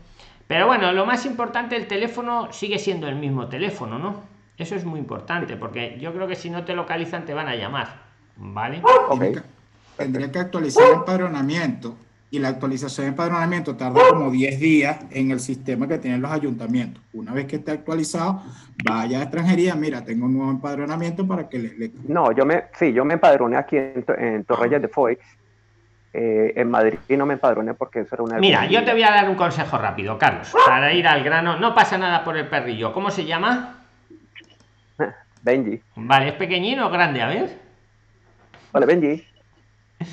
[0.46, 4.22] Pero bueno, lo más importante, el teléfono sigue siendo el mismo teléfono, ¿no?
[4.56, 7.54] Eso es muy importante, porque yo creo que si no te localizan te van a
[7.54, 7.88] llamar,
[8.36, 8.80] ¿vale?
[9.20, 9.42] Que-
[9.96, 11.96] tendría que actualizar el empadronamiento
[12.30, 16.30] y la actualización de empadronamiento tarda como 10 días en el sistema que tienen los
[16.30, 17.02] ayuntamientos.
[17.14, 18.42] Una vez que esté actualizado,
[18.84, 21.74] vaya a extranjería, mira, tengo un nuevo empadronamiento para que le...
[21.78, 25.18] le- No, yo me, sí, yo me empadroné aquí en, en Torreyes de Foix.
[26.12, 28.38] Eh, en Madrid no me empadroné porque eso era una...
[28.38, 31.58] Mira, yo te voy a dar un consejo rápido, Carlos, para ir al grano.
[31.58, 32.92] No pasa nada por el perrillo.
[32.92, 33.84] ¿Cómo se llama?
[35.42, 35.80] Benji.
[35.96, 37.22] Vale, ¿es pequeñino o grande?
[37.22, 37.58] A ver.
[38.72, 39.24] Vale, Benji.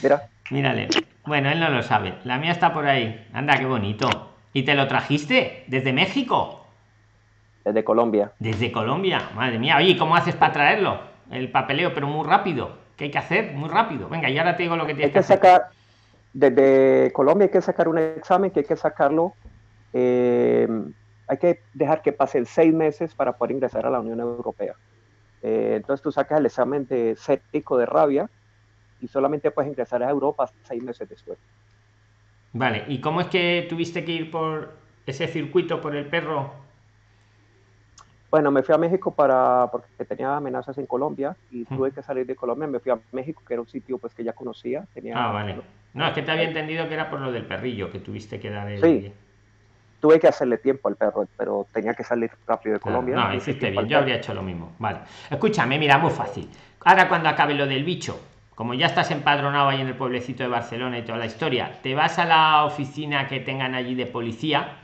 [0.03, 0.21] Mira.
[0.51, 0.87] Mírale.
[1.25, 2.15] Bueno, él no lo sabe.
[2.23, 3.27] La mía está por ahí.
[3.33, 4.07] Anda, qué bonito.
[4.53, 5.63] ¿Y te lo trajiste?
[5.67, 6.65] ¿Desde México?
[7.63, 8.31] Desde Colombia.
[8.39, 9.29] Desde Colombia.
[9.35, 9.77] Madre mía.
[9.77, 10.99] Oye, ¿cómo haces para traerlo?
[11.31, 12.77] El papeleo, pero muy rápido.
[12.95, 13.53] ¿Qué hay que hacer?
[13.53, 14.07] Muy rápido.
[14.07, 15.37] Venga, y ahora te digo lo que Hay tienes que que hacer.
[15.37, 15.63] sacar,
[16.33, 19.33] desde Colombia hay que sacar un examen que hay que sacarlo.
[19.93, 20.67] eh,
[21.27, 24.73] hay que dejar que pasen seis meses para poder ingresar a la Unión Europea.
[25.41, 28.29] Eh, entonces tú sacas el examen de séptico de rabia
[29.05, 31.37] y solamente puedes ingresar a Europa seis meses después.
[32.53, 34.73] Vale, ¿y cómo es que tuviste que ir por
[35.05, 36.53] ese circuito, por el perro?
[38.31, 42.25] Bueno, me fui a México para porque tenía amenazas en Colombia y tuve que salir
[42.25, 42.67] de Colombia.
[42.67, 44.85] Me fui a México, que era un sitio pues que ya conocía.
[44.93, 45.61] Tenía, Ah, vale.
[45.93, 48.49] No, es que te había entendido que era por lo del perrillo, que tuviste que
[48.49, 48.81] dar el...
[48.81, 49.13] Sí.
[50.01, 53.15] Tuve que hacerle tiempo al perro, pero tenía que salir rápido de Colombia.
[53.15, 54.73] no, hice hiciste bien, yo habría hecho lo mismo.
[54.79, 54.99] Vale.
[55.29, 56.49] Escúchame, mira, muy fácil.
[56.81, 58.19] Ahora cuando acabe lo del bicho,
[58.55, 61.93] como ya estás empadronado ahí en el pueblecito de Barcelona y toda la historia, te
[61.93, 64.77] vas a la oficina que tengan allí de policía,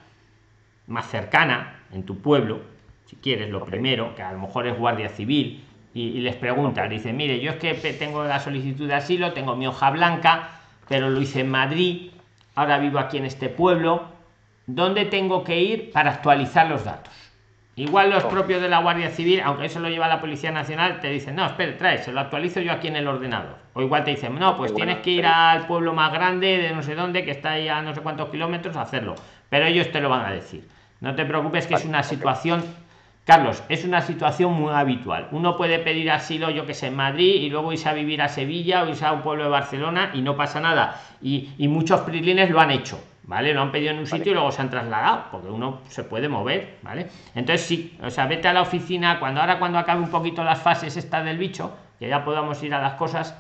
[0.88, 2.62] más cercana, en tu pueblo,
[3.06, 5.64] si quieres, lo primero, que a lo mejor es guardia civil,
[5.94, 9.56] y, y les preguntas, dice, mire, yo es que tengo la solicitud de asilo, tengo
[9.56, 10.50] mi hoja blanca,
[10.88, 12.12] pero lo hice en Madrid,
[12.56, 14.06] ahora vivo aquí en este pueblo,
[14.68, 17.31] ¿dónde tengo que ir para actualizar los datos?
[17.78, 21.10] Igual los propios de la Guardia Civil, aunque eso lo lleva la Policía Nacional, te
[21.10, 23.56] dicen, no, espere, trae, se lo actualizo yo aquí en el ordenador.
[23.74, 26.84] O igual te dicen, no, pues tienes que ir al pueblo más grande de no
[26.84, 29.16] sé dónde, que está ahí a no sé cuántos kilómetros, a hacerlo.
[29.50, 30.68] Pero ellos te lo van a decir.
[31.00, 32.62] No te preocupes que es una situación,
[33.26, 35.30] Carlos, es una situación muy habitual.
[35.32, 38.28] Uno puede pedir asilo, yo que sé, en Madrid y luego irse a vivir a
[38.28, 41.02] Sevilla o irse a un pueblo de Barcelona y no pasa nada.
[41.22, 43.54] Y, y muchos prilines lo han hecho, ¿vale?
[43.54, 46.30] Lo han pedido en un sitio y luego se han trasladado, porque uno se puede
[46.30, 47.08] mover, ¿vale?
[47.36, 50.62] Entonces sí, o sea, vete a la oficina, cuando ahora cuando acabe un poquito las
[50.62, 53.36] fases estas del bicho, que ya podamos ir a las cosas,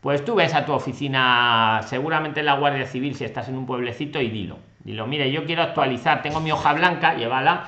[0.00, 3.66] pues tú ves a tu oficina, seguramente en la Guardia Civil, si estás en un
[3.66, 4.58] pueblecito, y dilo.
[4.80, 7.64] Dilo, mire, yo quiero actualizar, tengo mi hoja blanca, llévala.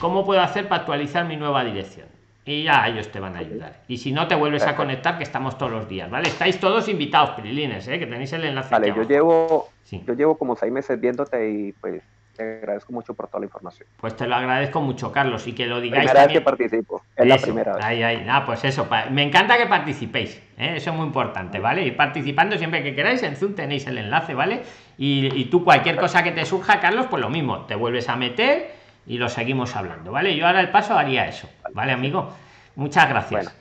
[0.00, 2.13] ¿Cómo puedo hacer para actualizar mi nueva dirección?
[2.46, 3.76] Y ya ellos te van a ayudar.
[3.88, 6.28] Y si no, te vuelves a conectar, que estamos todos los días, ¿vale?
[6.28, 7.98] Estáis todos invitados, Prilines, ¿eh?
[7.98, 8.68] que tenéis el enlace.
[8.70, 10.02] Vale, yo llevo, Sí.
[10.06, 12.02] yo llevo como seis meses viéndote y pues
[12.36, 13.88] te agradezco mucho por toda la información.
[13.96, 16.68] Pues te lo agradezco mucho, Carlos, y que lo digáis Primera vez que también.
[16.68, 17.84] participo, es la Eso, primera vez.
[17.84, 18.26] Ahí, ahí.
[18.28, 18.86] Ah, pues eso.
[19.10, 20.36] Me encanta que participéis.
[20.58, 20.74] ¿eh?
[20.76, 21.82] Eso es muy importante, ¿vale?
[21.86, 23.22] Ir participando siempre que queráis.
[23.22, 24.62] En Zoom tenéis el enlace, ¿vale?
[24.98, 27.66] Y, y tú, cualquier cosa que te surja, Carlos, pues lo mismo.
[27.66, 30.36] Te vuelves a meter y lo seguimos hablando, ¿vale?
[30.36, 32.34] Yo ahora el paso haría eso, ¿vale, amigo?
[32.76, 33.54] Muchas gracias.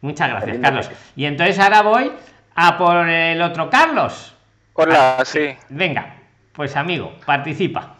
[0.00, 0.90] Muchas gracias, Carlos.
[1.16, 2.12] Y entonces ahora voy
[2.54, 4.34] a por el otro Carlos.
[4.74, 5.56] Hola, sí.
[5.68, 6.14] Venga,
[6.52, 7.96] pues amigo, participa.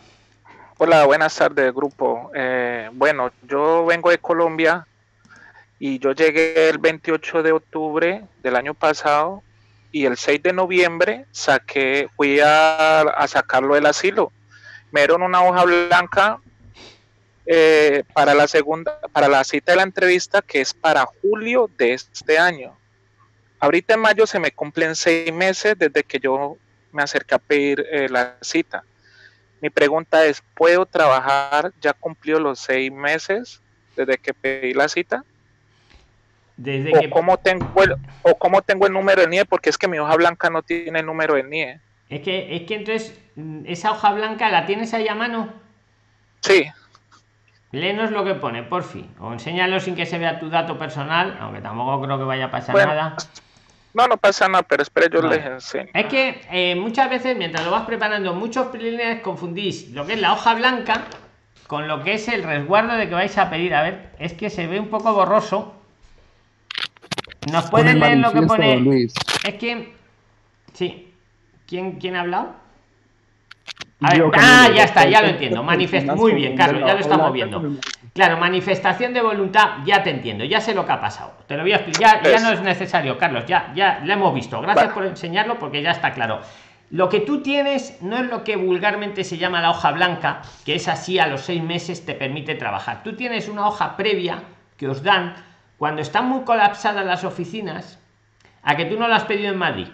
[0.79, 2.31] Hola, buenas tardes, grupo.
[2.35, 4.87] Eh, bueno, yo vengo de Colombia
[5.81, 9.43] y yo llegué el 28 de octubre del año pasado
[9.91, 14.31] y el 6 de noviembre saqué, fui a, a sacarlo del asilo.
[14.93, 16.39] Me dieron una hoja blanca
[17.51, 21.95] eh, para la segunda, para la cita de la entrevista que es para julio de
[21.95, 22.77] este año.
[23.59, 26.59] Ahorita en mayo se me cumplen seis meses desde que yo
[26.93, 28.85] me acerqué a pedir eh, la cita.
[29.63, 33.63] Mi pregunta es, ¿puedo trabajar ya cumplido los seis meses
[33.99, 35.25] desde que pedí la cita.
[36.57, 37.11] Desde o que...
[37.11, 40.17] cómo tengo el, o cómo tengo el número de NIE, porque es que mi hoja
[40.17, 41.81] blanca no tiene el número de NIE.
[42.09, 45.53] Es que, es que entonces, mm, esa hoja blanca la tienes ahí a mano.
[46.41, 46.67] Sí.
[47.71, 49.09] Léenos lo que pone, por fin.
[49.21, 52.51] O enséñalo sin que se vea tu dato personal, aunque tampoco creo que vaya a
[52.51, 53.17] pasar Bueno, nada.
[53.95, 55.37] No, no pasa nada, pero espere, yo Vale.
[55.37, 55.91] les enseño.
[55.93, 60.21] Es que eh, muchas veces, mientras lo vas preparando, muchos preliminares confundís lo que es
[60.21, 61.05] la hoja blanca
[61.67, 63.75] con lo que es el resguardo de que vais a pedir.
[63.75, 65.75] A ver, es que se ve un poco borroso.
[67.53, 68.79] ¿Nos pueden leer lo que pone?
[68.79, 69.13] Luis.
[69.45, 69.95] Es que.
[70.73, 71.13] Sí.
[71.67, 72.55] ¿Quién, quién ha hablado?
[74.01, 75.63] A ver, Yo, ah, ya está, ya lo entiendo.
[75.63, 77.63] Manifest Muy bien, Carlos, ya lo estamos viendo.
[78.15, 81.33] Claro, manifestación de voluntad, ya te entiendo, ya sé lo que ha pasado.
[81.47, 84.61] Te lo voy a explicar, ya, no es necesario, Carlos, ya, ya lo hemos visto.
[84.61, 84.95] Gracias Vale.
[84.95, 86.41] por enseñarlo porque ya está claro.
[86.91, 90.77] Lo que tú tienes no es lo que vulgarmente se llama la hoja blanca, que
[90.77, 93.03] es así a los seis meses te permite trabajar.
[93.03, 94.43] Tú tienes una hoja previa
[94.77, 95.35] que os dan
[95.77, 97.99] cuando están muy colapsadas las oficinas,
[98.63, 99.89] a que tú no la has pedido en Madrid.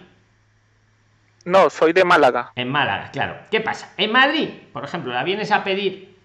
[1.45, 2.51] No, soy de Málaga.
[2.55, 3.37] En Málaga, claro.
[3.51, 3.93] ¿Qué pasa?
[3.97, 6.17] En Madrid, por ejemplo, la vienes a pedir,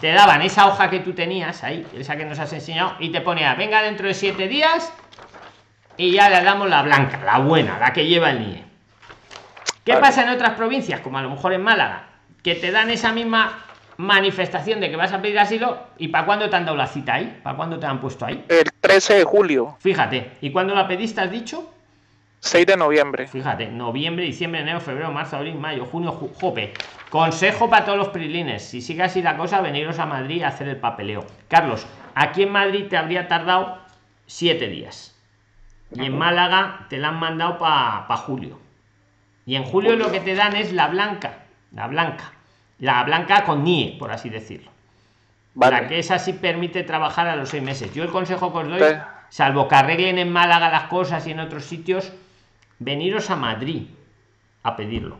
[0.00, 3.22] te daban esa hoja que tú tenías ahí, esa que nos has enseñado, y te
[3.22, 4.92] ponía, venga dentro de siete días,
[5.96, 8.64] y ya le damos la blanca, la buena, la que lleva el NIE.
[9.82, 10.02] ¿Qué Vale.
[10.02, 12.08] pasa en otras provincias, como a lo mejor en Málaga?
[12.42, 13.64] Que te dan esa misma
[13.96, 17.14] manifestación de que vas a pedir asilo, ¿y para cuándo te han dado la cita
[17.14, 17.40] ahí?
[17.42, 18.44] ¿Para cuándo te han puesto ahí?
[18.50, 21.72] El 13 de julio, Fíjate, ¿y cuándo la pediste, has dicho?
[22.40, 23.26] 6 de noviembre.
[23.26, 26.74] Fíjate, noviembre, diciembre, enero, febrero, marzo, abril, mayo, junio, ju- jope.
[27.10, 28.62] Consejo para todos los prilines.
[28.68, 31.26] Si sigue así la cosa, veniros a Madrid a hacer el papeleo.
[31.48, 33.78] Carlos, aquí en Madrid te habría tardado
[34.26, 35.14] siete días.
[35.92, 38.58] Y en Málaga te la han mandado para julio.
[39.44, 41.44] Y en julio lo que te dan es la blanca.
[41.72, 42.32] La blanca.
[42.78, 44.70] La blanca con NIE, por así decirlo.
[45.54, 45.88] La Vale.
[45.88, 47.94] que esa sí permite trabajar a los seis meses.
[47.94, 48.82] Yo el consejo que os doy,
[49.30, 52.12] salvo que arreglen en Málaga las cosas y en otros sitios,
[52.78, 53.88] veniros a Madrid
[54.62, 55.18] a pedirlo.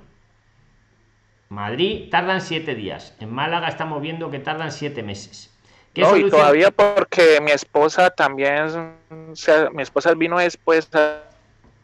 [1.49, 3.15] Madrid tardan siete días.
[3.21, 5.53] En Málaga estamos viendo que tardan siete meses.
[5.95, 8.97] ¿Qué No, y todavía porque mi esposa también,
[9.31, 10.91] o sea, mi esposa vino después,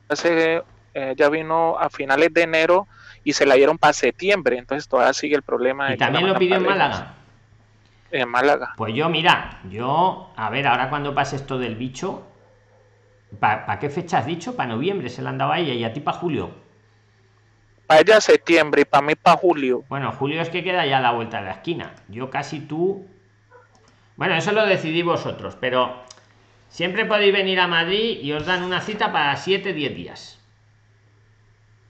[0.09, 0.63] hace,
[0.95, 2.89] eh, ya vino a finales de enero
[3.25, 5.89] y se la dieron para septiembre, entonces todavía sigue el problema.
[5.89, 6.65] de ¿Y también lo pidió en.
[6.65, 7.15] Málaga?
[8.11, 8.75] En Málaga.
[8.77, 12.27] Pues yo, mira, yo, a ver, ahora cuando pase esto del bicho,
[13.39, 14.57] ¿para qué fecha has dicho?
[14.57, 16.51] Para noviembre se la han dado a ella y a ti para julio.
[17.87, 19.85] Para ella septiembre y para mí para julio.
[19.89, 21.95] Bueno, julio es que queda ya a la vuelta de la esquina.
[22.09, 23.07] Yo casi tú.
[24.17, 26.03] Bueno, eso lo decidí vosotros, pero
[26.69, 30.39] siempre podéis venir a Madrid y os dan una cita para 7, 10 días.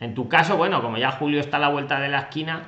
[0.01, 2.65] En tu caso, bueno, como ya julio está a la vuelta de la esquina,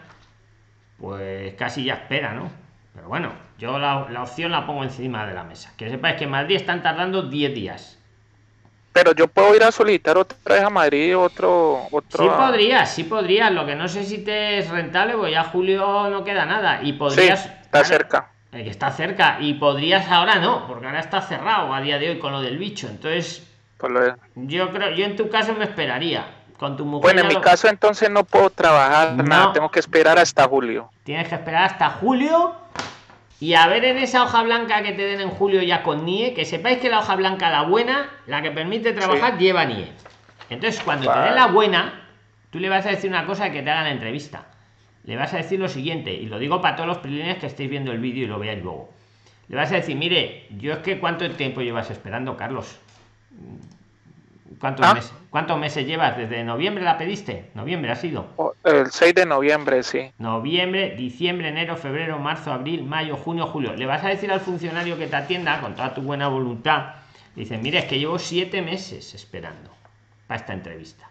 [0.98, 2.50] pues casi ya espera, ¿no?
[2.94, 5.72] Pero bueno, yo la, la opción la pongo encima de la mesa.
[5.76, 7.98] Que sepáis que en Madrid están tardando 10 días.
[8.94, 11.88] Pero yo puedo ir a solicitar otra vez a Madrid otro...
[11.90, 13.50] otro Sí podrías, sí podrías.
[13.50, 16.78] Lo que no sé si te es rentable, pues ya julio no queda nada.
[16.80, 17.42] Y podrías.
[17.42, 18.30] Sí, está cerca.
[18.52, 19.38] eh, está cerca.
[19.40, 22.56] Y podrías ahora no, porque ahora está cerrado a día de hoy con lo del
[22.56, 22.86] bicho.
[22.86, 23.44] Entonces,
[23.78, 26.24] Pues lo- yo creo, yo en tu caso me esperaría.
[26.56, 27.02] Con tu mujer.
[27.02, 29.24] Bueno, en mi lo- caso entonces no puedo trabajar No.
[29.24, 30.88] nada, tengo que esperar hasta julio.
[31.02, 32.54] Tienes que esperar hasta julio.
[33.44, 36.32] Y a ver en esa hoja blanca que te den en julio ya con NIE,
[36.32, 39.92] que sepáis que la hoja blanca, la buena, la que permite trabajar, lleva NIE.
[40.48, 42.06] Entonces, cuando te den la buena,
[42.48, 44.46] tú le vas a decir una cosa que te hagan la entrevista.
[45.04, 47.68] Le vas a decir lo siguiente, y lo digo para todos los prilines que estéis
[47.68, 48.88] viendo el vídeo y lo veáis luego.
[49.48, 52.80] Le vas a decir, mire, yo es que cuánto tiempo llevas esperando, Carlos.
[54.60, 54.94] ¿Cuántos ¿Ah?
[54.94, 55.12] meses?
[55.30, 56.16] ¿Cuántos meses llevas?
[56.16, 57.50] ¿Desde noviembre la pediste?
[57.54, 58.26] Noviembre ha sido.
[58.36, 60.10] O- El 6 de noviembre, sí.
[60.18, 63.74] Noviembre, diciembre, enero, febrero, marzo, abril, mayo, junio, julio.
[63.74, 66.94] Le vas a decir al funcionario que te atienda con toda tu buena voluntad.
[67.34, 69.70] Dice, mire, es que llevo siete meses esperando
[70.26, 71.08] para esta entrevista.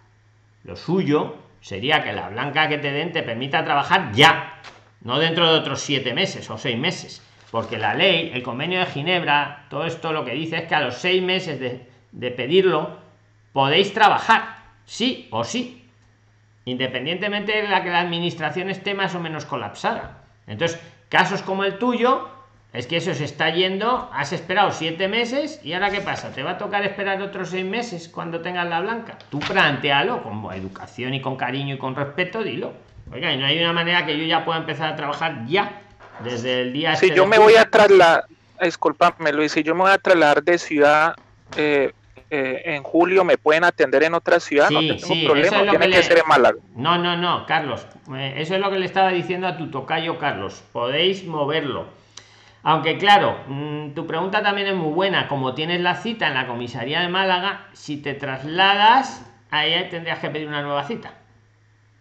[0.63, 4.61] Lo suyo sería que la blanca que te den te permita trabajar ya,
[5.01, 7.21] no dentro de otros siete meses o seis meses.
[7.51, 10.81] Porque la ley, el convenio de Ginebra, todo esto lo que dice es que a
[10.81, 13.02] los seis meses de, de pedirlo
[13.53, 15.83] podéis trabajar, sí o sí
[16.65, 20.23] independientemente de la que la administración esté más o menos colapsada.
[20.47, 20.79] Entonces,
[21.09, 22.29] casos como el tuyo,
[22.71, 26.41] es que eso se está yendo, has esperado siete meses y ahora qué pasa, te
[26.41, 29.17] va a tocar esperar otros seis meses cuando tengas la blanca.
[29.29, 32.73] Tú plantealo con educación y con cariño y con respeto, dilo.
[33.11, 35.81] Oiga, y no hay una manera que yo ya pueda empezar a trabajar ya,
[36.23, 36.95] desde el día...
[36.95, 38.25] Si este yo me voy a trasladar,
[38.61, 41.15] discúlpame Luis, si yo me voy a trasladar de ciudad
[41.57, 41.91] eh,
[42.35, 44.67] eh, en julio, ¿me pueden atender en otra ciudad?
[44.69, 46.57] Sí, no tengo sí, problema, es tiene que le- ser en Málaga.
[46.75, 47.85] No, no, no, Carlos.
[48.15, 50.63] eh, eso es lo que le estaba diciendo a tu tocayo, Carlos.
[50.73, 51.85] Podéis moverlo.
[52.63, 55.27] Aunque claro, mm, tu pregunta también es muy buena.
[55.27, 60.29] Como tienes la cita en la comisaría de Málaga, si te trasladas, ahí tendrías que
[60.29, 61.11] pedir una nueva cita.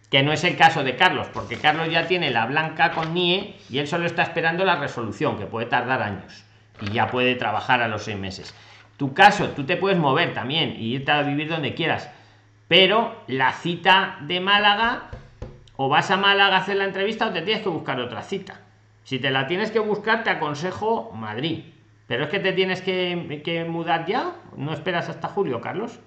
[0.09, 3.55] Que no es el caso de Carlos, porque Carlos ya tiene la blanca con NIE
[3.69, 6.43] y él solo está esperando la resolución, que puede tardar años.
[6.81, 8.53] Y ya puede trabajar a los seis meses.
[9.03, 12.09] Tu caso, tú te puedes mover también y irte a vivir donde quieras.
[12.69, 15.09] Pero la cita de Málaga,
[15.75, 18.61] o vas a Málaga a hacer la entrevista o te tienes que buscar otra cita.
[19.03, 21.65] Si te la tienes que buscar, te aconsejo Madrid.
[22.07, 24.35] Pero es que te tienes que, mudar ya.
[24.55, 25.99] ¿No esperas hasta julio, Carlos?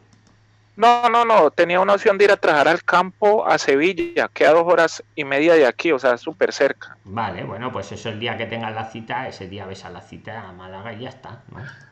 [0.76, 1.50] No, no, no.
[1.50, 4.28] Tenía una opción de ir a trabajar al campo a Sevilla.
[4.32, 6.98] Queda dos horas y media de aquí, o sea, súper cerca.
[7.04, 10.02] Vale, bueno, pues eso el día que tengas la cita, ese día ves a la
[10.02, 11.42] cita a Málaga y ya está.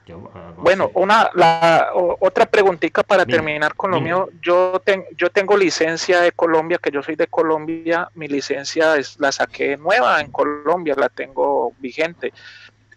[0.07, 0.15] Eh,
[0.59, 4.29] bueno, una la, otra preguntita para terminar con lo mío.
[4.43, 4.83] Yo,
[5.17, 8.11] yo tengo licencia de Colombia, que yo soy de Colombia.
[8.15, 12.35] Mi licencia es, la saqué nueva en Colombia, la tengo vigente.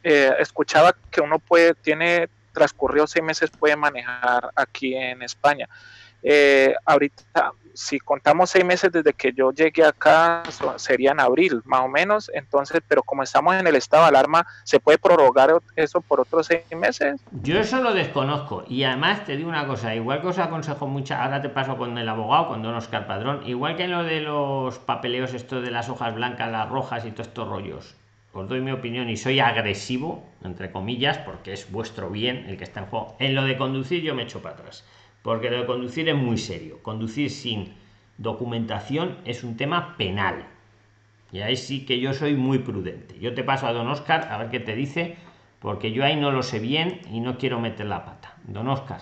[0.04, 5.70] Eh, escuchaba que uno puede, tiene transcurridos seis meses puede manejar aquí en España.
[6.24, 10.42] Eh, ahorita, si contamos seis meses desde que yo llegué acá,
[10.78, 12.32] sería en abril, más o menos.
[12.34, 16.48] Entonces, pero como estamos en el estado de alarma, ¿se puede prorrogar eso por otros
[16.48, 17.22] seis meses?
[17.44, 18.64] Yo eso lo desconozco.
[18.68, 21.98] Y además te digo una cosa, igual que os aconsejo mucha, ahora te paso con
[21.98, 25.70] el abogado, con Don Oscar Padrón, igual que en lo de los papeleos, esto de
[25.70, 27.96] las hojas blancas, las rojas y todos estos rollos
[28.38, 32.64] os doy mi opinión y soy agresivo, entre comillas, porque es vuestro bien el que
[32.64, 33.16] está en juego.
[33.20, 34.86] En lo de conducir yo me echo para atrás,
[35.24, 36.80] porque lo de conducir es muy serio.
[36.84, 37.74] Conducir sin
[38.18, 40.46] documentación es un tema penal.
[41.32, 43.20] Y ahí sí que yo soy muy prudente.
[43.20, 45.16] Yo te paso a don Oscar a ver qué te dice,
[45.60, 48.36] porque yo ahí no lo sé bien y no quiero meter la pata.
[48.44, 49.02] Don Oscar,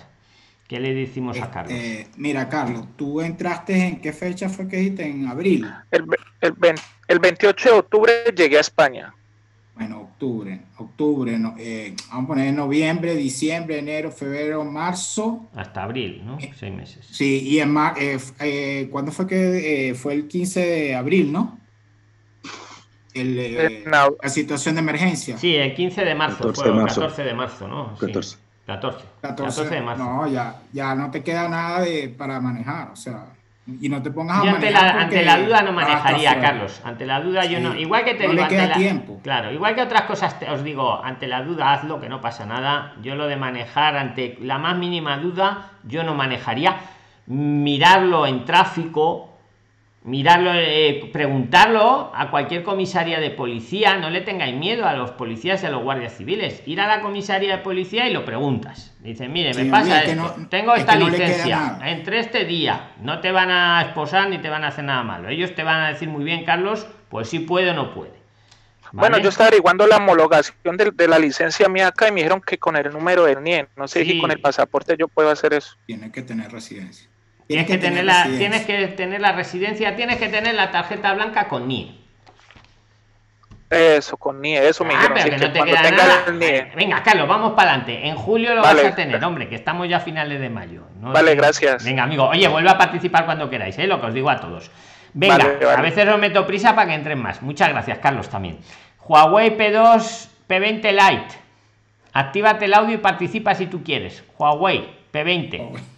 [0.70, 1.78] ¿qué le decimos a Carlos?
[1.78, 5.08] Eh, mira, Carlos, tú entraste en qué fecha fue que dijiste?
[5.08, 5.70] En abril.
[5.92, 6.06] El,
[6.40, 6.56] el,
[7.10, 9.14] el 28 de octubre llegué a España
[9.76, 15.50] bueno, octubre, octubre, no, eh, vamos a poner noviembre, diciembre, enero, febrero, marzo.
[15.54, 16.40] Hasta abril, ¿no?
[16.40, 17.06] Eh, Seis meses.
[17.12, 21.60] Sí, y en mar, eh, ¿cuándo fue que fue el 15 de abril, no?
[23.14, 25.38] El, La situación de emergencia.
[25.38, 27.96] Sí, el 15 de marzo, fue, el 14 de marzo, ¿no?
[27.98, 28.38] 14.
[28.66, 29.06] 14.
[29.22, 29.70] 14.
[29.70, 30.04] de marzo.
[30.04, 33.35] No, ya, ya no te queda nada de, para manejar, o sea
[33.68, 36.82] y no te pongas a ante la, ante la duda no manejaría, Carlos.
[36.84, 37.76] Ante la duda yo no.
[37.76, 41.42] Igual que te digo, ante la, claro, igual que otras cosas os digo, ante la
[41.42, 42.94] duda hazlo, que no pasa nada.
[43.02, 46.78] Yo lo de manejar ante la más mínima duda, yo no manejaría.
[47.26, 49.35] Mirarlo en tráfico,
[50.06, 55.64] mirarlo, eh, preguntarlo a cualquier comisaría de policía, no le tengáis miedo a los policías
[55.64, 56.62] y a los guardias civiles.
[56.66, 58.96] Ir a la comisaría de policía y lo preguntas.
[59.00, 63.82] Dice, mire, me pasa esto, tengo esta licencia, entre este día, no te van a
[63.82, 65.30] esposar ni te van a hacer nada malo.
[65.30, 68.14] Ellos te van a decir muy bien, Carlos, pues si puede o no puede.
[68.92, 72.58] Bueno, yo estaba averiguando la homologación de, la licencia mía acá y me dijeron que
[72.58, 75.76] con el número del NIE, no sé si con el pasaporte yo puedo hacer eso.
[75.86, 77.10] Tiene que tener residencia.
[77.48, 81.48] Tienes que, tener, la, tienes que tener la residencia, tienes que tener la tarjeta blanca
[81.48, 81.96] con NIE.
[83.70, 85.40] Eso, con NIE, eso me ah, dijeron.
[85.40, 86.26] que no te queda nada.
[86.76, 88.08] Venga, Carlos, vamos para adelante.
[88.08, 90.84] En julio lo vas a tener, hombre, que estamos ya a finales de mayo.
[91.02, 91.84] Vale, gracias.
[91.84, 93.86] Venga, amigo, oye, vuelve a participar cuando queráis, ¿eh?
[93.86, 94.72] lo que os digo a todos.
[95.14, 97.42] Venga, a veces os meto prisa para que entren más.
[97.44, 98.58] Muchas gracias, Carlos, también.
[99.08, 101.36] Huawei P2 P20 Lite.
[102.12, 104.24] Actívate el audio y participa si tú quieres.
[104.38, 105.95] Huawei P20.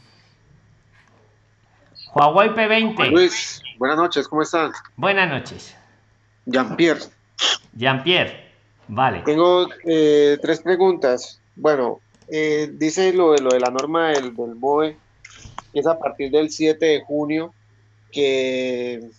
[2.18, 3.12] Huawei P20.
[3.12, 4.72] Luis, buenas noches, ¿cómo estás?
[4.96, 5.76] Buenas noches.
[6.48, 7.02] Jean-Pierre.
[7.74, 8.54] Jean-Pierre,
[8.88, 9.22] vale.
[9.24, 11.40] Tengo eh, tres preguntas.
[11.56, 14.98] Bueno, eh, dice lo de, lo de la norma del, del BOE,
[15.72, 17.54] que es a partir del 7 de junio,
[18.12, 19.12] que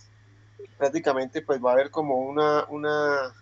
[0.77, 3.33] prácticamente pues va a haber como una, una,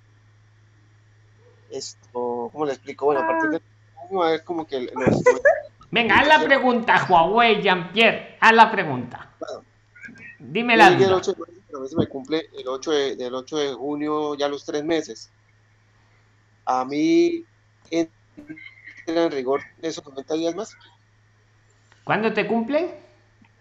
[1.72, 3.05] esto, ¿cómo le explico?
[3.05, 3.62] Bueno, a partir de
[3.95, 4.93] junio va a haber como que los,
[5.89, 9.31] Venga, haz la pregunta, Huawei, Jean-Pierre, haz la pregunta.
[10.39, 11.07] Dime la duda.
[11.07, 11.35] El 8,
[11.75, 15.31] a veces me cumple el 8 de, del 8 de junio ya los tres meses.
[16.65, 17.43] A mí
[17.89, 18.13] entra
[19.05, 20.75] en rigor esos 90 días más.
[22.03, 22.93] ¿Cuándo te cumple?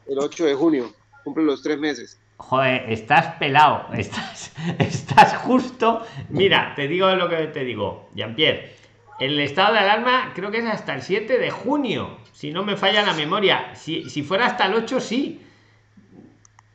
[0.08, 2.20] El 8 de junio, cumple los tres meses.
[2.38, 6.04] Joder, estás pelado, estás, estás justo.
[6.28, 8.85] Mira, te digo lo que te digo, Jean-Pierre
[9.18, 12.76] el estado de alarma creo que es hasta el 7 de junio, si no me
[12.76, 13.74] falla la memoria.
[13.74, 15.40] Si, fuera hasta el 8, sí.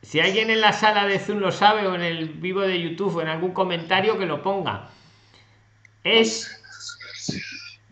[0.01, 3.17] Si alguien en la sala de Zoom lo sabe o en el vivo de YouTube
[3.17, 4.89] o en algún comentario que lo ponga.
[6.03, 6.59] Es,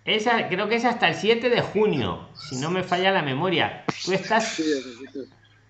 [0.04, 3.86] esa creo que es hasta el 7 de junio, si no me falla la memoria.
[4.04, 4.60] Tú estás...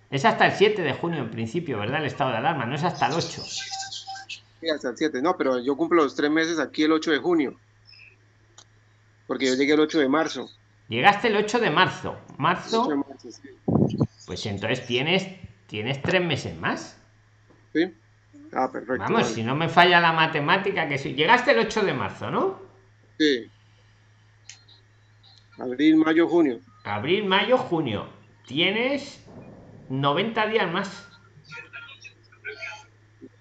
[0.09, 1.99] Es hasta el 7 de junio en principio, ¿verdad?
[1.99, 3.43] El estado de alarma, no es hasta el 8.
[3.43, 7.17] Sí, hasta el 7, no, pero yo cumplo los tres meses aquí el 8 de
[7.19, 7.59] junio.
[9.29, 10.49] Porque yo llegué el 8 de marzo.
[10.87, 12.17] Llegaste el 8 de marzo.
[12.39, 12.81] Marzo.
[12.81, 13.49] 8 de marzo, sí.
[14.25, 15.27] Pues entonces tienes,
[15.67, 16.99] tienes tres meses más.
[17.71, 17.93] ¿Sí?
[18.51, 19.03] Ah, perfecto.
[19.03, 19.35] Vamos, vale.
[19.35, 22.59] si no me falla la matemática, que si llegaste el 8 de marzo, ¿no?
[23.19, 23.47] Sí.
[25.59, 26.59] Abril, mayo, junio.
[26.83, 28.07] Abril, mayo, junio.
[28.47, 29.23] Tienes
[29.89, 31.07] 90 días más.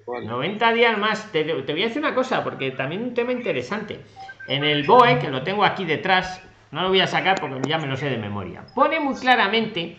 [0.06, 1.32] 90 días más.
[1.32, 4.04] Te, te voy a decir una cosa, porque también un tema interesante.
[4.48, 7.78] En el BOE, que lo tengo aquí detrás, no lo voy a sacar porque ya
[7.78, 8.64] me lo sé de memoria.
[8.74, 9.96] Pone muy claramente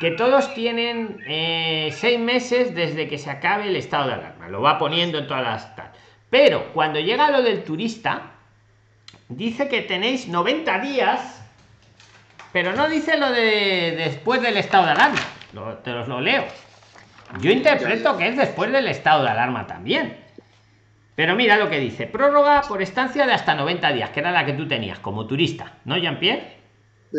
[0.00, 4.48] que todos tienen eh, seis meses desde que se acabe el estado de alarma.
[4.48, 5.90] Lo va poniendo en todas las tal.
[6.30, 8.32] Pero cuando llega lo del turista,
[9.28, 11.42] dice que tenéis 90 días,
[12.52, 15.20] pero no dice lo de después del estado de alarma.
[15.82, 16.44] Te los lo leo.
[17.40, 20.27] Yo interpreto que es después del estado de alarma también.
[21.18, 22.06] Pero mira lo que dice.
[22.06, 25.72] Prórroga por estancia de hasta 90 días, que era la que tú tenías como turista,
[25.84, 26.58] ¿no, Jean-Pierre?
[27.10, 27.18] Sí.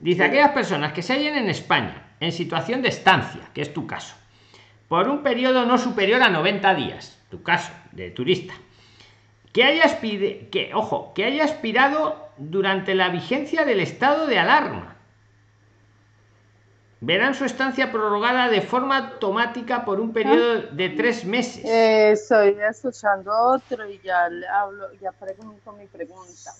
[0.00, 3.86] Dice aquellas personas que se hallen en España en situación de estancia, que es tu
[3.86, 4.16] caso,
[4.88, 8.54] por un periodo no superior a 90 días, tu caso de turista,
[9.52, 14.95] que haya expide- que ojo, que haya expirado durante la vigencia del estado de alarma.
[17.00, 21.62] Verán su estancia prorrogada de forma automática por un periodo de tres meses.
[21.64, 26.52] Eh, estoy escuchando otro y ya le hablo, ya pregunto mi pregunta.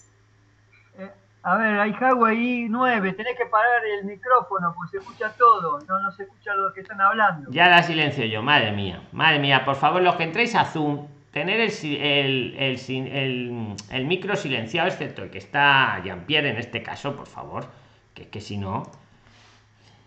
[1.42, 6.00] A ver, hay Huawei 9, tenés que parar el micrófono porque se escucha todo, no,
[6.00, 7.50] no se escucha lo que están hablando.
[7.52, 11.06] Ya la silencio yo, madre mía, madre mía, por favor, los que entréis a Zoom,
[11.30, 16.56] tener el, si- el, el el- el micro silenciado, excepto el que está Jean-Pierre en
[16.56, 17.66] este caso, por favor,
[18.12, 18.90] que es que si no.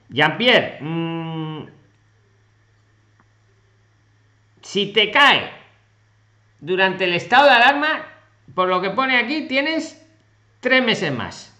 [0.10, 1.66] Jean-Pierre, mm,
[4.62, 5.51] si te cae
[6.60, 8.05] durante el estado de alarma,
[8.53, 10.05] por lo que pone aquí, tienes
[10.60, 11.55] tres meses más.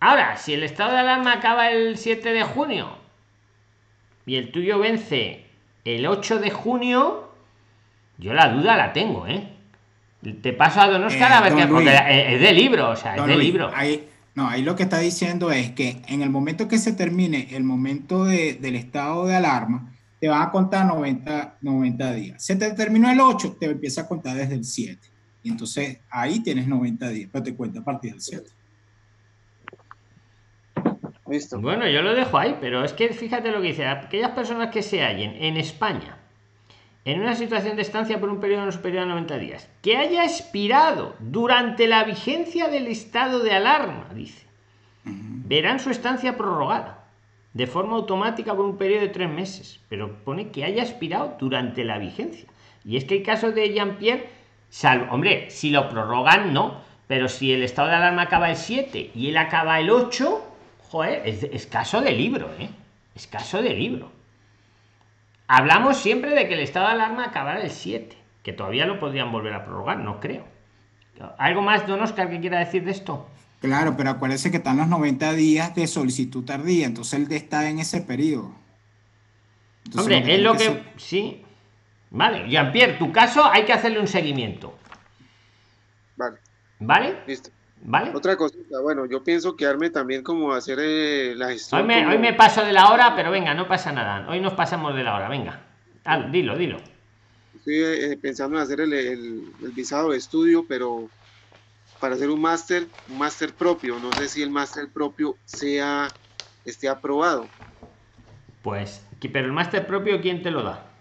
[0.00, 2.96] Ahora, si el estado de alarma acaba el 7 de junio
[4.24, 5.46] y el tuyo vence
[5.84, 7.32] el 8 de junio,
[8.18, 9.48] yo la duda la tengo, ¿eh?
[10.42, 13.16] Te paso a Don Oscar Eh, a ver qué, porque es de libro, o sea,
[13.16, 13.70] es de Luis, libro.
[13.74, 17.48] ahí- no, ahí lo que está diciendo es que en el momento que se termine
[17.56, 22.42] el momento de- del estado de alarma, te van a contar 90, 90 días.
[22.44, 25.08] Se te terminó el 8, te empieza a contar desde el 7.
[25.42, 28.50] Y entonces ahí tienes 90 días, pero te cuenta a partir del 7.
[31.28, 31.60] Listo.
[31.60, 34.82] Bueno, yo lo dejo ahí, pero es que fíjate lo que dice, aquellas personas que
[34.82, 36.15] se hallen en España
[37.06, 40.24] en una situación de estancia por un periodo no superior a 90 días, que haya
[40.24, 44.44] expirado durante la vigencia del estado de alarma, dice,
[45.04, 47.04] verán su estancia prorrogada
[47.54, 51.84] de forma automática por un periodo de tres meses, pero pone que haya expirado durante
[51.84, 52.48] la vigencia.
[52.84, 54.28] Y es que el caso de Jean-Pierre,
[54.68, 59.12] salvo, hombre, si lo prorrogan, no, pero si el estado de alarma acaba el 7
[59.14, 60.44] y él acaba el 8,
[60.90, 62.68] joder, es, es caso de libro, ¿eh?
[63.14, 64.15] Es caso de libro.
[65.48, 69.30] Hablamos siempre de que el estado de alarma acabará el 7, que todavía lo podrían
[69.30, 70.44] volver a prorrogar, no creo.
[71.38, 73.28] ¿Algo más, don Oscar, que quiera decir de esto?
[73.60, 77.78] Claro, pero acuérdense que están los 90 días de solicitud tardía, entonces él está en
[77.78, 78.52] ese periodo.
[79.86, 80.64] Entonces, Hombre, es lo que.
[80.64, 81.42] que Sí.
[82.10, 84.76] Vale, Jean-Pierre, tu caso hay que hacerle un seguimiento.
[86.16, 86.38] Vale,
[86.78, 87.16] ¿Vale?
[87.26, 87.50] listo.
[87.82, 88.10] ¿Vale?
[88.14, 91.82] Otra cosita, bueno, yo pienso quedarme también como hacer eh, la gestión.
[91.82, 94.28] Hoy me, como- hoy me paso de la hora, pero venga, no pasa nada.
[94.28, 95.62] Hoy nos pasamos de la hora, venga.
[96.30, 96.78] Dilo, dilo.
[97.54, 101.10] Estoy eh, pensando en hacer el, el- el visado de estudio, pero
[102.00, 103.98] para hacer un máster, un máster propio.
[104.00, 106.08] No sé si el máster propio sea
[106.64, 107.50] esté aprobado.
[108.62, 110.92] Pues, pero el máster propio, ¿quién te lo da?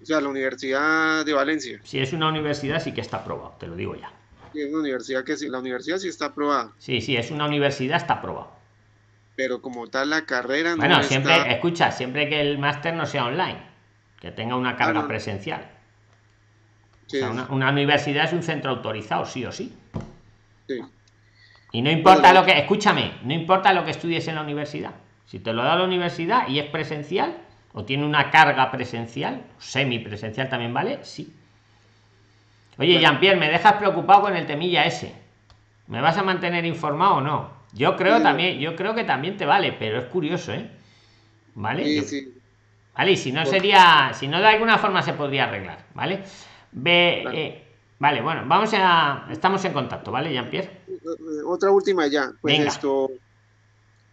[0.00, 1.80] O sea, la Universidad de Valencia.
[1.84, 4.12] Si es una universidad, sí que está aprobado, te lo digo ya.
[4.58, 7.46] Que Es una universidad que sí, la universidad sí está aprobada, Sí, sí, es una
[7.46, 8.52] universidad, está aprobado.
[9.36, 11.08] pero como tal la carrera no Bueno, está.
[11.08, 13.58] siempre, escucha, siempre que el máster no sea online,
[14.20, 15.08] que tenga una carga Ah, no.
[15.08, 15.66] presencial.
[17.06, 19.72] Sí, O sea, una, una universidad es un centro autorizado, sí o sí.
[20.68, 20.80] sí.
[21.72, 24.94] Y no importa Bueno, lo que, escúchame, no importa lo que estudies en la universidad.
[25.26, 27.36] Si te lo da la universidad y es presencial,
[27.74, 31.34] o tiene una carga presencial, semipresencial también vale, sí.
[32.78, 33.00] Oye.
[33.00, 35.14] Jean-Pierre, me dejas preocupado con el temilla ese.
[35.88, 37.50] ¿Me vas a mantener informado o no?
[37.72, 38.22] Yo creo Sí.
[38.22, 40.70] también, yo creo que también te vale, pero es curioso, ¿eh?
[41.54, 41.84] ¿Vale?
[41.84, 42.34] Sí, Yo- sí.
[42.96, 46.24] Vale, y si no Por- sería, si no de alguna forma se podría arreglar, ¿vale?
[46.72, 47.64] Ve, eh,
[47.98, 50.70] vale, bueno, vamos a, estamos en contacto, ¿vale, Jean-Pierre?
[50.88, 52.32] Eh, Otra última ya.
[52.40, 52.68] Pues Venga.
[52.70, 53.10] esto,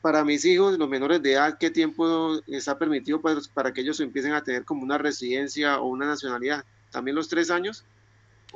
[0.01, 3.99] para mis hijos, los menores de edad, ¿qué tiempo está permitido para, para que ellos
[3.99, 6.63] empiecen a tener como una residencia o una nacionalidad?
[6.91, 7.85] ¿También los tres años?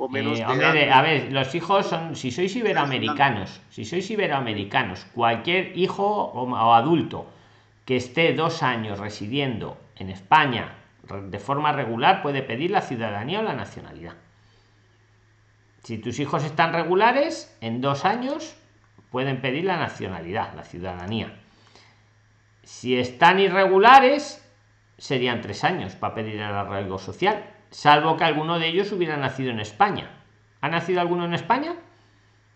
[0.00, 4.10] O menos Eh, hombre, de- a ver, los hijos son, si sois iberoamericanos, si sois
[4.10, 7.30] iberoamericanos, cualquier hijo o, o adulto
[7.84, 10.74] que esté dos años residiendo en España
[11.10, 14.14] de forma regular puede pedir la ciudadanía o la nacionalidad.
[15.82, 18.54] Si tus hijos están regulares, en dos años
[19.10, 21.34] pueden pedir la nacionalidad, la ciudadanía.
[22.62, 24.46] Si están irregulares,
[24.98, 29.50] serían tres años para pedir el arraigo social, salvo que alguno de ellos hubiera nacido
[29.50, 30.10] en España.
[30.60, 31.74] ¿Ha nacido alguno en España?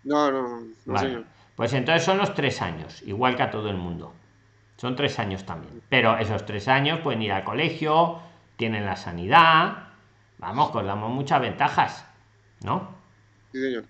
[0.04, 1.08] No, no, no, Vale.
[1.08, 1.24] señor.
[1.56, 4.12] Pues entonces son los tres años, igual que a todo el mundo.
[4.76, 5.82] Son tres años también.
[5.88, 8.18] Pero esos tres años pueden ir al colegio,
[8.56, 9.88] tienen la sanidad.
[10.38, 12.06] Vamos, que os damos muchas ventajas,
[12.64, 12.88] ¿no?
[13.52, 13.84] Sí, señor.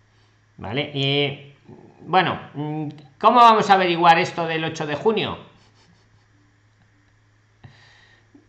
[0.58, 0.90] Vale.
[0.94, 1.54] Y
[2.00, 5.38] bueno, mm, ¿cómo vamos a averiguar esto del 8 de junio?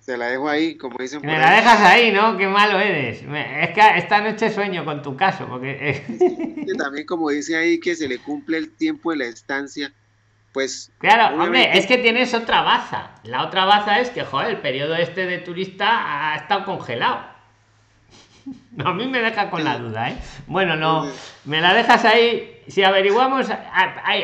[0.05, 1.55] Se la dejo ahí, como dicen por Me la ahí.
[1.55, 2.37] dejas ahí, ¿no?
[2.37, 3.23] Qué malo eres.
[3.23, 6.03] Es que esta noche sueño con tu caso, porque
[6.67, 9.91] Que también como dice ahí que se le cumple el tiempo de la estancia,
[10.53, 13.15] pues Claro, hombre, es que tienes otra baza.
[13.23, 17.34] La otra baza es que, joder, el periodo este de turista ha estado congelado.
[18.83, 20.17] A mí me deja con la duda, ¿eh?
[20.47, 21.09] Bueno, no,
[21.45, 22.61] me la dejas ahí.
[22.67, 23.47] Si averiguamos,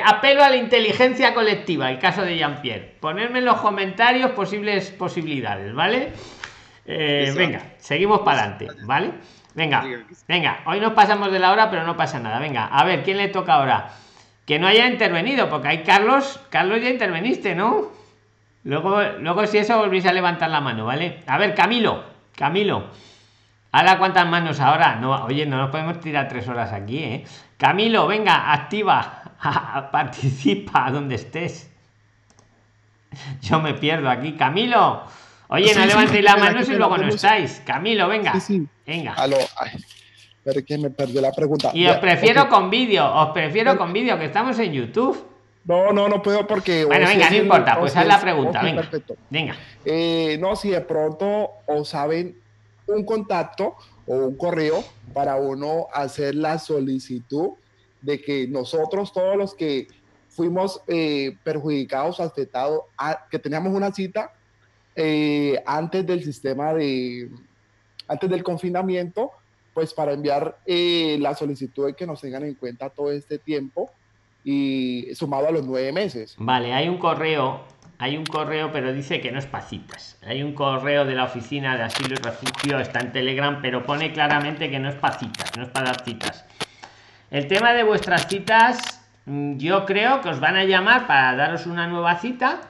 [0.05, 2.95] apelo a la inteligencia colectiva, el caso de Jean-Pierre.
[2.99, 6.11] Ponerme en los comentarios posibles posibilidades, ¿vale?
[6.86, 9.11] Eh, venga, seguimos para adelante, ¿vale?
[9.53, 9.84] Venga,
[10.28, 12.39] venga, hoy nos pasamos de la hora, pero no pasa nada.
[12.39, 13.91] Venga, a ver, ¿quién le toca ahora?
[14.45, 17.91] Que no haya intervenido, porque hay Carlos, Carlos ya interveniste, ¿no?
[18.63, 21.19] Luego, luego si eso volvéis a levantar la mano, ¿vale?
[21.28, 22.03] A ver, Camilo,
[22.36, 22.88] Camilo.
[23.72, 24.95] Ahora cuántas manos ahora.
[24.95, 27.26] No, oye, no nos podemos tirar tres horas aquí, ¿eh?
[27.57, 29.24] Camilo, venga, activa,
[29.91, 31.69] participa donde estés.
[33.41, 34.34] Yo me pierdo aquí.
[34.34, 35.03] Camilo.
[35.47, 37.61] Oye, Sí, no sí, levantéis la espera, mano que si me luego no estáis.
[37.65, 38.34] Camilo, venga.
[38.34, 38.67] Sí, sí.
[38.86, 39.13] Venga.
[39.13, 39.72] Aló, ay,
[40.38, 41.72] espera que me perdió la pregunta.
[41.74, 45.28] Y Ya, os prefiero con vídeo, os prefiero con vídeo, que estamos en YouTube.
[45.65, 46.86] No, no, no puedo porque...
[46.86, 48.82] Bueno, venga, no importa, pues haz la pregunta, venga.
[48.82, 49.15] perfecto.
[49.30, 49.55] Venga.
[49.86, 52.40] Eh, no, si de pronto o saben
[52.93, 53.75] un contacto
[54.07, 54.83] o un correo
[55.13, 57.51] para uno hacer la solicitud
[58.01, 59.87] de que nosotros, todos los que
[60.29, 62.81] fuimos eh, perjudicados, afectados,
[63.29, 64.33] que teníamos una cita
[64.95, 67.29] eh, antes del sistema de,
[68.07, 69.31] antes del confinamiento,
[69.73, 73.89] pues para enviar eh, la solicitud de que nos tengan en cuenta todo este tiempo
[74.43, 76.35] y sumado a los nueve meses.
[76.37, 77.61] Vale, hay un correo,
[78.01, 80.17] hay un correo, pero dice que no es para citas.
[80.25, 84.11] Hay un correo de la oficina de asilo y refugio, está en Telegram, pero pone
[84.11, 86.43] claramente que no es para citas, no es para dar citas.
[87.29, 91.67] El tema de vuestras citas, mm, yo creo que os van a llamar para daros
[91.67, 92.61] una nueva cita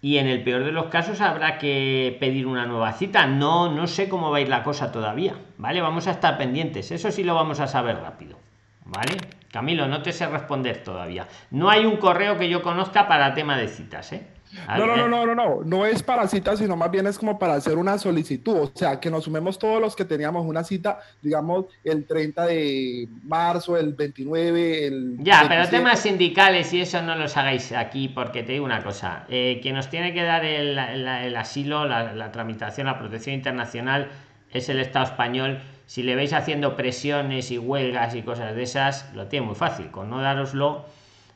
[0.00, 3.26] y en el peor de los casos habrá que pedir una nueva cita.
[3.26, 5.80] No, no sé cómo va a ir la cosa todavía, ¿vale?
[5.80, 8.38] Vamos a estar pendientes, eso sí lo vamos a saber rápido,
[8.84, 9.16] ¿vale?
[9.52, 11.28] Camilo, no te sé responder todavía.
[11.50, 14.26] No hay un correo que yo conozca para tema de citas, ¿eh?
[14.68, 17.38] No, no, no, no, no, no, no es para cita, sino más bien es como
[17.38, 20.98] para hacer una solicitud, o sea, que nos sumemos todos los que teníamos una cita,
[21.22, 25.16] digamos, el 30 de marzo, el 29, el...
[25.20, 25.70] Ya, pero 27.
[25.70, 29.24] temas sindicales y eso no los hagáis aquí porque te digo una cosa.
[29.30, 33.34] Eh, quien nos tiene que dar el, el- el asilo, la, la tramitación, la protección
[33.34, 34.10] internacional
[34.52, 35.60] es el Estado español.
[35.86, 39.90] Si le veis haciendo presiones y huelgas y cosas de esas, lo tiene muy fácil.
[39.90, 40.86] Con no daroslo,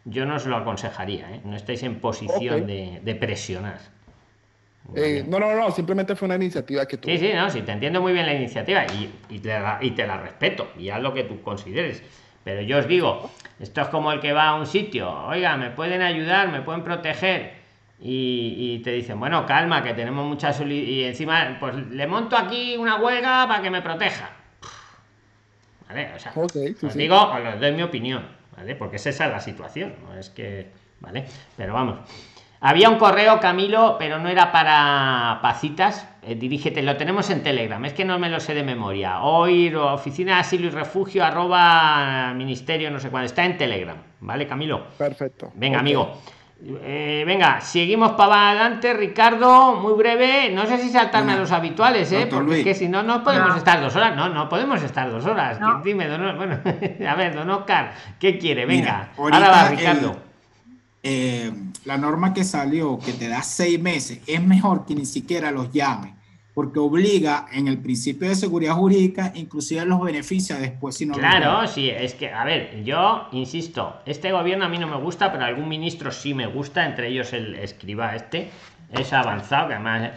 [0.05, 1.31] yo no os lo aconsejaría.
[1.35, 1.41] ¿eh?
[1.45, 3.79] No estáis en posición de, de presionar.
[4.95, 7.19] Eh, no, no, no, simplemente fue una iniciativa que tuve.
[7.19, 9.91] Sí, sí, no, sí, te entiendo muy bien la iniciativa y, y te, la, y
[9.91, 12.03] te la respeto y haz lo que tú consideres.
[12.45, 15.71] Pero yo os digo, esto es como el que va a un sitio, oiga, me
[15.71, 17.55] pueden ayudar, me pueden proteger
[18.01, 22.37] y, y te dicen, bueno, calma, que tenemos muchas soli- y encima, pues le monto
[22.37, 24.31] aquí una huelga para que me proteja.
[25.89, 26.13] ¿Vale?
[26.15, 26.99] O sea, sí, os sí.
[26.99, 28.27] digo, os doy mi opinión,
[28.57, 28.75] ¿vale?
[28.75, 30.69] Porque es esa la situación, no es que,
[31.01, 31.25] ¿vale?
[31.57, 31.99] Pero vamos.
[32.59, 36.09] Había un correo, Camilo, pero no era para pacitas.
[36.23, 39.21] Eh, dirígete, lo tenemos en Telegram, es que no me lo sé de memoria.
[39.21, 43.27] Hoy, oficina de asilo y refugio, arroba ministerio, no sé cuándo.
[43.27, 44.87] Está en Telegram, ¿vale, Camilo?
[44.99, 45.53] Perfecto.
[45.55, 46.21] Venga, amigo.
[46.65, 50.51] Eh, venga, seguimos para adelante, Ricardo, muy breve.
[50.53, 52.21] No sé si saltarme a los habituales, ¿eh?
[52.21, 52.65] Doctor Porque es Luis.
[52.65, 53.57] que si no, no podemos No.
[53.57, 54.17] estar dos horas.
[54.17, 55.61] No, no podemos estar dos horas.
[55.61, 55.83] No.
[55.83, 56.59] Dime, don, O- bueno,
[57.09, 58.67] a ver, don Oscar, ¿qué quiere?
[58.67, 60.11] Mira, Venga, ahora va Ricardo.
[60.13, 60.27] el-
[61.09, 61.53] eh,
[61.85, 65.71] la norma que salió, que te da seis meses, es mejor que ni siquiera los
[65.73, 66.15] llame,
[66.57, 71.45] porque obliga en el principio de seguridad jurídica, inclusive los beneficia después si no Claro,
[71.45, 71.67] llama.
[71.67, 75.45] sí, es que, a ver, yo insisto, este gobierno a mí no me gusta, pero
[75.45, 78.49] algún ministro sí me gusta, entre ellos el escriba este,
[78.91, 80.13] es avanzado, que además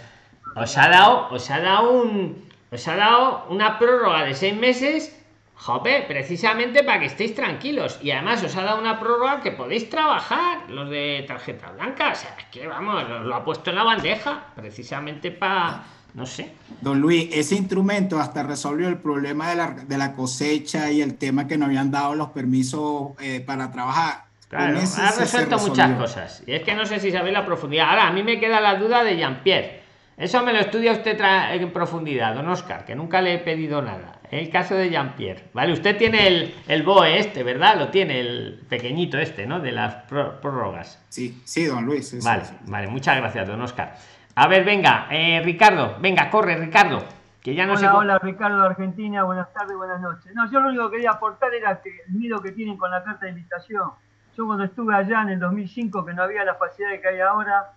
[0.55, 5.13] os ha dado, os ha dado un, os ha dado una prórroga de seis meses
[5.55, 7.99] Jope, precisamente para que estéis tranquilos.
[8.01, 12.13] Y además os ha dado una prórroga que podéis trabajar, los de tarjeta blanca.
[12.13, 15.83] O sea, es que vamos, os lo ha puesto en la bandeja, precisamente para,
[16.13, 16.51] no sé.
[16.81, 21.15] Don Luis, ese instrumento hasta resolvió el problema de la, de la cosecha y el
[21.17, 24.25] tema que no habían dado los permisos eh, para trabajar.
[24.49, 26.43] Claro, ha resuelto muchas cosas.
[26.47, 27.89] Y es que no sé si sabéis la profundidad.
[27.89, 29.79] Ahora, a mí me queda la duda de Jean-Pierre.
[30.17, 31.17] Eso me lo estudia usted
[31.53, 34.19] en profundidad, don Oscar, que nunca le he pedido nada.
[34.31, 35.45] El caso de Jean-Pierre.
[35.53, 37.77] Vale, usted tiene el, el BOE este, ¿verdad?
[37.77, 39.59] Lo tiene, el pequeñito este, ¿no?
[39.61, 40.99] De las pró- prórrogas.
[41.09, 42.09] Sí, sí, don Luis.
[42.09, 42.53] sí, sí, Vale, sí.
[42.65, 43.95] vale, muchas gracias, don Oscar.
[44.35, 47.03] A ver, venga, eh, Ricardo, venga, corre, Ricardo.
[47.41, 50.33] Que ya no hola, cómo- hola, Ricardo de Argentina, buenas tardes, buenas noches.
[50.35, 53.03] No, yo lo único que quería aportar era que el miedo que tienen con la
[53.03, 53.91] carta de invitación.
[54.37, 57.71] Yo cuando estuve allá en el 2005, que no había la facilidad que hay ahora,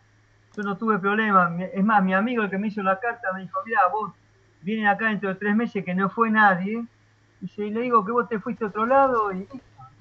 [0.56, 1.50] yo no tuve problema.
[1.72, 4.12] Es más, mi amigo el que me hizo la carta me dijo, mira, vos
[4.62, 6.84] vienen acá dentro de tres meses que no fue nadie.
[7.40, 9.48] Y se- le digo que vos te fuiste a otro lado y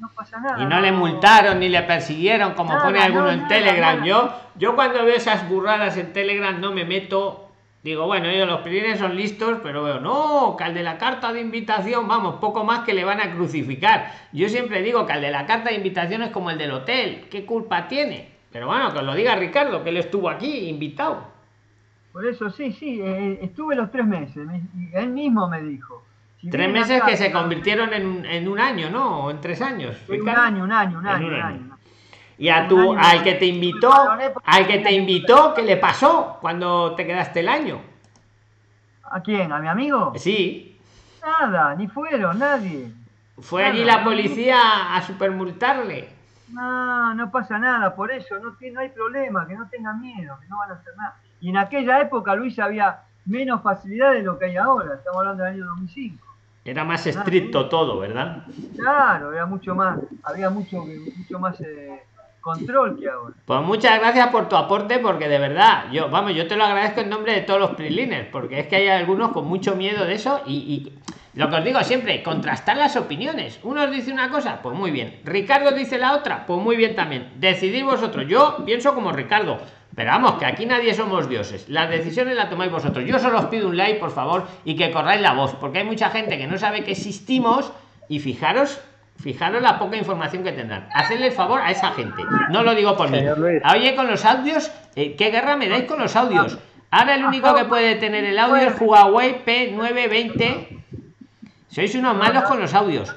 [0.02, 0.62] no pasa nada.
[0.62, 4.04] Y no le multaron ni le persiguieron, como Nada, pone alguno no, en Telegram.
[4.04, 7.48] Yo, yo cuando veo esas burradas en Telegram no me meto.
[7.84, 11.34] Digo, bueno, ellos los pilines son listos, pero veo, no, que al de la carta
[11.34, 14.12] de invitación, vamos, poco más que le van a crucificar.
[14.34, 17.26] Yo siempre digo que al de la carta de invitación es como el del hotel,
[17.32, 18.30] ¿qué culpa tiene?
[18.52, 21.24] Pero bueno, que os lo diga Ricardo, que él estuvo aquí invitado.
[22.14, 26.04] Por eso, sí, sí, eh, estuve los tres meses me- y él mismo me dijo.
[26.42, 29.26] Si Tres meses que se convirtieron en un, en un año, ¿no?
[29.26, 29.96] O en tres años.
[30.10, 31.78] Un año, un año, un En año, un año.
[32.38, 33.92] Y a tu, al que te invitó,
[34.46, 37.80] al que te invitó, ¿qué le pasó cuando te quedaste el año?
[39.04, 39.52] ¿A quién?
[39.52, 40.14] ¿A mi amigo?
[40.16, 40.80] Sí,
[41.22, 42.92] Nada, ni fueron, nadie.
[43.40, 46.10] fue Nada, allí la policía a supermultarle.
[46.50, 50.38] No, no pasa nada, por eso no, tiene- no hay problema, que no tengan miedo,
[50.42, 51.16] que no van a hacer nada.
[51.40, 55.44] Y en aquella época, Luis, había menos facilidad de lo que hay ahora, estamos hablando
[55.44, 56.26] del año 2005.
[56.64, 58.44] Era más estricto todo, ¿verdad?
[58.78, 60.86] Claro, era mucho más, había mucho,
[61.18, 62.04] mucho más eh,
[62.40, 63.34] control que ahora.
[63.46, 67.02] Pues muchas gracias por tu aporte, porque de verdad, yo, vamos, yo te lo agradezco
[67.02, 70.14] en nombre de todos los prilines, porque es que hay algunos con mucho miedo de
[70.14, 71.00] eso y, y
[71.34, 73.60] lo que os digo siempre, contrastar las opiniones.
[73.64, 75.22] Uno os dice una cosa, pues muy bien.
[75.24, 77.32] Ricardo dice la otra, pues muy bien también.
[77.38, 78.26] Decidid vosotros.
[78.28, 79.58] Yo pienso como Ricardo.
[79.96, 81.68] Pero vamos, que aquí nadie somos dioses.
[81.68, 83.06] Las decisiones las tomáis vosotros.
[83.06, 85.86] Yo solo os pido un like, por favor, y que corráis la voz, porque hay
[85.86, 87.72] mucha gente que no sabe que existimos
[88.08, 88.82] y fijaros
[89.22, 90.88] Fijaros la poca información que tendrán.
[90.94, 92.24] Hacedle el favor a esa gente.
[92.50, 93.20] No lo digo por mí.
[93.72, 96.58] Oye, con los audios, eh, ¿qué guerra me dais con los audios?
[96.90, 100.68] Ahora el único que puede tener el audio es Huawei P920.
[101.70, 103.16] Sois unos malos con los audios.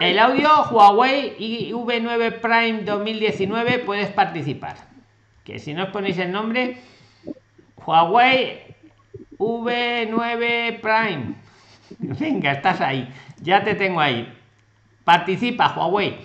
[0.00, 4.91] El audio Huawei IV9 Prime 2019 puedes participar.
[5.44, 6.76] Que si no os ponéis el nombre,
[7.84, 8.60] Huawei
[9.38, 11.34] V9 Prime.
[12.20, 13.08] Venga, estás ahí.
[13.40, 14.32] Ya te tengo ahí.
[15.04, 16.16] Participa, Huawei.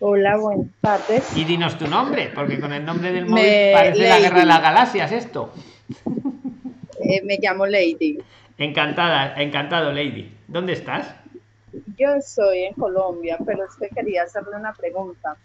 [0.00, 1.36] Hola, buenas tardes.
[1.36, 4.46] Y dinos tu nombre, porque con el nombre del Me- móvil parece la guerra de
[4.46, 5.52] las galaxias esto.
[7.02, 8.18] Eh, me llamo Lady.
[8.58, 10.32] Encantada, encantado, Lady.
[10.48, 11.14] ¿Dónde estás?
[11.98, 15.36] Yo estoy en Colombia, pero es que quería hacerle una pregunta.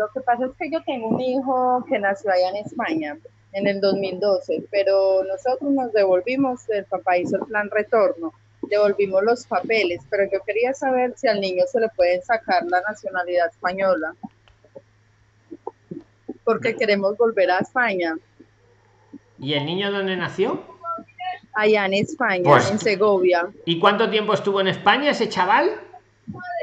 [0.00, 3.18] Lo que pasa es que yo tengo un hijo que nació allá en España
[3.52, 8.32] en el 2012, pero nosotros nos devolvimos, el papá hizo el plan retorno,
[8.62, 12.80] devolvimos los papeles, pero yo quería saber si al niño se le puede sacar la
[12.80, 14.14] nacionalidad española,
[16.44, 18.16] porque queremos volver a España,
[19.38, 20.62] ¿Y el niño dónde nació?
[21.52, 23.50] allá en España, Pues- en Segovia.
[23.66, 25.70] ¿Y cuánto tiempo estuvo en España ese chaval?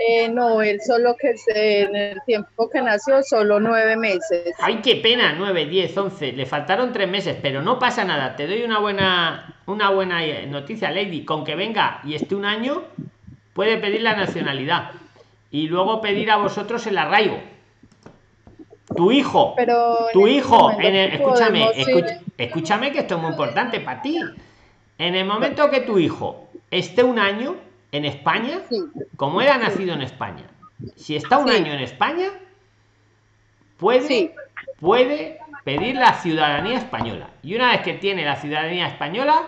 [0.09, 4.53] Eh, no, él solo que se- en el tiempo que nació, solo nueve meses.
[4.59, 6.31] Ay, qué pena, 9, 10, 11.
[6.33, 8.35] Le faltaron tres meses, pero no pasa nada.
[8.35, 11.25] Te doy una buena, una buena eh, noticia, Lady.
[11.25, 12.83] Con que venga y esté un año,
[13.53, 14.91] puede pedir la nacionalidad.
[15.51, 17.39] Y luego pedir a vosotros el arraigo.
[18.95, 21.65] Tu hijo, Pero tu este hijo, en el- escúchame,
[22.37, 24.19] escúchame que esto es muy importante para ti.
[24.97, 27.55] En el momento que tu hijo esté un año
[27.91, 28.61] en España,
[29.15, 30.43] como ha nacido en España,
[30.95, 31.55] si está un Sí.
[31.55, 32.27] año en España,
[33.77, 34.35] puede,
[34.79, 37.29] puede pedir la ciudadanía española.
[37.43, 39.41] Y una vez que tiene la ciudadanía española,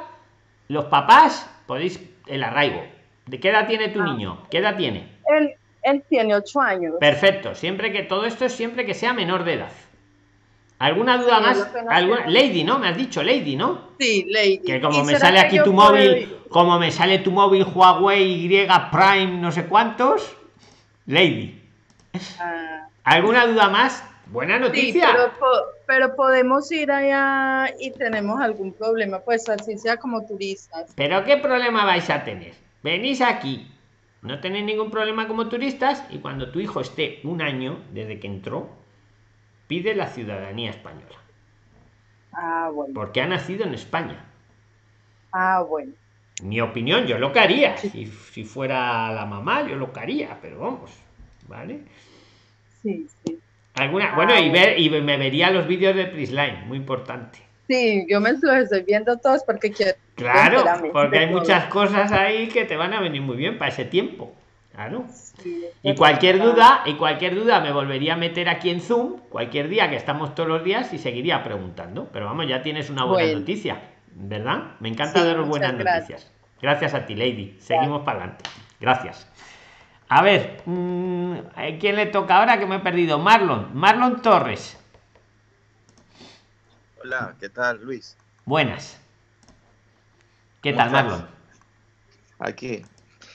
[0.68, 2.84] los papás podéis el arraigo.
[3.26, 3.94] ¿De qué edad tiene Ah.
[3.94, 4.44] tu niño?
[4.50, 5.08] ¿Qué edad tiene?
[5.38, 5.52] Él,
[5.84, 6.96] él tiene ocho años.
[7.00, 9.72] Perfecto, siempre que todo esto es siempre que sea menor de edad.
[10.80, 12.28] ¿Alguna duda Sí, más?
[12.28, 12.80] Lady, ¿no?
[12.80, 13.90] Me has dicho Lady, ¿no?
[14.00, 14.60] Sí, Lady.
[14.60, 16.38] Que como ¿Y me sale aquí tu móvil?
[16.50, 20.36] Como me sale tu móvil Huawei Y Prime, no sé cuántos.
[21.06, 21.62] Lady.
[22.40, 24.04] Ah, ¿Alguna duda más?
[24.28, 25.10] Buena sí, noticia.
[25.12, 25.32] pero,
[25.88, 30.92] pero podemos ir allá y tenemos algún problema, pues así sea como turistas.
[30.96, 32.54] Pero qué problema vais a tener.
[32.84, 33.72] venís aquí,
[34.22, 38.28] no tenéis ningún problema como turistas y cuando tu hijo esté un año desde que
[38.28, 38.70] entró,
[39.68, 41.18] pide la ciudadanía española.
[42.34, 42.94] Ah, bueno.
[42.94, 44.26] Porque ha nacido en España.
[45.32, 45.94] Ah, bueno.
[46.42, 47.78] Mi opinión, yo lo que haría.
[47.78, 50.92] Si, si fuera la mamá, yo lo que haría, pero vamos,
[51.48, 51.82] ¿vale?
[52.82, 53.38] Sí, sí.
[53.76, 57.40] Alguna, Ah, bueno, y, ver, y me vería los vídeos de Prisline, muy importante.
[57.68, 62.48] Sí, yo me los estoy viendo todos porque quiero Claro, porque hay muchas cosas ahí
[62.48, 64.34] que te van a venir muy bien para ese tiempo.
[64.74, 65.06] Claro.
[65.42, 69.70] Sí, Y cualquier duda, y cualquier duda me volvería a meter aquí en Zoom, cualquier
[69.70, 72.08] día que estamos todos los días y seguiría preguntando.
[72.12, 73.40] Pero vamos, ya tienes una buena Bueno.
[73.40, 73.80] noticia,
[74.20, 74.76] ¿verdad?
[74.80, 76.22] Me encanta Sí, daros buenas gracias.
[76.22, 76.32] noticias.
[76.62, 77.58] Gracias a ti, Lady.
[77.60, 78.44] Seguimos para adelante.
[78.80, 79.28] Gracias.
[80.10, 83.18] A ver, mm, ¿a ¿quién le toca ahora que me he perdido?
[83.20, 83.70] Marlon.
[83.74, 84.78] Marlon Torres.
[87.02, 88.18] Hola, ¿qué tal, Luis?
[88.46, 89.00] Buenas.
[90.62, 91.04] ¿Qué ¿Cómo tal, estás?
[91.06, 91.28] Marlon?
[92.40, 92.86] Aquí.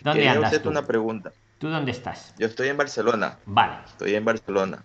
[0.03, 0.71] ¿Dónde Quería andas hacerte tú?
[0.71, 1.33] una pregunta.
[1.59, 2.35] ¿Tú dónde estás?
[2.39, 3.39] Yo estoy en Barcelona.
[3.47, 3.77] Vale.
[3.87, 4.85] Estoy en Barcelona.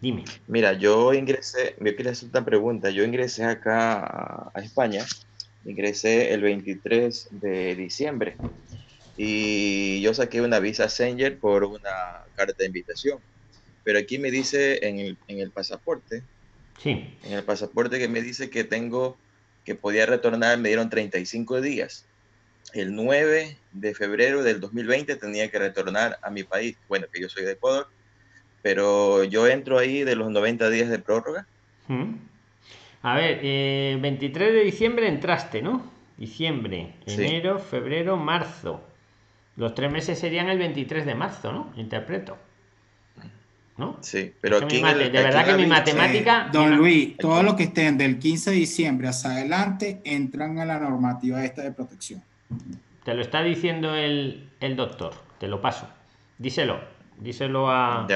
[0.00, 0.24] Dime.
[0.46, 2.88] Mira, yo ingresé, me quería hacer una pregunta.
[2.90, 5.04] Yo ingresé acá a, España,
[5.64, 8.36] ingresé el 23 de diciembre
[9.16, 13.20] y yo saqué una visa Schengen por una carta de invitación.
[13.84, 16.22] Pero aquí me dice en el, en el pasaporte,
[16.78, 17.18] Sí.
[17.24, 19.18] en el pasaporte que me dice que tengo,
[19.64, 22.06] que podía retornar, me dieron 35 días.
[22.72, 26.78] El 9 de febrero del 2020 tenía que retornar a mi país.
[26.88, 27.88] Bueno, que yo soy de Ecuador,
[28.62, 31.46] pero yo entro ahí de los 90 días de prórroga.
[31.88, 32.14] Mm.
[33.02, 35.90] A ver, eh, 23 de diciembre entraste, ¿no?
[36.18, 37.14] Diciembre, Sí.
[37.24, 38.82] enero, febrero, marzo.
[39.56, 41.72] Los tres meses serían el 23 de marzo, ¿no?
[41.76, 42.36] Interpreto.
[43.78, 43.96] ¿No?
[44.02, 46.44] Sí, pero aquí mi el- de aquí verdad que mi matemática.
[46.46, 50.66] Eh, don Luis, todos los que estén del 15 de diciembre hacia adelante entran a
[50.66, 52.22] la normativa esta de protección.
[53.04, 55.14] Te lo está diciendo el, el doctor.
[55.38, 55.88] Te lo paso.
[56.36, 56.78] Díselo.
[57.18, 58.06] Díselo a.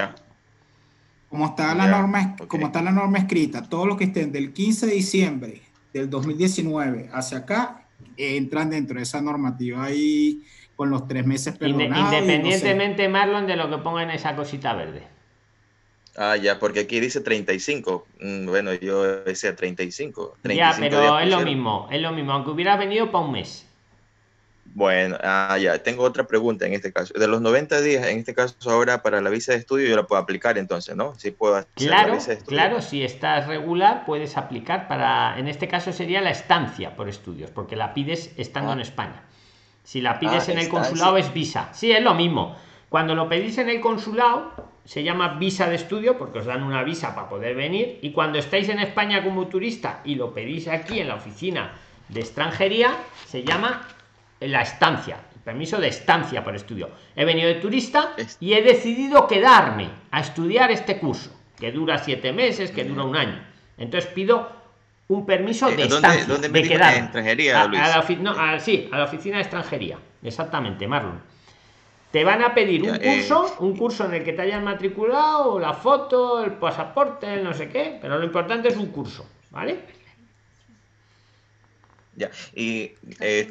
[1.34, 4.86] Como está la norma, como está la norma escrita, todos los que estén del 15
[4.86, 5.62] de diciembre
[5.92, 10.44] del 2019 hacia acá eh, entran dentro de esa normativa ahí
[10.76, 11.90] con los tres meses perdonados.
[11.90, 12.18] y no sé.
[12.18, 15.02] independientemente, Marlon, de lo que ponga en esa cosita verde.
[16.16, 18.06] Ah, ya, porque aquí dice 35.
[18.20, 20.36] Mm, Bueno, yo decía 35.
[20.40, 21.88] 35 Ya, pero días es lo mismo.
[21.90, 22.30] Es lo mismo.
[22.30, 23.68] Aunque hubieras venido para un mes.
[24.72, 27.14] Bueno, ah, ya, tengo otra pregunta en este caso.
[27.14, 30.04] De los 90 días, en este caso ahora para la visa de estudio, yo la
[30.04, 31.14] puedo aplicar entonces, ¿no?
[31.16, 32.56] Sí puedo hacer la Claro, visa de estudio.
[32.58, 37.50] claro, si estás regular puedes aplicar para, en este caso sería la estancia por estudios,
[37.50, 38.74] porque la pides estando Ah.
[38.74, 39.22] en España.
[39.84, 40.70] Si la pides Ah, en el estancia.
[40.90, 41.68] consulado es visa.
[41.72, 42.56] Sí, es lo mismo.
[42.88, 44.52] Cuando lo pedís en el consulado
[44.84, 48.38] se llama visa de estudio porque os dan una visa para poder venir y cuando
[48.38, 51.72] estáis en España como turista y lo pedís aquí en la oficina
[52.08, 52.94] de extranjería
[53.26, 53.88] se llama
[54.48, 56.90] la estancia, el permiso de estancia por estudio.
[57.16, 62.32] He venido de turista y he decidido quedarme a estudiar este curso, que dura siete
[62.32, 63.42] meses, que dura un año.
[63.78, 64.50] Entonces pido
[65.08, 66.98] un permiso Eh, de ¿dónde- estancia, dónde me de quedarme.
[67.00, 67.80] Extranjería, Luis.
[67.80, 69.98] a la ofi- no, a- sí, a la oficina de extranjería.
[70.22, 71.20] Exactamente, Marlon.
[72.10, 73.00] Te van a pedir un eh.
[73.00, 77.52] curso, un curso en el que te hayas matriculado, la foto, el pasaporte, el no
[77.52, 79.80] sé qué, pero lo importante es un curso, ¿vale?
[82.16, 83.50] Ya, y, eh,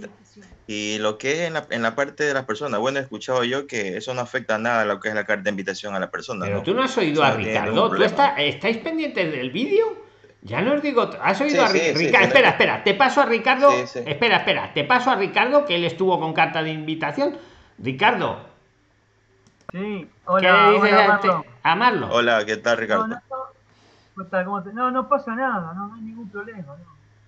[0.67, 3.43] y lo que es en la, en la parte de las personas, bueno, he escuchado
[3.43, 5.99] yo que eso no afecta nada a lo que es la carta de invitación a
[5.99, 6.45] la persona.
[6.45, 6.63] Pero ¿no?
[6.63, 7.89] tú no has oído a Ricardo.
[7.89, 10.01] ¿Tú está- estáis pendientes del vídeo?
[10.41, 11.09] Ya no os digo.
[11.21, 12.25] ¿Has oído Sí, a sí, Ricardo?
[12.25, 12.83] sí, espera, espera.
[12.83, 13.71] Te paso a Ricardo.
[13.71, 13.99] Sí, sí.
[14.05, 14.73] Espera, espera.
[14.73, 17.37] Te paso a Ricardo, que él estuvo con carta de invitación.
[17.79, 18.39] Ricardo.
[19.71, 21.19] Sí, ¿Qué hola, hola,
[21.63, 22.09] a, a Marlon?
[22.11, 23.07] Hola, ¿qué tal, Ricardo?
[23.07, 23.21] No, no,
[24.13, 24.45] ¿Cómo está?
[24.45, 26.75] ¿Cómo te- no, no pasa nada, no, no hay ningún problema.
[26.77, 26.77] No,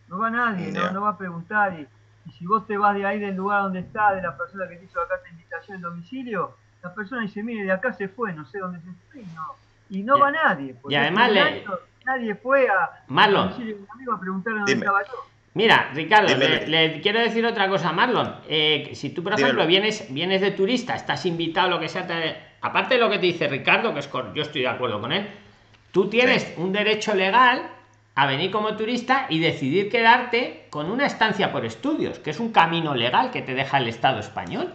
[0.09, 1.73] no va nadie, no va a preguntar.
[1.79, 1.87] Y,
[2.27, 4.75] y si vos te vas de ahí del lugar donde está, de la persona que
[4.77, 8.07] te hizo la carta de invitación en domicilio, la persona dice, mire, de acá se
[8.07, 9.43] fue, no sé dónde se fue, y no,
[9.89, 10.75] y no va nadie.
[10.81, 11.71] porque Y además le- año
[12.05, 13.47] nadie fue a, Marlon.
[13.57, 14.85] un amigo a preguntarle dónde Dime.
[14.85, 15.25] estaba yo.
[15.55, 18.35] Mira, Ricardo, le, le quiero decir otra cosa a Marlon.
[18.47, 19.47] Eh, si tú, por Dímelo.
[19.47, 23.19] ejemplo, vienes, vienes de turista, estás invitado, lo que sea, te- aparte de lo que
[23.19, 25.27] te dice Ricardo, que es cor- yo estoy de acuerdo con él,
[25.91, 27.61] tú tienes un derecho legal
[28.15, 32.51] a venir como turista y decidir quedarte con una estancia por estudios, que es un
[32.51, 34.73] camino legal que te deja el Estado español.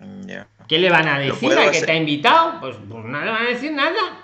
[0.00, 0.30] Mm.
[0.66, 2.60] ¿Qué le van a decir al que te ha invitado?
[2.60, 4.20] Pues, pues no le van a decir nada.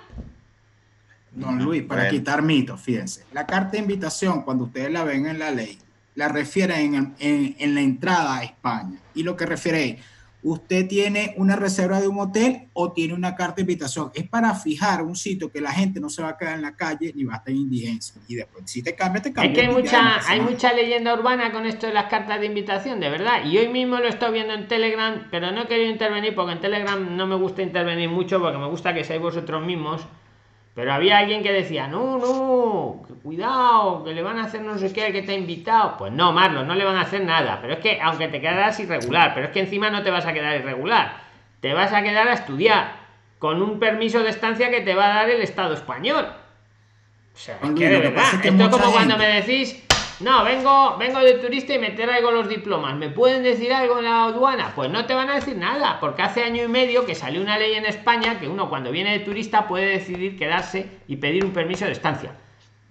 [1.31, 2.17] Don Luis, para Bueno.
[2.17, 3.23] quitar mitos, fíjense.
[3.31, 5.77] La carta de invitación, cuando ustedes la ven en la ley,
[6.15, 8.97] la refiere en, en- en la entrada a España.
[9.15, 9.95] Y lo que refiere es,
[10.43, 14.11] usted tiene una reserva de un hotel o tiene una carta de invitación.
[14.13, 16.75] Es para fijar un sitio que la gente no se va a quedar en la
[16.75, 18.21] calle ni va a estar en indigencia.
[18.27, 19.53] Y después, si te cambia, te Es cambia.
[19.53, 23.45] que hay mucha, hay leyenda urbana con esto de las cartas de invitación, de verdad.
[23.45, 26.61] Y hoy mismo lo estoy viendo en Telegram, pero no he querido intervenir porque en
[26.61, 30.07] Telegram no me gusta intervenir mucho porque me gusta que seáis vosotros mismos.
[30.73, 34.93] Pero había alguien que decía, no, no, cuidado, que le van a hacer no sé
[34.93, 35.97] qué al que te ha invitado.
[35.97, 37.59] Pues no, Marlon, no le van a hacer nada.
[37.61, 40.33] Pero es que, aunque te quedarás irregular, pero es que encima no te vas a
[40.33, 41.17] quedar irregular.
[41.59, 43.01] Te vas a quedar a estudiar
[43.37, 46.27] con un permiso de estancia que te va a dar el Estado español.
[47.33, 49.83] O sea, Juan que de verdad, es esto es como cuando me decís,
[50.23, 52.95] no, vengo, vengo de turista y me traigo los diplomas.
[52.95, 54.71] ¿Me pueden decir algo en la aduana?
[54.75, 57.57] Pues no te van a decir nada, porque hace año y medio que salió una
[57.57, 61.51] ley en España que uno cuando viene de turista puede decidir quedarse y pedir un
[61.53, 62.31] permiso de estancia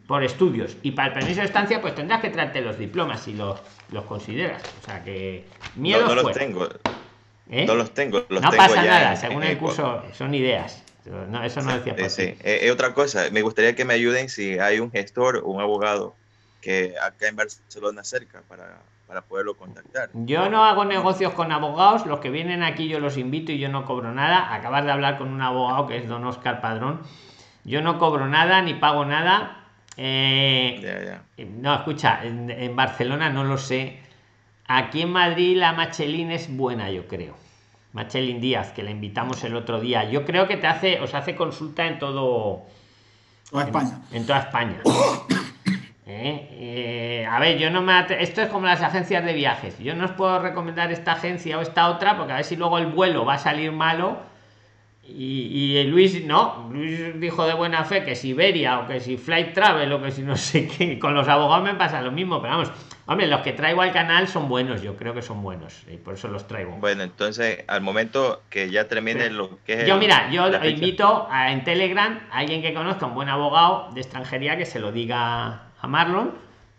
[0.07, 0.77] por estudios.
[0.82, 3.61] Y para el permiso de estancia, pues tendrás que traerte los diplomas si los,
[3.93, 4.62] los consideras.
[4.82, 5.44] O sea que
[5.77, 6.39] miedo no, no los fuera.
[6.39, 6.69] tengo.
[7.51, 7.65] ¿Eh?
[7.66, 8.24] No los tengo.
[8.28, 10.82] Los no tengo pasa ya nada, en- según en el curso, son ideas.
[11.28, 12.27] No, eso no decía Eh, sí.
[12.27, 12.28] ti.
[12.44, 15.61] Eh, eh, otra cosa, me gustaría que me ayuden si hay un gestor o un
[15.61, 16.15] abogado
[16.61, 20.11] que acá en Barcelona cerca para, para poderlo contactar.
[20.12, 23.69] Yo no hago negocios con abogados, los que vienen aquí yo los invito y yo
[23.69, 24.55] no cobro nada.
[24.55, 27.01] Acabas de hablar con un abogado que es don Oscar Padrón.
[27.65, 29.65] Yo no cobro nada ni pago nada.
[29.97, 34.01] Eh, No, escucha, en, en Barcelona no lo sé.
[34.66, 37.35] Aquí en Madrid la Machelin es buena, yo creo.
[37.93, 40.09] Machelin Díaz, que la invitamos el otro día.
[40.09, 42.62] Yo creo que te hace, os hace consulta en todo.
[43.51, 44.03] Toda España.
[44.12, 44.81] En, toda España.
[46.12, 46.49] Eh,
[47.23, 49.78] eh, a ver, yo no me esto es como las agencias de viajes.
[49.78, 52.78] Yo no os puedo recomendar esta agencia o esta otra porque a ver si luego
[52.78, 54.19] el vuelo va a salir malo.
[55.03, 59.16] Y, y Luis, no, Luis dijo de buena fe que si Iberia o que si
[59.16, 60.99] Flight Travel o que si no sé qué.
[60.99, 62.70] Con los abogados me pasa lo mismo, pero vamos,
[63.07, 66.15] hombre, los que traigo al canal son buenos, yo creo que son buenos y por
[66.15, 66.77] eso los traigo.
[66.77, 69.87] Bueno, entonces, al momento que ya termine lo que es.
[69.89, 73.91] Yo, el- mira, yo invito a, en Telegram a alguien que conozca un buen abogado
[73.93, 76.32] de extranjería que se lo diga a Marlon.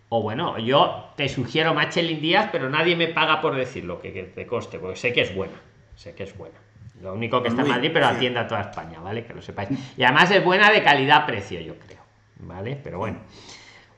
[0.09, 4.23] O bueno, yo te sugiero Machelin Díaz, pero nadie me paga por decirlo, que, que
[4.23, 5.53] te conste, porque sé que es buena.
[5.95, 6.57] Sé que es buena.
[7.01, 9.23] Lo único que está en Madrid, pero atiende a toda España, ¿vale?
[9.25, 9.69] Que lo sepáis.
[9.97, 11.99] Y además es buena de calidad-precio, yo creo.
[12.41, 12.77] ¿Vale?
[12.83, 13.19] Pero bueno.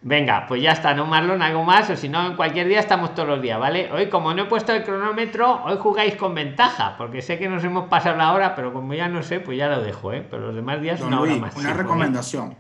[0.06, 1.42] Venga, pues ya está, ¿no, Marlon?
[1.42, 1.90] ¿Algo más?
[1.90, 3.90] O si no, en cualquier día estamos todos los días, ¿vale?
[3.92, 7.64] Hoy, como no he puesto el cronómetro, hoy jugáis con ventaja, porque sé que nos
[7.64, 10.26] hemos pasado la hora, pero como ya no sé, pues ya lo dejo, ¿eh?
[10.30, 11.56] Pero los demás días Don una hora más.
[11.56, 12.56] una Sí, recomendación.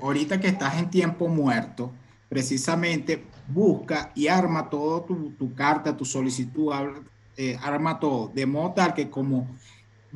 [0.00, 1.92] Ahorita que estás en tiempo muerto,
[2.28, 6.72] precisamente busca y arma todo tu, tu carta, tu solicitud,
[7.36, 9.48] eh, arma todo, de modo tal que como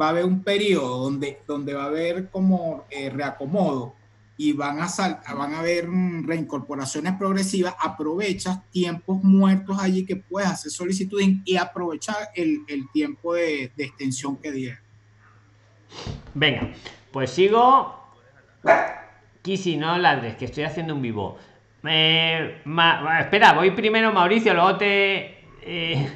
[0.01, 3.95] va a haber un periodo donde, donde va a haber como eh, reacomodo
[4.37, 10.17] y van a, sal- van a haber mm, reincorporaciones progresivas, aprovechas tiempos muertos allí que
[10.17, 14.79] puedes hacer solicitud y, y aprovechar el, el tiempo de, de extensión que dieron.
[16.35, 16.73] Venga,
[17.13, 18.00] pues sigo.
[19.43, 21.39] Kisi, no ladres, que estoy haciendo un vivo.
[21.85, 25.45] Eh, Ma- espera, voy primero Mauricio, luego te.
[25.63, 26.11] eh,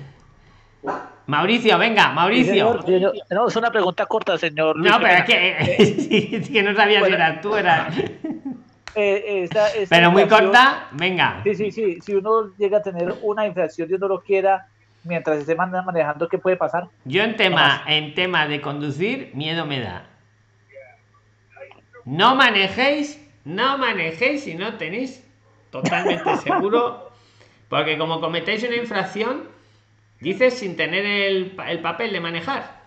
[1.27, 2.83] Mauricio, venga, Mauricio.
[2.83, 4.77] Señor, no, es una pregunta corta, señor.
[4.77, 7.16] Luis, No, pero es que, es que no sabía si Bueno.
[7.16, 7.95] eras tú, eras.
[8.97, 11.41] Eh, esta- esta Pero muy corta, venga.
[11.43, 12.01] Sí, sí, sí.
[12.01, 14.69] Si uno llega a tener una infracción y uno lo quiera,
[15.03, 16.87] mientras esté man- manejando, ¿qué puede pasar?
[17.05, 20.05] Yo en tema, en tema de conducir, miedo me da.
[22.05, 25.27] No manejéis, no manejéis si no tenéis
[25.71, 27.11] totalmente seguro,
[27.69, 29.45] porque como cometéis una infracción,
[30.21, 32.85] dices sin tener el, el papel de manejar.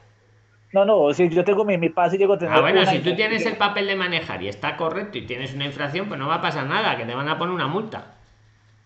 [0.74, 2.54] No, no, si yo tengo mi, mi pase y llego a tener.
[2.54, 5.66] Ah, bueno, si tú tienes el papel de manejar y está correcto y tienes una
[5.66, 8.16] infracción, pues no va a pasar nada, que te van a poner una multa.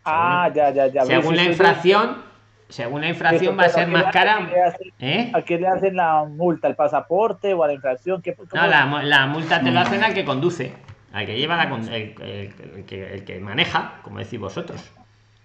[0.05, 1.05] Ah, ya, ya, ya.
[1.05, 2.23] Según la infracción,
[2.71, 4.39] según la infracción va a ser más ¿a qué cara.
[4.41, 5.31] le hacen- ¿Eh?
[5.33, 6.67] ¿A qué le hacen la multa?
[6.67, 8.21] ¿Al pasaporte o a la infracción?
[8.21, 10.73] ¿Qué, No, la, mu- la multa te lo hacen al que conduce,
[11.13, 14.91] al que lleva la el, el- el que, el que maneja, como decís vosotros.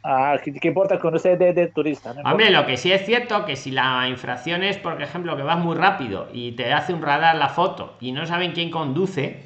[0.09, 2.15] Ah, ¿qué, qué importa sea de, de turista?
[2.15, 5.43] No Hombre, lo que sí es cierto que si la infracción es, por ejemplo, que
[5.43, 9.43] vas muy rápido y te hace un radar la foto y no saben quién conduce,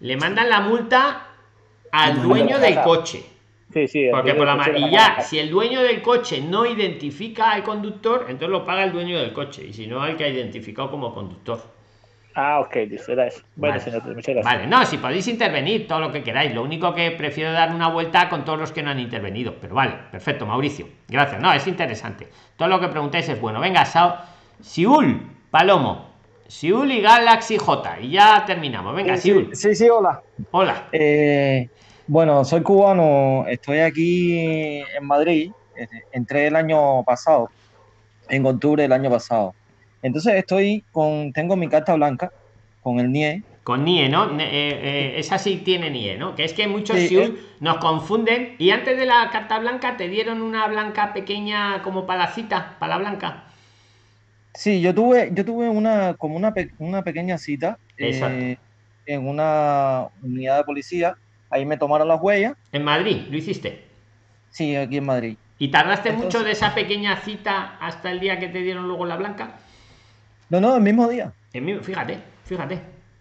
[0.00, 1.22] le mandan la multa
[1.92, 3.24] al dueño del coche.
[3.72, 4.08] Sí, sí.
[4.10, 5.22] Porque por la del ma- coche y la ya, maneja.
[5.22, 9.32] si el dueño del coche no identifica al conductor, entonces lo paga el dueño del
[9.32, 9.64] coche.
[9.66, 11.60] Y si no, al que ha identificado como conductor.
[12.38, 13.40] Ah, ok, listo, era eso.
[13.56, 13.82] Bueno, Vale.
[13.84, 14.44] señor, muchas gracias.
[14.44, 16.54] Vale, no, si podéis intervenir todo lo que queráis.
[16.54, 19.54] Lo único que prefiero dar una vuelta con todos los que no han intervenido.
[19.60, 20.86] Pero vale, perfecto, Mauricio.
[21.08, 21.40] Gracias.
[21.40, 22.28] No, es interesante.
[22.56, 23.58] Todo lo que preguntáis es bueno.
[23.60, 24.16] Venga, Sao.
[24.60, 25.20] Siul,
[25.50, 26.10] Palomo.
[26.46, 28.00] Siul y Galaxy J.
[28.00, 28.94] Y ya terminamos.
[28.94, 29.56] Venga, Sí, Siul.
[29.56, 30.20] Sí, sí, hola.
[30.50, 30.88] Hola.
[30.92, 31.68] Eh,
[32.06, 34.38] bueno, soy cubano, estoy aquí
[34.96, 37.50] en Madrid, eh, entré el año pasado.
[38.28, 39.54] en octubre del año pasado.
[40.02, 42.32] Entonces estoy con, tengo mi carta blanca
[42.82, 43.42] con el NIE.
[43.62, 44.30] Con NIE, ¿no?
[44.38, 46.34] Eh, eh, esa sí tiene NIE, ¿no?
[46.34, 47.34] Que es que muchos Sí, eh.
[47.60, 48.54] nos confunden.
[48.58, 52.76] Y antes de la carta blanca te dieron una blanca pequeña como para la cita,
[52.80, 53.44] para la blanca.
[54.54, 58.56] Sí, yo tuve, yo tuve una, como una, una pequeña cita eh,
[59.06, 61.16] en una unidad de policía.
[61.50, 62.54] Ahí me tomaron las huellas.
[62.72, 63.84] En Madrid, ¿lo hiciste?
[64.50, 65.36] Sí, aquí en Madrid.
[65.58, 69.06] ¿Y tardaste Entonces- mucho de esa pequeña cita hasta el día que te dieron luego
[69.06, 69.52] la blanca?
[70.50, 71.32] No, no, el mismo día.
[71.52, 72.80] El mismo- fíjate, fíjate.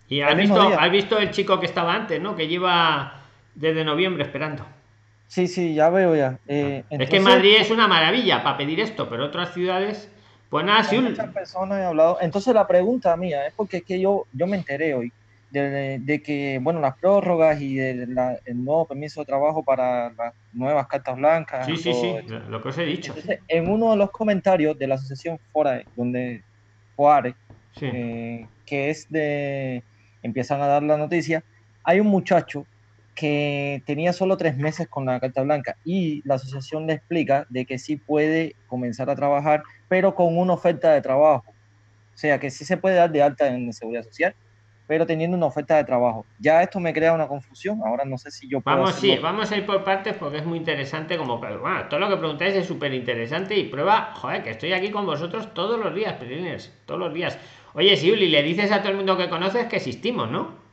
[0.09, 0.77] Y has visto, día.
[0.79, 2.35] has visto el chico que estaba antes, ¿no?
[2.35, 3.21] Que lleva
[3.55, 4.65] desde noviembre esperando.
[5.27, 6.37] Sí, sí, ya veo ya.
[6.47, 10.09] Eh, es que entonces- Madrid es una maravilla para pedir esto, pero otras ciudades,
[10.49, 12.17] pues nada, Con Siul, muchas personas he hablado.
[12.21, 15.11] Entonces la pregunta mía es porque es que yo, yo me enteré hoy
[15.61, 20.11] de, de que, bueno, las prórrogas y el, la- el nuevo permiso de trabajo para
[20.13, 21.65] las nuevas cartas blancas.
[21.65, 22.15] Sí, sí, sí,
[22.49, 23.13] lo que os he dicho.
[23.15, 26.43] Entonces, en uno de los comentarios de la asociación FORAE, donde
[26.95, 27.35] FOARE,
[27.71, 27.87] Sí.
[27.87, 29.83] eh, que es de,
[30.21, 31.43] empiezan a dar la noticia,
[31.83, 32.67] hay un muchacho
[33.13, 37.65] que tenía solo tres meses con la carta blanca y la asociación le explica de
[37.65, 41.51] que sí puede comenzar a trabajar, pero con una oferta de trabajo.
[41.51, 44.33] O sea, que sí se puede dar de alta en seguridad social,
[44.87, 46.25] pero teniendo una oferta de trabajo.
[46.39, 47.81] Ya esto me crea una confusión.
[47.85, 50.45] Ahora no sé si yo puedo Vamos, sí, vamos a ir por partes porque es
[50.45, 51.17] muy interesante.
[51.17, 54.91] Como, bueno, todo lo que preguntáis es súper interesante y prueba, joder, que estoy aquí
[54.91, 57.37] con vosotros todos los días, Perilines, todos los días.
[57.73, 60.63] Oye, Siuli, le dices a todo el mundo que conoces que existimos, ¿no?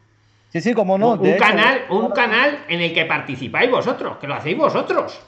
[0.50, 1.12] Sí, sí, como no.
[1.12, 5.20] un hecho, canal, un canal en el que participáis vosotros, que lo hacéis vosotros.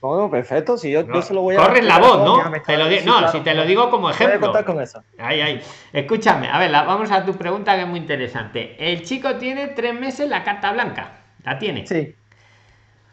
[0.00, 2.52] Todo perfecto, si yo, yo No, se lo voy a corres la voz, ¿no?
[2.66, 4.40] Te lo sí, no, claro, si te lo digo como Voy a ejemplo.
[4.40, 5.02] contar con eso.
[5.18, 5.60] Ay, ay.
[5.92, 8.76] Escúchame, a ver, la- vamos a tu pregunta que es muy interesante.
[8.78, 11.20] El chico tiene tres meses la carta blanca.
[11.44, 11.86] ¿La tiene?
[11.86, 12.14] Sí.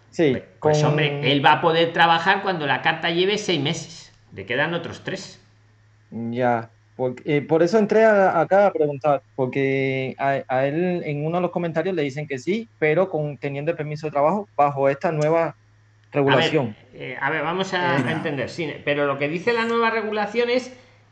[0.09, 0.31] Sí.
[0.59, 4.13] Pues con- hombre, él va a poder trabajar cuando la carta lleve seis meses.
[4.33, 5.39] Le quedan otros tres.
[6.11, 6.69] Ya,
[7.25, 11.41] eh, por eso entré a- acá a preguntar, porque a, a él en uno de
[11.41, 15.11] los comentarios le dicen que sí, pero con teniendo el permiso de trabajo bajo esta
[15.11, 15.55] nueva
[16.13, 16.75] regulación.
[16.79, 18.49] A ver, eh, a ver, vamos a, a entender.
[18.49, 20.71] Sí, pero lo que dice la nueva regulación es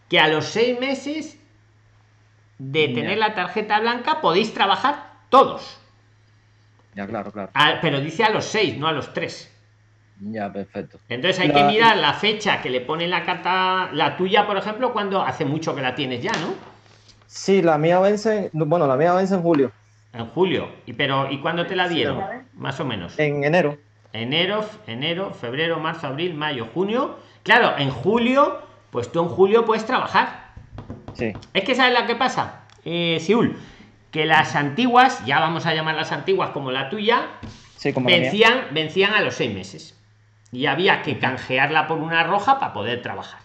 [0.10, 1.38] que a los seis meses
[2.60, 2.94] de Ya.
[2.94, 5.80] tener la tarjeta blanca podéis trabajar todos.
[6.94, 7.50] Ya, claro, claro.
[7.54, 9.48] A- pero dice a los seis, no a los tres.
[10.20, 11.00] Ya, perfecto.
[11.10, 14.58] Entonces hay La- que mirar la fecha que le pone la carta, la tuya, por
[14.58, 16.54] ejemplo, cuando hace mucho que la tienes ya, ¿no?
[17.26, 19.72] Sí, la mía vence, bueno, la mía vence en julio,
[20.14, 20.68] En julio.
[20.86, 22.22] ¿Y pero y cuándo te la dieron?
[22.56, 23.18] Más o menos.
[23.18, 23.78] en enero.
[24.14, 27.18] Enero, enero, febrero, marzo, abril, mayo, junio.
[27.44, 28.62] Claro, en julio,
[28.92, 30.52] pues tú en julio puedes trabajar.
[31.14, 31.34] Sí.
[31.54, 33.58] Es que sabes lo que pasa, eh, Siul,
[34.12, 37.28] que las antiguas, ya vamos a llamarlas antiguas como la tuya,
[37.78, 38.24] Sí, como la mía.
[38.24, 39.98] vencían, vencían a los seis meses.
[40.52, 43.40] Y había que canjearla por una roja para poder trabajar.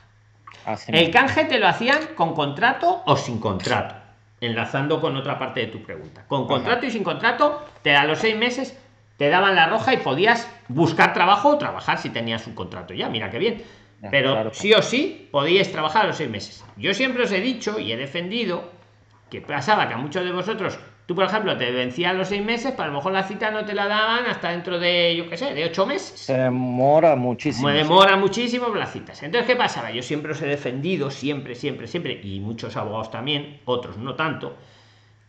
[0.64, 3.94] Así El canje te lo hacían con contrato o sin contrato.
[4.40, 6.24] Enlazando con otra parte de tu pregunta.
[6.26, 8.76] Con contrato y sin contrato, te a los seis meses
[9.16, 12.94] te daban la roja y podías buscar trabajo o trabajar si tenías un contrato.
[12.94, 13.62] Ya, mira qué bien.
[14.02, 14.50] Ya, Pero claro.
[14.52, 16.64] sí o sí podíais trabajar a los seis meses.
[16.76, 18.70] Yo siempre os he dicho y he defendido
[19.30, 22.72] que pasaba que a muchos de vosotros, tú por ejemplo, te vencían los seis meses,
[22.72, 25.36] pero a lo mejor la cita no te la daban hasta dentro de, yo qué
[25.38, 26.20] sé, de ocho meses.
[26.20, 27.68] Se demora muchísimo.
[27.68, 27.78] Me sí.
[27.78, 29.22] demora muchísimo las citas.
[29.22, 29.90] Entonces, ¿qué pasaba?
[29.90, 34.56] Yo siempre os he defendido, siempre, siempre, siempre, y muchos abogados también, otros no tanto,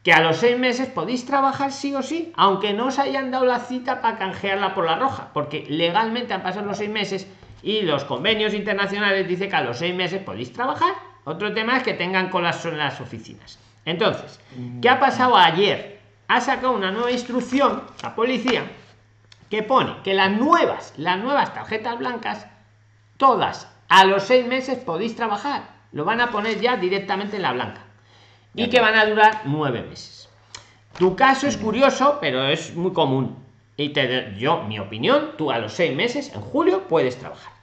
[0.08, 3.44] que a los seis meses podéis trabajar sí o sí, aunque no os hayan dado
[3.44, 7.28] la cita para canjearla por la roja, porque legalmente han pasado los seis meses
[7.62, 10.94] y los convenios internacionales dicen que a los seis meses podéis trabajar.
[11.26, 13.60] Otro tema es que tengan colas en las oficinas.
[13.84, 14.40] Entonces,
[14.82, 16.00] ¿qué ha pasado ayer?
[16.30, 18.64] Ha sacado una nueva instrucción, la policía,
[19.50, 22.48] que pone que las nuevas, las nuevas tarjetas blancas,
[23.18, 25.64] todas a los seis meses podéis trabajar.
[25.92, 27.87] Lo van a poner ya directamente en la blanca.
[28.58, 30.30] Y que van a durar nueve meses.
[30.98, 33.36] Tu caso es curioso, pero es muy común.
[33.78, 37.54] Y te, yo, mi opinión, tú a los seis meses, en julio, puedes trabajar.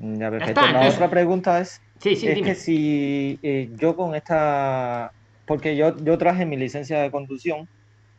[0.00, 0.60] Ya, perfecto.
[0.60, 2.48] está, la otra pregunta es, Sí, sí, es dime.
[2.48, 5.12] que si eh, yo con esta,
[5.46, 7.68] porque yo, yo traje mi licencia de conducción,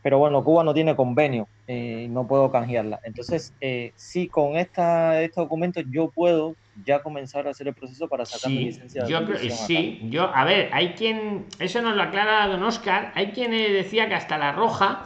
[0.06, 3.00] pero bueno, Cuba no tiene convenio, eh, no puedo canjearla.
[3.02, 8.08] Entonces, eh, si con esta, este documento yo puedo ya comenzar a hacer el proceso
[8.08, 9.50] para sacar mi Sí, licencia de yo creo acá.
[9.50, 14.08] sí, yo, a ver, hay quien, eso nos lo aclara don Oscar, hay quien decía
[14.08, 15.06] que hasta la roja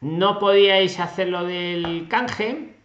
[0.00, 2.76] no podíais hacer lo del canje,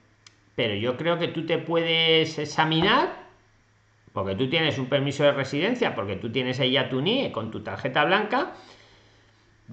[0.58, 3.14] pero yo creo que tú te puedes examinar,
[4.12, 7.50] porque tú tienes un permiso de residencia, porque tú tienes ahí ya tu NIE con
[7.50, 8.56] tu tarjeta blanca.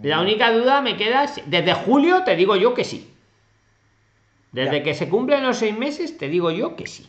[0.02, 3.12] La única duda me queda, es- desde julio te digo yo que sí.
[4.52, 7.06] Desde que se cumplen los seis meses te digo yo que sí.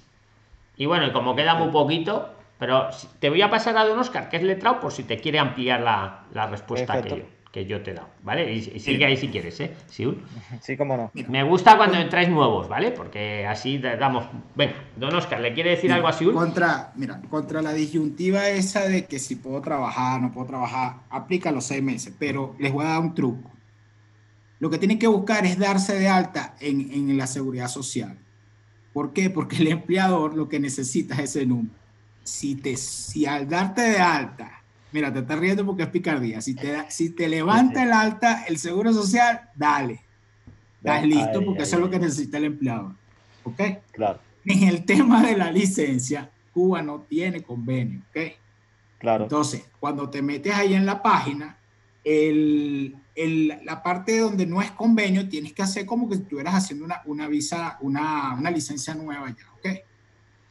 [0.75, 2.89] Y bueno, y como queda muy poquito, Pero
[3.19, 5.79] te voy a pasar a don Oscar, que es letrado, por si te quiere ampliar
[5.81, 7.25] la, la respuesta que yo,
[7.57, 8.53] que yo te he dado, ¿vale?
[8.53, 9.73] Y, y sigue ahí si quieres, ¿eh?
[9.87, 10.23] Siul.
[10.61, 11.11] Sí, cómo no.
[11.27, 12.91] Me gusta cuando entráis nuevos, ¿vale?
[12.91, 14.27] Porque así damos...
[14.53, 16.35] Venga, don Oscar, ¿le quiere decir algo a Siul?
[16.35, 21.51] Contra, mira, contra la disyuntiva esa de que si puedo trabajar, no puedo trabajar, aplica
[21.51, 23.51] los seis meses, pero les voy a dar un truco.
[24.59, 28.19] Lo que tienen que buscar es darse de alta en, en la seguridad social.
[28.93, 29.31] ¿Por qué?
[29.31, 31.73] Porque el empleador lo que necesita es ese número.
[32.23, 36.55] Si, te, si al darte de alta, mira, te estás riendo porque es picardía, si
[36.55, 40.01] te, da- si te levanta el alta, el seguro social, dale.
[40.79, 42.93] Estás listo porque eso es lo que necesita el empleador.
[43.43, 43.61] ¿Ok?
[43.91, 48.33] Claro, En el tema de la licencia, Cuba no tiene convenio, ¿ok?
[48.99, 49.23] claro.
[49.25, 51.57] Entonces, cuando te metes ahí en la página,
[52.03, 56.55] el, el- la parte donde no es convenio, tienes que hacer como que si estuvieras
[56.55, 59.79] haciendo una, una visa, una, una licencia nueva ya, ¿ok?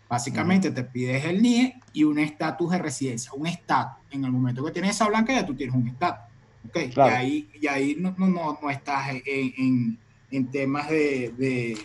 [0.08, 4.02] Básicamente te pides el NIE y un estatus de residencia, un estatus.
[4.10, 6.24] En el momento que tienes esa blanca, ya tú tienes un estatus,
[6.68, 6.78] ¿ok?
[6.94, 7.10] Claro.
[7.12, 9.98] Y ahí, y ahí no, no, no, no estás en, en-
[10.30, 11.78] en temas de, de-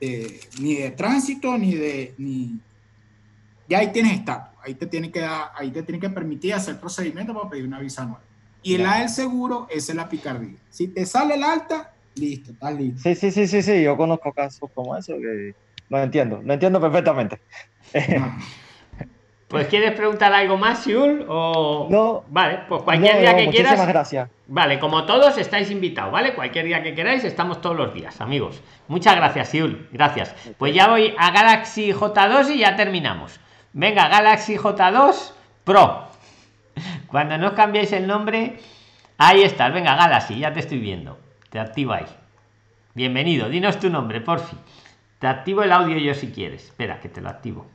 [0.00, 2.14] de- ni de tránsito, ni de...
[2.18, 2.58] Ni,
[3.68, 6.78] ya ahí tienes estatus, ahí te tiene que dar, ahí te tiene que permitir hacer
[6.78, 8.20] procedimiento para pedir una visa nueva.
[8.62, 8.94] Y el Ya.
[8.94, 10.56] A del seguro, esa es la picardía.
[10.70, 13.00] Si te sale el alta, listo, estás listo.
[13.02, 15.54] Sí, sí, sí, sí, sí, yo conozco casos como eso que
[15.88, 17.40] lo entiendo, lo entiendo perfectamente.
[19.46, 21.26] Pues ¿quieres preguntar algo más, Siul?
[21.28, 21.86] O...
[21.88, 22.24] No.
[22.28, 23.88] Vale, pues cualquier No, día no, que muchísimas quieras.
[23.88, 24.30] gracias.
[24.48, 26.34] Vale, como todos estáis invitados, ¿vale?
[26.34, 28.60] Cualquier día que queráis, estamos todos los días, amigos.
[28.88, 29.86] Muchas gracias, Siul.
[29.92, 30.34] Gracias.
[30.58, 33.38] Pues ya voy a Galaxy J2 y ya terminamos.
[33.74, 35.32] Venga, Galaxy J2
[35.62, 36.04] Pro.
[37.06, 38.58] Cuando no os cambiéis el nombre,
[39.18, 39.72] ahí estás.
[39.72, 41.16] Venga, Galaxy, ya te estoy viendo.
[41.50, 42.06] Te activa ahí.
[42.94, 44.58] Bienvenido, dinos tu nombre, por fin.
[45.18, 46.64] Te activo el audio yo si quieres.
[46.64, 47.66] Espera, que te lo activo.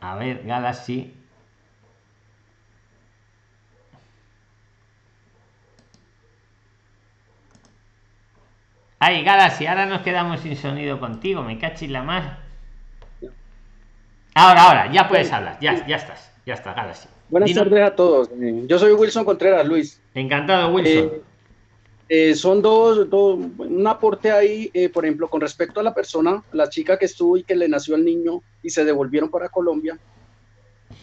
[0.00, 1.14] A ver, Galaxy.
[8.98, 12.38] Ay, Galaxy, ahora nos quedamos sin sonido contigo, me cachis la más.
[14.34, 17.08] Ahora, ahora, ya puedes hablar, ya, ya estás, ya está, Galaxy.
[17.28, 18.30] Buenas Dino- tardes a todos.
[18.66, 20.00] Yo soy Wilson Contreras, Luis.
[20.14, 21.10] Encantado, Wilson.
[21.14, 21.22] Eh,
[22.08, 26.44] eh, son dos, dos- un aporte ahí, eh, por ejemplo, con respecto a la persona,
[26.52, 29.98] la chica que estuvo y que le nació el niño y se devolvieron para Colombia,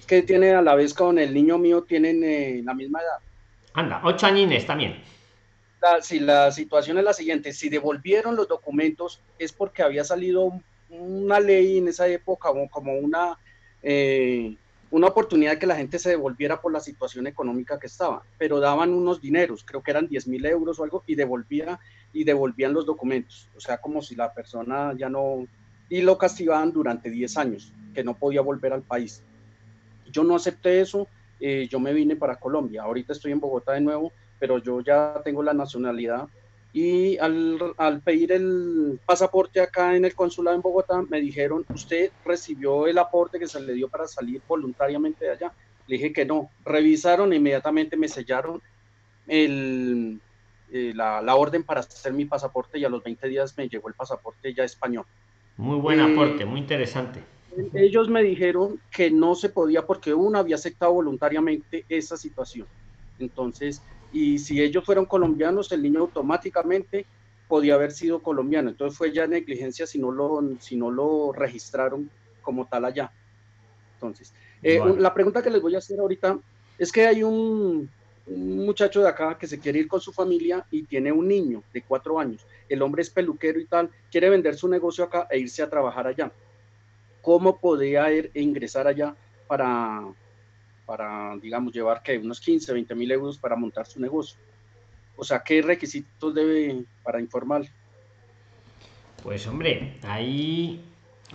[0.07, 3.19] que tiene a la vez con el niño mío, tienen eh, la misma edad.
[3.73, 5.01] Anda, ocho añines también.
[5.81, 10.43] La, si la situación es la siguiente, si devolvieron los documentos es porque había salido
[10.43, 13.39] un- una ley en esa época como una,
[13.81, 14.57] eh,
[14.91, 18.59] una oportunidad de que la gente se devolviera por la situación económica que estaba, pero
[18.59, 21.79] daban unos dineros, creo que eran 10 mil euros o algo, y devolvía
[22.13, 25.47] y devolvían los documentos, o sea, como si la persona ya no,
[25.89, 29.23] y lo castigaban durante 10 años, que no podía volver al país.
[30.11, 31.07] Yo no acepté eso,
[31.39, 35.21] eh, yo me vine para Colombia, ahorita estoy en Bogotá de nuevo, pero yo ya
[35.23, 36.27] tengo la nacionalidad
[36.73, 42.11] y al, al pedir el pasaporte acá en el consulado en Bogotá me dijeron, ¿usted
[42.23, 45.53] recibió el aporte que se le dio para salir voluntariamente de allá?
[45.87, 48.61] Le dije que no, revisaron inmediatamente me sellaron
[49.27, 50.21] el,
[50.69, 53.89] eh, la, la orden para hacer mi pasaporte y a los 20 días me llegó
[53.89, 55.05] el pasaporte ya español.
[55.57, 57.27] Muy buen Eh, aporte, muy interesante.
[57.73, 62.69] Ellos me dijeron que no se podía porque uno había aceptado voluntariamente esa situación.
[63.19, 67.09] Entonces, y si ellos fueron colombianos, el niño automáticamente
[67.47, 68.69] podía haber sido colombiano.
[68.69, 72.11] Entonces fue ya negligencia si no lo, si no lo registraron
[72.41, 73.13] como tal allá.
[73.99, 76.39] Entonces, eh, un- la pregunta que les voy a hacer ahorita
[76.77, 77.93] es que hay un,
[78.25, 81.65] un muchacho de acá que se quiere ir con su familia y tiene un niño
[81.73, 82.47] de cuatro años.
[82.67, 86.07] El hombre es peluquero y tal, quiere vender su negocio acá e irse a trabajar
[86.07, 86.33] allá.
[87.21, 89.15] ¿Cómo podría ir e ingresar allá
[89.47, 90.01] para,
[90.91, 94.37] para digamos, llevar que unos 15, 20 mil euros para montar su negocio?
[95.15, 97.61] O sea, ¿qué requisitos debe para informar?
[99.23, 100.83] Pues hombre, ahí,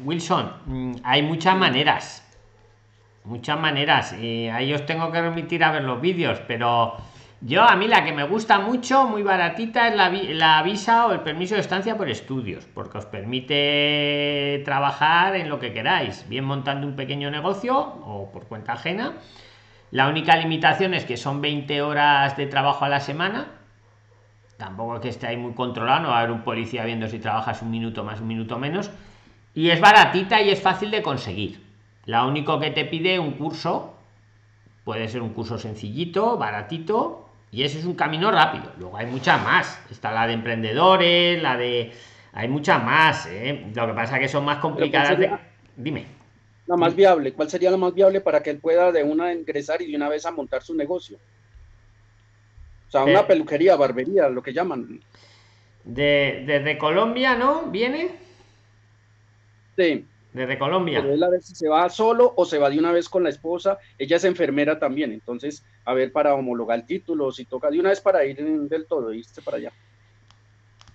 [0.04, 2.22] Wilson, mm, hay muchas maneras.
[3.24, 4.14] Muchas maneras.
[4.20, 6.98] Y ahí os tengo que remitir a ver los vídeos, pero
[7.40, 11.12] yo a mí la que me gusta mucho, muy baratita, es la, la visa o
[11.12, 16.44] el permiso de estancia por estudios, porque os permite trabajar en lo que queráis, bien
[16.44, 19.14] montando un pequeño negocio o por cuenta ajena.
[19.90, 23.46] La única limitación es que son 20 horas de trabajo a la semana,
[24.56, 27.18] tampoco es que esté ahí muy controlado, no va a haber un policía viendo si
[27.18, 28.90] trabajas un minuto más, un minuto menos.
[29.54, 31.64] Y es baratita y es fácil de conseguir.
[32.04, 33.94] La único que te pide un curso,
[34.84, 38.72] puede ser un curso sencillito, baratito, y ese es un camino rápido.
[38.78, 39.80] Luego hay muchas más.
[39.90, 41.92] Está la de emprendedores, la de
[42.32, 43.70] Hay muchas más, ¿eh?
[43.74, 45.18] Lo que pasa es que son más complicadas.
[45.18, 45.30] de-
[45.76, 46.04] Dime.
[46.66, 49.80] La más viable, ¿cuál sería la más viable para que él pueda de una ingresar
[49.82, 51.18] y de una vez a montar su negocio?
[52.88, 53.24] O sea, una Eh.
[53.24, 55.00] peluquería, barbería, lo que llaman.
[55.84, 57.66] De, desde Colombia, ¿no?
[57.70, 58.16] ¿Viene?
[59.76, 60.06] Sí.
[60.32, 61.00] Desde Colombia.
[61.00, 63.22] Pero él a ver si se va solo o se va de una vez con
[63.22, 63.78] la esposa.
[63.96, 67.90] Ella es enfermera también, entonces, a ver, para homologar el título, si toca de una
[67.90, 69.72] vez para ir en- del todo, irse para allá.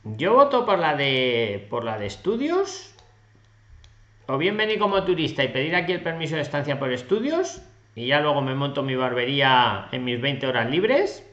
[0.03, 2.93] Yo voto por la de por la de estudios.
[4.31, 7.61] O bien venir como turista y pedir aquí el permiso de estancia por estudios.
[7.95, 11.29] Y ya luego me monto mi barbería en mis 20 horas libres.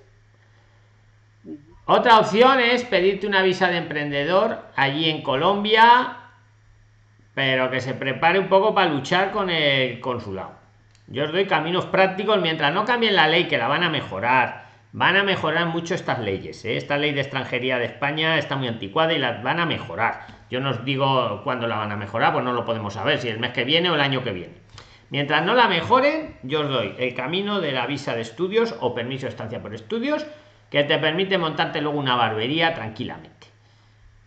[1.84, 6.16] Otra opción es pedirte una visa de emprendedor allí en Colombia.
[7.34, 10.54] Pero que se prepare un poco para luchar con el consulado.
[11.06, 14.70] Yo os doy caminos prácticos mientras no cambien la ley, que la van a mejorar.
[14.90, 16.64] Van a mejorar mucho estas leyes.
[16.64, 16.76] ¿eh?
[16.76, 20.37] Esta ley de extranjería de España está muy anticuada y las van a mejorar.
[20.50, 23.28] Yo no os digo cuándo la van a mejorar, pues no lo podemos saber, si
[23.28, 24.54] el mes que viene o el año que viene.
[25.10, 28.94] Mientras no la mejoren, yo os doy el camino de la visa de estudios o
[28.94, 30.26] permiso de estancia por estudios,
[30.70, 33.46] que te permite montarte luego una barbería tranquilamente.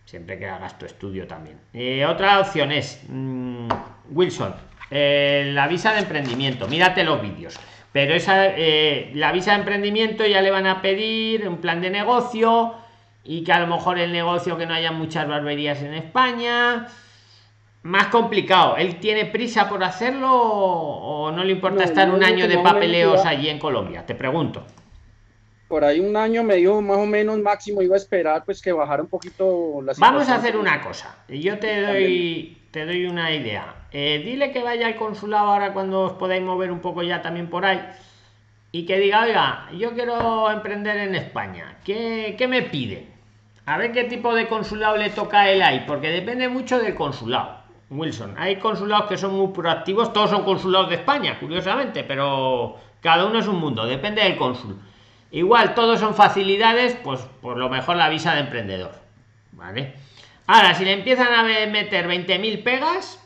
[0.04, 1.58] Siempre que hagas tu estudio también.
[1.72, 3.68] Eh, otra opción es, mm,
[4.10, 4.54] Wilson,
[4.90, 6.68] eh, la visa de emprendimiento.
[6.68, 7.58] Mírate los vídeos.
[7.92, 11.90] Pero esa, eh, la visa de emprendimiento ya le van a pedir un plan de
[11.90, 12.74] negocio
[13.24, 16.88] y que a lo mejor el negocio que no haya muchas barberías en España.
[17.82, 18.76] Más complicado.
[18.76, 23.24] ¿Él tiene prisa por hacerlo o no le importa No, estar un año de papeleos
[23.24, 24.06] allí en Colombia?
[24.06, 24.64] Te pregunto.
[25.68, 28.72] Por ahí un año me dio más o menos máximo, iba a esperar pues que
[28.72, 31.16] bajara un poquito la Vamos a hacer una cosa.
[31.28, 33.86] Yo te doy, te doy una idea.
[33.90, 37.48] Eh, dile que vaya al consulado ahora cuando os podáis mover un poco ya también
[37.48, 37.80] por ahí.
[38.70, 41.78] Y que diga, oiga, yo quiero emprender en España.
[41.84, 43.11] ¿Qué, qué me piden?
[43.66, 45.84] A ver qué tipo de consulado le toca él ahí.
[45.86, 47.62] Porque depende mucho del consulado.
[47.90, 50.12] Wilson, hay consulados que son muy proactivos.
[50.12, 52.04] Todos son consulados de España, curiosamente.
[52.04, 53.86] Pero cada uno es un mundo.
[53.86, 54.80] Depende del cónsul.
[55.30, 58.92] Igual todos son facilidades, pues por lo mejor la visa de emprendedor.
[59.52, 59.94] ¿Vale?
[60.46, 63.22] Ahora, si le empiezan a meter 20.000 pegas,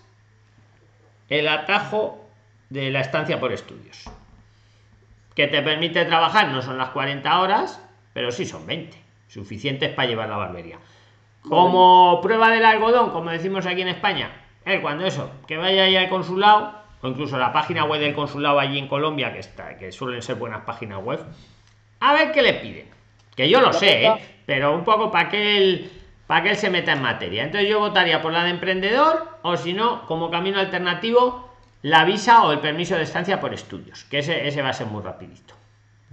[1.29, 2.25] el atajo
[2.71, 4.05] de la estancia por estudios.
[5.35, 7.81] Que te permite trabajar, no son las 40 horas,
[8.13, 9.06] pero sí son 20.
[9.28, 10.78] Suficientes para llevar la barbería.
[11.48, 14.31] Como prueba del algodón, como decimos aquí en España,
[14.65, 18.59] él cuando eso, que vaya ahí al consulado, o incluso la página web del consulado
[18.59, 21.20] allí en Colombia, que está, que suelen ser buenas páginas web,
[22.01, 22.86] a ver qué le piden.
[23.36, 24.15] Que yo lo sé, ¿eh?
[24.47, 25.90] pero un poco para que él
[26.27, 27.44] para que él se meta en materia.
[27.44, 31.48] Entonces yo votaría por la de emprendedor o si no, como camino alternativo,
[31.82, 34.89] la visa o el permiso de estancia por estudios, que ese, ese va a ser
[34.89, 35.55] muy rapidito.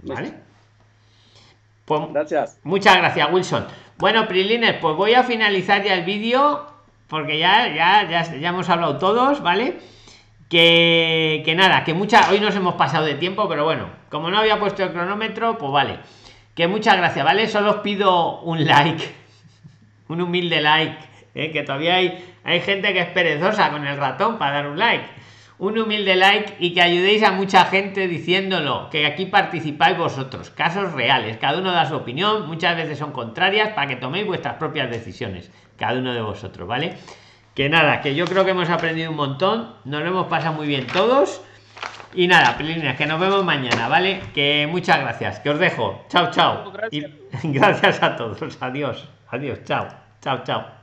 [0.02, 0.34] ¿Vale?
[1.84, 2.58] Pues, gracias.
[2.62, 3.66] Muchas gracias, Wilson.
[3.98, 6.66] Bueno, Prilines, pues voy a finalizar ya el vídeo
[7.08, 9.78] porque ya, ya, ya, ya hemos hablado todos, ¿vale?
[10.48, 14.38] Que, que nada, que mucha, hoy nos hemos pasado de tiempo, pero bueno, como no
[14.38, 15.98] había puesto el cronómetro, pues vale.
[16.54, 17.48] Que muchas gracias, ¿vale?
[17.48, 19.04] Solo os pido un like,
[20.08, 20.98] un humilde like,
[21.34, 21.50] ¿eh?
[21.50, 25.04] que todavía hay, hay gente que es perezosa con el ratón para dar un like.
[25.58, 30.92] Un humilde like y que ayudéis a mucha gente diciéndolo, que aquí participáis vosotros, casos
[30.92, 34.90] reales, cada uno da su opinión, muchas veces son contrarias para que toméis vuestras propias
[34.90, 36.96] decisiones, cada uno de vosotros, ¿vale?
[37.54, 40.66] Que nada, que yo creo que hemos aprendido un montón, nos lo hemos pasado muy
[40.66, 41.40] bien todos.
[42.12, 44.22] Y nada, Pelines, que nos vemos mañana, ¿vale?
[44.34, 46.04] Que muchas gracias, que os dejo.
[46.08, 46.72] Chao, chao.
[46.90, 47.04] Y
[47.44, 48.56] gracias a todos.
[48.60, 49.88] Adiós, adiós, chao,
[50.20, 50.74] chao, chao.